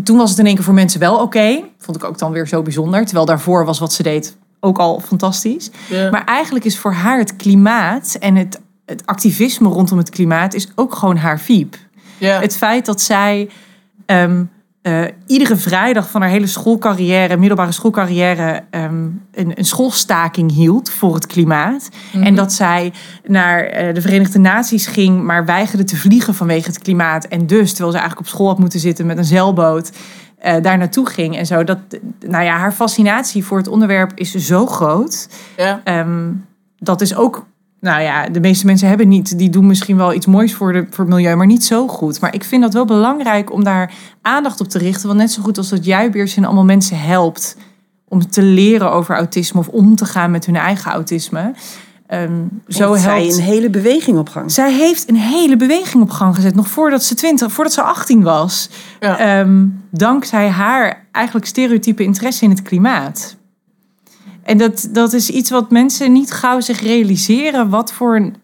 toen 0.04 0.16
was 0.16 0.30
het 0.30 0.38
in 0.38 0.46
één 0.46 0.54
keer 0.54 0.64
voor 0.64 0.74
mensen 0.74 1.00
wel 1.00 1.16
oké. 1.18 1.62
Vond 1.78 1.96
ik 1.96 2.04
ook 2.04 2.18
dan 2.18 2.32
weer 2.32 2.48
zo 2.48 2.62
bijzonder. 2.62 3.04
Terwijl 3.04 3.26
daarvoor 3.26 3.64
was 3.64 3.78
wat 3.78 3.92
ze 3.92 4.02
deed 4.02 4.37
ook 4.61 4.78
al 4.78 5.00
fantastisch. 5.00 5.70
ja. 5.88 6.11
Maar 6.11 6.24
eigenlijk 6.24 6.64
is 6.64 6.78
voor 6.78 6.92
haar 6.92 7.18
het 7.18 7.37
klimaat 7.37 8.16
en 8.20 8.37
het, 8.37 8.61
het 8.85 9.06
activisme 9.06 9.68
rondom 9.68 9.98
het 9.98 10.11
klimaat 10.11 10.54
is 10.54 10.68
ook 10.74 10.94
gewoon 10.94 11.16
haar 11.16 11.38
fiep. 11.38 11.76
ja. 12.18 12.40
Het 12.40 12.56
feit 12.56 12.87
dat 12.87 13.00
zij 13.00 13.48
ehm, 14.06 14.44
eh, 14.83 15.05
iedere 15.27 15.57
vrijdag 15.57 16.11
van 16.11 16.21
haar 16.21 16.31
hele 16.31 16.47
schoolcarrière, 16.47 17.37
middelbare 17.37 17.73
schoolcarrière, 17.73 18.62
ehm, 18.71 19.07
een, 19.33 19.53
een 19.55 19.64
schoolstaking 19.64 20.53
hield 20.53 20.90
voor 20.90 21.14
het 21.14 21.27
klimaat. 21.27 21.88
En 22.12 22.35
dat 22.35 22.53
zij 22.53 22.92
naar 23.27 23.64
eh, 23.64 23.95
de 23.95 24.01
Verenigde 24.01 24.38
Naties 24.38 24.87
ging, 24.87 25.23
maar 25.23 25.45
weigerde 25.45 25.85
te 25.85 25.97
vliegen 25.97 26.35
vanwege 26.35 26.66
het 26.66 26.79
klimaat. 26.79 27.25
En 27.25 27.47
dus, 27.47 27.71
terwijl 27.71 27.92
ze 27.92 27.99
eigenlijk 27.99 28.18
op 28.18 28.35
school 28.35 28.49
had 28.49 28.59
moeten 28.59 28.81
zitten 28.81 29.07
met 29.07 29.18
een 29.18 29.25
zeilboot, 29.25 29.92
eh, 30.38 30.62
daar 30.62 30.79
naartoe 30.79 31.07
ging 31.07 31.37
en 31.37 31.47
zo. 31.47 31.64
Dat, 31.64 31.79
nou 32.27 32.45
ja, 32.45 32.57
haar 32.57 32.73
fascinatie 32.73 33.45
voor 33.45 33.59
het 33.59 33.68
onderwerp 33.68 34.12
is 34.14 34.35
zo 34.35 34.66
groot. 34.66 35.29
ja. 35.57 35.81
Ehm, 35.85 36.31
dat 36.79 37.01
is 37.01 37.14
ook, 37.14 37.47
nou 37.83 38.03
ja, 38.03 38.29
de 38.29 38.40
meeste 38.40 38.66
mensen 38.66 38.88
hebben 38.88 39.09
niet, 39.09 39.38
die 39.38 39.51
doen 39.51 39.66
misschien 39.66 39.97
wel 39.97 40.12
iets 40.12 40.27
moois 40.27 40.55
voor, 40.55 40.73
de, 40.73 40.87
voor 40.90 41.05
het 41.05 41.14
milieu, 41.14 41.35
maar 41.37 41.47
niet 41.47 41.64
zo 41.64 41.88
goed. 41.88 42.21
Maar 42.21 42.35
ik 42.35 42.45
vind 42.45 42.62
dat 42.62 42.73
wel 42.73 42.85
belangrijk 42.85 43.53
om 43.53 43.64
daar 43.64 43.92
aandacht 44.21 44.61
op 44.61 44.68
te 44.68 44.79
richten. 44.79 45.07
Want 45.07 45.18
net 45.18 45.33
zo 45.33 45.42
goed 45.42 45.59
als 45.59 45.68
dat 45.68 45.85
jij, 45.85 46.11
Beertje, 46.11 46.45
allemaal 46.45 46.64
mensen 46.64 47.01
helpt 47.01 47.57
om 48.09 48.31
te 48.31 48.42
leren 48.42 48.92
over 48.92 49.14
autisme 49.16 49.61
of 49.61 49.68
om 49.68 49.97
te 49.97 50.05
gaan 50.05 50.31
met 50.31 50.47
hun 50.47 50.57
eigen 50.57 50.92
autisme. 50.92 51.53
ehm, 52.07 52.33
zo 52.68 52.90
Heeft 52.92 53.05
zij 53.05 53.29
een 53.29 53.40
hele 53.40 53.71
beweging 53.71 54.18
op 54.18 54.29
gang. 54.29 54.53
zij 54.53 54.73
heeft 54.73 55.09
een 55.09 55.16
hele 55.16 55.57
beweging 55.57 56.03
op 56.03 56.11
gang 56.11 56.35
gezet, 56.35 56.55
nog 56.55 56.68
voordat 56.68 57.05
ze 57.05 57.14
20, 57.14 57.53
voordat 57.53 57.73
ze 57.73 57.83
18 57.83 58.23
was. 58.23 58.71
Ja. 59.01 59.18
Ehm, 59.18 59.64
dankzij 59.90 60.49
haar 60.49 61.07
eigenlijk 61.12 61.47
stereotype 61.47 62.03
interesse 62.03 62.45
in 62.45 62.51
het 62.51 62.62
klimaat. 62.62 63.37
En 64.43 64.59
dat, 64.59 64.88
dat 64.90 65.12
is 65.12 65.30
iets 65.30 65.51
wat 65.51 65.70
mensen 65.70 66.12
niet 66.12 66.32
gauw 66.32 66.61
zich 66.61 66.80
realiseren. 66.80 67.68
Wat 67.68 67.93
voor 67.93 68.16
een 68.16 68.34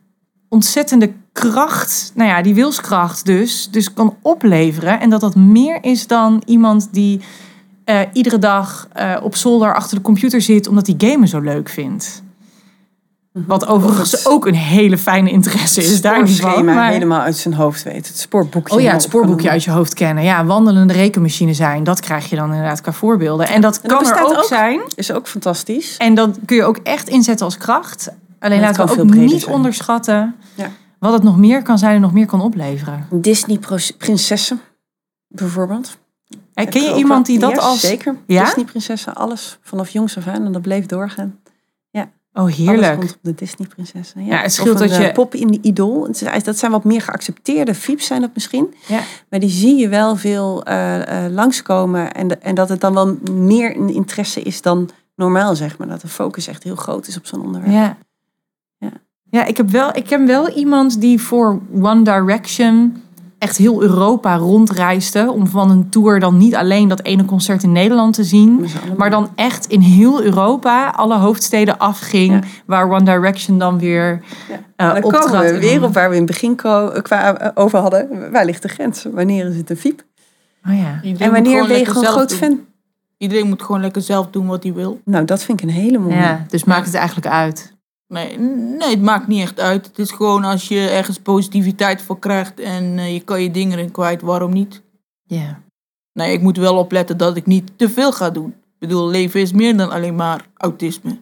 ontzettende 0.48 1.12
kracht, 1.32 2.12
nou 2.14 2.28
ja, 2.28 2.42
die 2.42 2.54
wilskracht 2.54 3.24
dus, 3.24 3.68
dus 3.70 3.92
kan 3.92 4.16
opleveren. 4.22 5.00
En 5.00 5.10
dat 5.10 5.20
dat 5.20 5.34
meer 5.34 5.84
is 5.84 6.06
dan 6.06 6.42
iemand 6.46 6.88
die 6.92 7.20
eh, 7.84 8.00
iedere 8.12 8.38
dag 8.38 8.88
eh, 8.92 9.16
op 9.22 9.36
zolder 9.36 9.74
achter 9.74 9.96
de 9.96 10.02
computer 10.02 10.40
zit 10.40 10.68
omdat 10.68 10.86
hij 10.86 11.10
gamen 11.10 11.28
zo 11.28 11.40
leuk 11.40 11.68
vindt. 11.68 12.22
Wat 13.46 13.66
overigens 13.66 14.12
het- 14.12 14.26
ook 14.26 14.46
een 14.46 14.54
hele 14.54 14.98
fijne 14.98 15.30
interesse 15.30 15.82
is 15.82 16.00
daar 16.00 16.22
niet 16.22 16.40
van. 16.40 16.64
Maar... 16.64 16.90
helemaal 16.90 17.20
uit 17.20 17.36
zijn 17.36 17.54
hoofd 17.54 17.82
weet. 17.82 18.08
Het 18.08 18.18
spoorboekje. 18.18 18.74
Oh 18.74 18.80
ja, 18.80 18.92
het 18.92 19.02
spoorboekje 19.02 19.50
uit 19.50 19.64
je 19.64 19.70
hoofd 19.70 19.94
kennen. 19.94 20.24
Ja, 20.24 20.44
wandelende 20.44 20.92
rekenmachine 20.92 21.54
zijn. 21.54 21.84
Dat 21.84 22.00
krijg 22.00 22.30
je 22.30 22.36
dan 22.36 22.50
inderdaad 22.50 22.80
qua 22.80 22.92
voorbeelden. 22.92 23.48
En 23.48 23.60
dat 23.60 23.80
En 23.82 23.88
dat 23.88 24.02
kan 24.10 24.16
er 24.18 24.24
ook, 24.24 24.36
ook. 24.36 24.44
zijn. 24.44 24.80
Is 24.94 25.12
ook 25.12 25.28
fantastisch. 25.28 25.96
En 25.96 26.14
dat 26.14 26.38
kun 26.44 26.56
je 26.56 26.64
ook 26.64 26.76
echt 26.82 27.08
inzetten 27.08 27.44
als 27.46 27.56
kracht. 27.58 28.08
Alleen 28.38 28.60
laten 28.60 28.86
we 28.86 29.00
ook 29.00 29.14
niet 29.14 29.40
zijn. 29.42 29.54
onderschatten 29.54 30.34
Ja. 30.54 30.70
wat 30.98 31.12
het 31.12 31.22
nog 31.22 31.36
meer 31.36 31.62
kan 31.62 31.78
zijn 31.78 31.94
en 31.94 32.00
nog 32.00 32.12
meer 32.12 32.26
kan 32.26 32.40
opleveren. 32.40 33.06
Disney-prinsessen, 33.10 34.60
bijvoorbeeld. 35.28 35.96
Hey, 36.28 36.64
Heb 36.64 36.70
ken 36.70 36.82
je 36.82 36.94
iemand 36.94 37.26
die 37.26 37.38
dat 37.38 37.58
als... 37.58 37.80
Zeker. 37.80 38.16
Ja? 38.26 38.44
Disney-prinsessen, 38.44 39.14
alles. 39.14 39.58
Vanaf 39.62 39.88
jongs 39.88 40.16
af 40.16 40.26
aan. 40.26 40.44
En 40.44 40.52
dat 40.52 40.62
bleef 40.62 40.86
doorgaan. 40.86 41.38
Oh, 42.38 42.44
Alles 42.44 42.56
heerlijk. 42.56 42.92
rondom 42.94 43.16
de 43.20 43.34
Disney-prinsessen. 43.34 44.24
Ja, 44.24 44.40
het 44.40 44.52
scheelt 44.52 44.78
dat 44.78 44.96
je- 44.96 45.04
eh, 45.06 45.12
pop 45.14 45.34
in 45.34 45.46
de 45.46 45.58
idool. 45.62 46.08
Dat 46.44 46.58
zijn 46.58 46.70
wat 46.72 46.84
meer 46.84 47.00
geaccepteerde 47.02 47.74
fieps 47.74 48.06
zijn 48.06 48.20
dat 48.20 48.30
misschien. 48.34 48.74
Ja. 48.86 49.00
Maar 49.30 49.40
die 49.40 49.48
zie 49.50 49.76
je 49.76 49.88
wel 49.88 50.16
veel 50.16 50.62
eh, 50.64 51.24
eh, 51.24 51.32
langskomen. 51.32 52.12
En, 52.12 52.28
de- 52.28 52.36
en 52.38 52.54
dat 52.54 52.68
het 52.68 52.80
dan 52.80 52.94
wel 52.94 53.16
meer 53.32 53.76
een 53.76 53.94
interesse 53.94 54.40
is 54.42 54.62
dan 54.62 54.88
normaal, 55.16 55.56
zeg 55.56 55.78
maar. 55.78 55.88
Dat 55.88 56.00
de 56.00 56.08
focus 56.08 56.46
echt 56.46 56.62
heel 56.62 56.76
groot 56.76 57.06
is 57.06 57.16
op 57.16 57.26
zo'n 57.26 57.42
onderwerp. 57.42 57.72
Ja. 57.72 57.96
Ja. 58.78 58.92
Ja, 59.30 59.44
ik, 59.44 59.56
heb 59.56 59.70
wel, 59.70 59.96
ik 59.96 60.04
ken 60.04 60.26
wel 60.26 60.48
iemand 60.50 61.00
die 61.00 61.20
voor 61.20 61.60
One 61.82 62.02
Direction 62.02 63.02
echt 63.38 63.56
heel 63.56 63.82
Europa 63.82 64.36
rondreisde. 64.36 65.30
Om 65.32 65.46
van 65.46 65.70
een 65.70 65.88
tour 65.88 66.20
dan 66.20 66.36
niet 66.36 66.54
alleen 66.54 66.88
dat 66.88 67.02
ene 67.02 67.24
concert 67.24 67.62
in 67.62 67.72
Nederland 67.72 68.14
te 68.14 68.24
zien. 68.24 68.66
Maar 68.96 69.10
dan 69.10 69.28
echt 69.34 69.66
in 69.66 69.80
heel 69.80 70.22
Europa 70.22 70.88
alle 70.90 71.16
hoofdsteden 71.16 71.78
afging. 71.78 72.32
Ja. 72.32 72.40
Waar 72.66 72.90
One 72.90 73.02
Direction 73.04 73.58
dan 73.58 73.78
weer 73.78 74.22
Ja. 74.48 74.54
eh 74.76 74.86
Maar 74.92 75.00
dan 75.00 75.10
komen 75.10 75.40
we 75.52 75.58
weer 75.58 75.82
op 75.84 75.94
waar 75.94 76.08
we 76.08 76.14
in 76.16 76.22
het 76.22 76.30
begin 76.30 76.56
ko- 76.56 76.92
qua, 77.02 77.36
eh, 77.38 77.50
over 77.54 77.78
hadden. 77.78 78.30
Waar 78.32 78.44
ligt 78.44 78.62
de 78.62 78.68
grens? 78.68 79.06
Wanneer 79.12 79.46
is 79.46 79.56
het 79.56 79.70
een 79.70 79.76
fiep? 79.76 80.04
Oh 80.68 80.78
ja. 80.78 81.00
Iedereen 81.02 81.26
En 81.26 81.32
wanneer 81.32 81.66
ben 81.66 81.78
je 81.78 81.86
gewoon 81.86 82.04
groot 82.04 82.28
doen. 82.28 82.38
fan? 82.38 82.60
Iedereen 83.18 83.48
moet 83.48 83.62
gewoon 83.62 83.80
lekker 83.80 84.02
zelf 84.02 84.26
doen 84.30 84.46
wat 84.46 84.62
hij 84.62 84.72
wil. 84.72 85.00
Nou, 85.04 85.24
dat 85.24 85.42
vind 85.42 85.62
ik 85.62 85.68
een 85.68 85.74
hele 85.74 85.98
mooie. 85.98 86.14
ja. 86.14 86.44
Dus 86.48 86.64
maakt 86.64 86.86
het 86.86 86.94
eigenlijk 86.94 87.26
uit. 87.26 87.76
Nee, 88.08 88.38
nee, 88.38 88.90
het 88.90 89.02
maakt 89.02 89.26
niet 89.26 89.42
echt 89.42 89.60
uit. 89.60 89.86
Het 89.86 89.98
is 89.98 90.10
gewoon 90.10 90.44
als 90.44 90.68
je 90.68 90.88
ergens 90.88 91.18
positiviteit 91.18 92.02
voor 92.02 92.18
krijgt 92.18 92.60
en 92.60 92.98
eh, 92.98 93.12
je 93.12 93.20
kan 93.20 93.42
je 93.42 93.50
dingen 93.50 93.78
erin 93.78 93.90
kwijt, 93.90 94.22
waarom 94.22 94.52
niet? 94.52 94.82
Ja. 95.22 95.60
Nee, 96.12 96.32
ik 96.32 96.40
moet 96.42 96.56
wel 96.56 96.76
opletten 96.76 97.16
dat 97.16 97.36
ik 97.36 97.46
niet 97.46 97.70
te 97.76 97.90
veel 97.90 98.12
ga 98.12 98.30
doen. 98.30 98.48
Ik 98.48 98.78
bedoel, 98.88 99.08
leven 99.08 99.40
is 99.40 99.52
meer 99.52 99.76
dan 99.76 99.90
alleen 99.90 100.14
maar 100.14 100.46
autisme. 100.56 101.18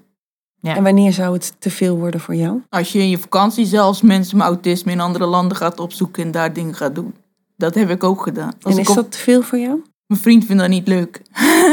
Ja. 0.60 0.76
En 0.76 0.82
wanneer 0.82 1.12
zou 1.12 1.32
het 1.34 1.54
te 1.58 1.70
veel 1.70 1.96
worden 1.96 2.20
voor 2.20 2.34
jou? 2.34 2.62
Als 2.68 2.92
je 2.92 2.98
in 2.98 3.08
je 3.08 3.18
vakantie 3.18 3.66
zelfs 3.66 4.02
mensen 4.02 4.36
met 4.36 4.46
autisme 4.46 4.92
in 4.92 5.00
andere 5.00 5.26
landen 5.26 5.56
gaat 5.56 5.80
opzoeken 5.80 6.22
en 6.24 6.30
daar 6.30 6.52
dingen 6.52 6.74
gaat 6.74 6.94
doen. 6.94 7.14
Dat 7.56 7.74
heb 7.74 7.90
ik 7.90 8.04
ook 8.04 8.22
gedaan. 8.22 8.52
Als 8.62 8.74
en 8.74 8.80
is 8.80 8.88
op- 8.88 8.94
dat 8.94 9.12
te 9.12 9.18
veel 9.18 9.42
voor 9.42 9.58
jou? 9.58 9.82
Mijn 10.06 10.20
vriend 10.20 10.44
vindt 10.44 10.60
dat 10.60 10.70
niet 10.70 10.88
leuk. 10.88 11.22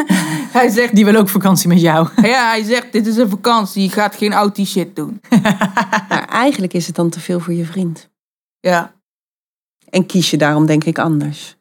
hij 0.57 0.69
zegt, 0.69 0.95
Die 0.95 1.05
wil 1.05 1.15
ook 1.15 1.29
vakantie 1.29 1.67
met 1.67 1.81
jou. 1.81 2.07
ja, 2.21 2.49
hij 2.49 2.63
zegt, 2.63 2.91
dit 2.91 3.07
is 3.07 3.17
een 3.17 3.29
vakantie, 3.29 3.83
je 3.83 3.89
gaat 3.89 4.15
geen 4.15 4.33
autie 4.33 4.65
shit 4.65 4.95
doen. 4.95 5.21
Maar 6.09 6.27
eigenlijk 6.45 6.73
is 6.73 6.87
het 6.87 6.95
dan 6.95 7.09
te 7.09 7.19
veel 7.19 7.39
voor 7.39 7.53
je 7.53 7.65
vriend. 7.65 8.09
Ja, 8.59 8.93
En 9.89 10.05
kies 10.05 10.29
je 10.29 10.37
daarom 10.37 10.65
denk 10.65 10.83
ik 10.83 10.99
anders. 10.99 11.57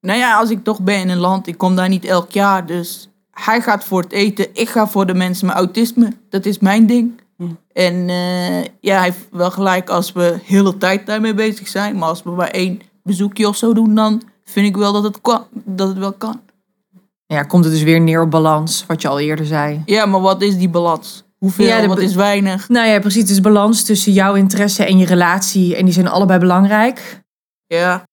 Nou 0.00 0.18
ja, 0.18 0.38
als 0.38 0.50
ik 0.50 0.64
toch 0.64 0.80
ben 0.80 0.98
in 0.98 1.08
een 1.08 1.18
land, 1.18 1.46
ik 1.46 1.58
kom 1.58 1.76
daar 1.76 1.88
niet 1.88 2.04
elk 2.04 2.30
jaar. 2.30 2.66
Dus 2.66 3.08
hij 3.30 3.60
gaat 3.60 3.84
voor 3.84 4.02
het 4.02 4.12
eten, 4.12 4.48
ik 4.52 4.68
ga 4.68 4.88
voor 4.88 5.06
de 5.06 5.14
mensen 5.14 5.46
met 5.46 5.56
autisme. 5.56 6.12
Dat 6.28 6.46
is 6.46 6.58
mijn 6.58 6.86
ding. 6.86 7.20
Hm. 7.36 7.44
En 7.72 8.08
eh, 8.08 8.62
ja, 8.62 8.96
hij 8.96 9.04
heeft 9.04 9.26
wel 9.30 9.50
gelijk 9.50 9.88
als 9.88 10.12
we 10.12 10.20
de 10.20 10.54
hele 10.54 10.76
tijd 10.76 11.06
daarmee 11.06 11.34
bezig 11.34 11.68
zijn. 11.68 11.98
Maar 11.98 12.08
als 12.08 12.22
we 12.22 12.30
maar 12.30 12.50
één 12.50 12.80
bezoekje 13.02 13.48
of 13.48 13.56
zo 13.56 13.72
doen, 13.72 13.94
dan 13.94 14.22
vind 14.50 14.66
ik 14.66 14.76
wel 14.76 14.92
dat 14.92 15.02
het, 15.02 15.20
kan, 15.20 15.44
dat 15.52 15.88
het 15.88 15.98
wel 15.98 16.12
kan. 16.12 16.40
Ja, 17.26 17.42
komt 17.42 17.64
het 17.64 17.72
dus 17.72 17.82
weer 17.82 18.00
neer 18.00 18.22
op 18.22 18.30
balans, 18.30 18.84
wat 18.86 19.02
je 19.02 19.08
al 19.08 19.18
eerder 19.20 19.46
zei. 19.46 19.82
Ja, 19.84 20.06
maar 20.06 20.20
wat 20.20 20.42
is 20.42 20.56
die 20.58 20.68
balans? 20.68 21.24
Hoeveel, 21.38 21.66
Ja, 21.66 21.80
de 21.80 21.86
wat 21.86 21.98
is 21.98 22.14
weinig? 22.14 22.68
Nou 22.68 22.88
ja, 22.88 22.98
precies. 23.00 23.24
Dus 23.26 23.40
balans 23.40 23.84
tussen 23.84 24.12
jouw 24.12 24.34
interesse 24.34 24.84
en 24.84 24.98
je 24.98 25.06
relatie. 25.06 25.76
En 25.76 25.84
die 25.84 25.94
zijn 25.94 26.08
allebei 26.08 26.38
belangrijk. 26.38 27.22
Ja, 27.66 28.04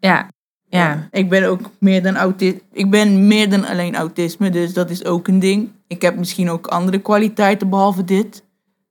Ja. 0.00 0.28
Ja. 0.68 1.08
ik 1.10 1.28
ben 1.28 1.44
ook 1.44 1.60
meer 1.78 2.02
dan 2.02 2.16
autisme. 2.16 2.60
Ik 2.72 2.90
ben 2.90 3.26
meer 3.26 3.50
dan 3.50 3.64
alleen 3.66 3.94
autisme, 3.94 4.50
dus 4.50 4.72
dat 4.72 4.90
is 4.90 5.04
ook 5.04 5.28
een 5.28 5.38
ding. 5.38 5.68
Ik 5.86 6.02
heb 6.02 6.16
misschien 6.16 6.50
ook 6.50 6.66
andere 6.66 6.98
kwaliteiten 6.98 7.68
behalve 7.68 8.04
dit. 8.04 8.42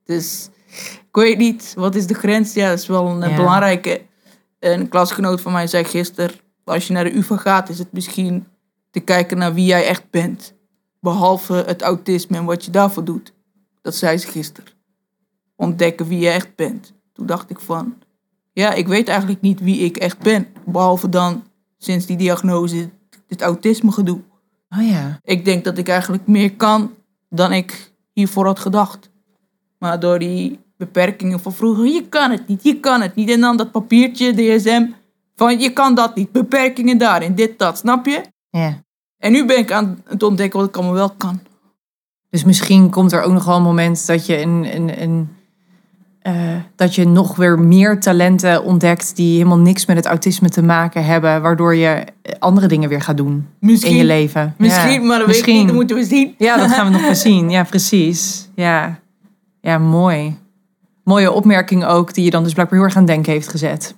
Dus 0.03 0.49
ik 1.07 1.15
weet 1.15 1.37
niet, 1.37 1.73
wat 1.77 1.95
is 1.95 2.07
de 2.07 2.13
grens? 2.13 2.53
Ja, 2.53 2.69
dat 2.69 2.79
is 2.79 2.87
wel 2.87 3.07
een 3.07 3.29
Ja. 3.29 3.35
belangrijke. 3.35 4.01
Een 4.59 4.87
klasgenoot 4.89 5.41
van 5.41 5.51
mij 5.51 5.67
zei 5.67 5.83
gisteren, 5.83 6.31
als 6.63 6.87
je 6.87 6.93
naar 6.93 7.03
de 7.03 7.17
UvA 7.17 7.37
gaat, 7.37 7.69
is 7.69 7.79
het 7.79 7.91
misschien 7.91 8.45
te 8.91 8.99
kijken 8.99 9.37
naar 9.37 9.53
wie 9.53 9.65
jij 9.65 9.87
echt 9.87 10.09
bent. 10.09 10.53
Behalve 10.99 11.53
het 11.53 11.81
autisme 11.81 12.37
en 12.37 12.45
wat 12.45 12.65
je 12.65 12.71
daarvoor 12.71 13.03
doet. 13.03 13.33
Dat 13.81 13.95
zei 13.95 14.17
ze 14.17 14.27
gisteren. 14.27 14.71
Ontdekken 15.55 16.07
wie 16.07 16.19
je 16.19 16.29
echt 16.29 16.55
bent. 16.55 16.93
Toen 17.13 17.25
dacht 17.25 17.49
ik 17.49 17.59
van, 17.59 17.95
ja, 18.53 18.73
ik 18.73 18.87
weet 18.87 19.07
eigenlijk 19.07 19.41
niet 19.41 19.59
wie 19.59 19.79
ik 19.79 19.97
echt 19.97 20.19
ben. 20.19 20.47
Behalve 20.65 21.09
dan 21.09 21.43
sinds 21.77 22.05
die 22.05 22.17
diagnose, 22.17 22.89
dit 23.27 23.41
autisme 23.41 23.91
gedoe. 23.91 24.21
Oh 24.69 24.87
ja. 24.87 25.19
Ik 25.23 25.45
denk 25.45 25.63
dat 25.63 25.77
ik 25.77 25.87
eigenlijk 25.87 26.27
meer 26.27 26.55
kan 26.55 26.93
dan 27.29 27.51
ik 27.51 27.91
hiervoor 28.13 28.45
had 28.45 28.59
gedacht. 28.59 29.09
Maar 29.77 29.99
door 29.99 30.19
die 30.19 30.59
beperkingen 30.77 31.39
van 31.39 31.53
vroeger, 31.53 31.85
je 31.85 32.07
kan 32.09 32.31
het 32.31 32.47
niet, 32.47 32.63
je 32.63 32.79
kan 32.79 33.01
het 33.01 33.15
niet. 33.15 33.29
En 33.29 33.39
dan 33.39 33.57
dat 33.57 33.71
papiertje, 33.71 34.33
DSM, 34.33 34.85
van 35.35 35.59
je 35.59 35.69
kan 35.69 35.95
dat 35.95 36.15
niet. 36.15 36.31
Beperkingen 36.31 36.97
daarin, 36.97 37.35
dit, 37.35 37.59
dat, 37.59 37.77
snap 37.77 38.05
je? 38.05 38.21
Ja. 38.49 38.81
En 39.17 39.31
nu 39.31 39.45
ben 39.45 39.57
ik 39.57 39.71
aan 39.71 40.01
het 40.07 40.23
ontdekken 40.23 40.59
wat 40.59 40.69
ik 40.69 40.75
allemaal 40.75 40.93
wel 40.93 41.09
kan. 41.09 41.39
Dus 42.29 42.43
misschien 42.43 42.89
komt 42.89 43.11
er 43.11 43.21
ook 43.21 43.33
nog 43.33 43.45
wel 43.45 43.55
een 43.55 43.61
moment 43.61 44.07
dat 44.07 44.25
je 44.25 44.41
een, 44.41 44.75
een, 44.75 45.01
een 45.01 45.29
eh, 46.23 46.33
dat 46.75 46.95
je 46.95 47.07
nog 47.07 47.35
weer 47.35 47.59
meer 47.59 47.99
talenten 47.99 48.63
ontdekt 48.63 49.15
die 49.15 49.33
helemaal 49.33 49.57
niks 49.57 49.85
met 49.85 49.95
het 49.95 50.05
autisme 50.05 50.49
te 50.49 50.61
maken 50.63 51.05
hebben, 51.05 51.41
waardoor 51.41 51.75
je 51.75 52.03
andere 52.39 52.67
dingen 52.67 52.89
weer 52.89 53.01
gaat 53.01 53.17
doen 53.17 53.47
Misschien, 53.59 53.91
in 53.91 53.97
je 53.97 54.03
leven. 54.03 54.55
misschien 54.57 55.01
Ja. 55.01 55.07
maar 55.07 55.17
dat 55.17 55.27
Misschien. 55.27 55.55
niet, 55.55 55.65
dat 55.65 55.75
moeten 55.75 55.95
we 55.95 56.03
zien. 56.03 56.35
Ja, 56.37 56.57
dat 56.57 56.71
gaan 56.71 56.85
we 56.85 56.91
nog 56.91 57.01
wel 57.01 57.15
zien. 57.29 57.49
Ja, 57.49 57.63
precies. 57.63 58.49
Ja. 58.55 58.99
ja, 59.61 59.77
mooi. 59.77 60.37
Mooie 61.03 61.31
opmerking 61.31 61.85
ook, 61.85 62.13
die 62.13 62.23
je 62.23 62.29
dan 62.29 62.43
dus 62.43 62.53
blijkbaar 62.53 62.79
heel 62.79 62.87
erg 62.87 62.97
aan 62.97 63.05
denken 63.05 63.31
heeft 63.31 63.47
gezet. 63.47 63.95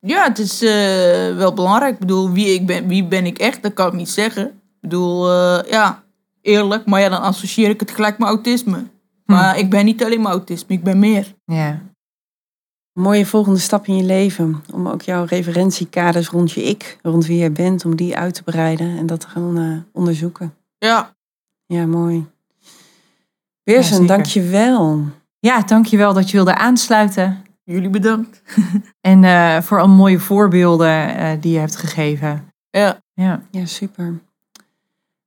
Ja, 0.00 0.22
het 0.24 0.38
is 0.38 0.62
eh, 0.62 1.36
wel 1.36 1.54
belangrijk. 1.54 1.92
Ik 1.94 1.98
bedoel, 2.00 2.30
wie, 2.30 2.54
ik 2.54 2.66
ben, 2.66 2.88
wie 2.88 3.04
ben 3.04 3.26
ik 3.26 3.38
echt, 3.38 3.62
dat 3.62 3.72
kan 3.72 3.86
ik 3.86 3.92
niet 3.92 4.08
zeggen. 4.10 4.46
Ik 4.46 4.80
bedoel, 4.80 5.30
eh, 5.30 5.70
ja, 5.70 6.02
eerlijk. 6.42 6.86
Maar 6.86 7.00
ja, 7.00 7.08
dan 7.08 7.20
associeer 7.20 7.68
ik 7.68 7.80
het 7.80 7.90
gelijk 7.90 8.18
met 8.18 8.28
autisme. 8.28 8.84
Maar 9.24 9.58
ik 9.58 9.70
ben 9.70 9.84
niet 9.84 10.04
alleen 10.04 10.20
maar 10.20 10.32
autisme, 10.32 10.74
ik 10.74 10.82
ben 10.82 10.98
meer. 10.98 11.34
Ja. 11.44 11.80
Mooie 12.92 13.26
volgende 13.26 13.58
stap 13.58 13.86
in 13.86 13.96
je 13.96 14.04
leven. 14.04 14.62
Om 14.72 14.88
ook 14.88 15.02
jouw 15.02 15.24
referentiekaders 15.24 16.28
rond 16.28 16.52
je 16.52 16.62
ik, 16.62 16.98
rond 17.02 17.26
wie 17.26 17.38
jij 17.38 17.52
bent, 17.52 17.84
om 17.84 17.96
die 17.96 18.16
uit 18.16 18.34
te 18.34 18.42
breiden 18.42 18.98
en 18.98 19.06
dat 19.06 19.20
te 19.20 19.28
gaan 19.28 19.58
eh, 19.58 19.76
onderzoeken. 19.92 20.54
Ja, 20.78 21.14
Ja, 21.66 21.86
mooi. 21.86 22.26
Weersen, 23.62 23.92
zeker. 23.96 24.06
dank 24.06 24.24
je 24.26 24.42
wel. 24.42 25.04
ja, 25.40 25.62
dankjewel 25.62 26.12
dat 26.12 26.30
je 26.30 26.36
wilde 26.36 26.54
aansluiten. 26.54 27.44
Jullie 27.72 27.90
bedankt. 27.90 28.42
En 29.00 29.24
eh, 29.24 29.60
voor 29.60 29.80
al 29.80 29.88
mooie 29.88 30.18
voorbeelden 30.18 31.16
eh, 31.16 31.30
die 31.40 31.52
je 31.52 31.58
hebt 31.58 31.76
gegeven. 31.76 32.52
Ja, 32.70 33.00
Ja. 33.14 33.42
Ja, 33.50 33.66
super. 33.66 34.20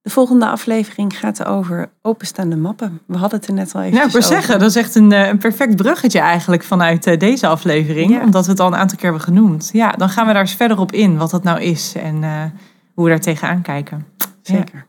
De 0.03 0.09
volgende 0.09 0.47
aflevering 0.47 1.19
gaat 1.19 1.45
over 1.45 1.89
openstaande 2.01 2.55
mappen. 2.55 3.01
We 3.05 3.17
hadden 3.17 3.39
het 3.39 3.47
er 3.47 3.53
net 3.53 3.75
al 3.75 3.81
even 3.81 3.93
Nou, 3.93 4.05
ik 4.05 4.13
wil 4.13 4.21
zeggen, 4.21 4.59
dat 4.59 4.69
is 4.69 4.75
echt 4.75 4.95
een, 4.95 5.11
eh, 5.11 5.27
een 5.27 5.37
perfect 5.37 5.75
bruggetje 5.75 6.19
eigenlijk 6.19 6.63
vanuit 6.63 7.07
eh, 7.07 7.19
deze 7.19 7.47
aflevering. 7.47 8.11
Ja. 8.11 8.21
Omdat 8.21 8.45
we 8.45 8.51
het 8.51 8.59
al 8.59 8.67
een 8.67 8.75
aantal 8.75 8.97
keer 8.97 9.09
hebben 9.09 9.27
genoemd. 9.27 9.69
Ja, 9.73 9.91
dan 9.91 10.09
gaan 10.09 10.27
we 10.27 10.33
daar 10.33 10.41
eens 10.41 10.55
verder 10.55 10.79
op 10.79 10.91
in 10.91 11.17
wat 11.17 11.31
dat 11.31 11.43
nou 11.43 11.61
is 11.61 11.93
en 11.95 12.23
eh, 12.23 12.43
hoe 12.93 13.03
we 13.03 13.09
daar 13.09 13.19
tegenaan 13.19 13.61
kijken. 13.61 14.05
Zeker. 14.41 14.85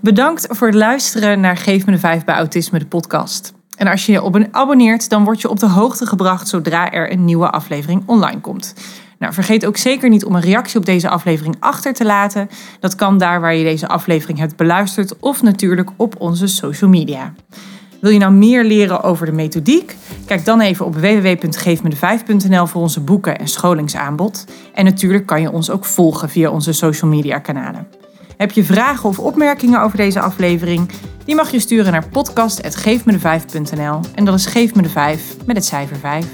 Bedankt 0.00 0.46
voor 0.50 0.66
het 0.66 0.76
luisteren 0.76 1.40
naar 1.40 1.56
Geef 1.56 1.86
me 1.86 1.92
de 1.92 1.98
Vijf 1.98 2.24
bij 2.24 2.34
Autisme, 2.34 2.78
de 2.78 2.86
podcast. 2.86 3.52
En 3.78 3.86
als 3.86 4.06
je 4.06 4.12
je 4.12 4.48
abonneert, 4.50 5.08
dan 5.08 5.24
word 5.24 5.40
je 5.40 5.48
op 5.48 5.58
de 5.58 5.68
hoogte 5.68 6.06
gebracht 6.06 6.48
zodra 6.48 6.92
er 6.92 7.12
een 7.12 7.24
nieuwe 7.24 7.50
aflevering 7.50 8.02
online 8.06 8.40
komt. 8.40 8.74
Nou, 9.18 9.32
vergeet 9.32 9.66
ook 9.66 9.76
zeker 9.76 10.08
niet 10.08 10.24
om 10.24 10.34
een 10.34 10.40
reactie 10.40 10.78
op 10.78 10.86
deze 10.86 11.08
aflevering 11.08 11.56
achter 11.58 11.92
te 11.92 12.04
laten. 12.04 12.48
Dat 12.80 12.94
kan 12.94 13.18
daar 13.18 13.40
waar 13.40 13.54
je 13.54 13.64
deze 13.64 13.88
aflevering 13.88 14.38
hebt 14.38 14.56
beluisterd 14.56 15.18
of 15.18 15.42
natuurlijk 15.42 15.90
op 15.96 16.14
onze 16.18 16.46
social 16.46 16.90
media. 16.90 17.34
Wil 18.00 18.10
je 18.10 18.18
nou 18.18 18.32
meer 18.32 18.64
leren 18.64 19.02
over 19.02 19.26
de 19.26 19.32
methodiek? 19.32 19.96
Kijk 20.26 20.44
dan 20.44 20.60
even 20.60 20.86
op 20.86 20.94
www.geefmede5.nl 20.94 22.66
voor 22.66 22.80
onze 22.80 23.00
boeken 23.00 23.38
en 23.38 23.48
scholingsaanbod. 23.48 24.44
En 24.74 24.84
natuurlijk 24.84 25.26
kan 25.26 25.40
je 25.40 25.52
ons 25.52 25.70
ook 25.70 25.84
volgen 25.84 26.28
via 26.28 26.50
onze 26.50 26.72
social 26.72 27.10
media 27.10 27.38
kanalen. 27.38 27.86
Heb 28.38 28.52
je 28.52 28.64
vragen 28.64 29.08
of 29.08 29.18
opmerkingen 29.18 29.82
over 29.82 29.96
deze 29.96 30.20
aflevering? 30.20 30.90
Die 31.24 31.34
mag 31.34 31.50
je 31.50 31.60
sturen 31.60 31.92
naar 31.92 32.08
podcast.geefmede5.nl 32.08 34.00
en 34.14 34.24
dat 34.24 34.34
is 34.34 34.46
Geef 34.46 34.74
me 34.74 34.82
de 34.82 34.88
5 34.88 35.36
met 35.46 35.56
het 35.56 35.64
cijfer 35.64 35.96
5. 35.96 36.26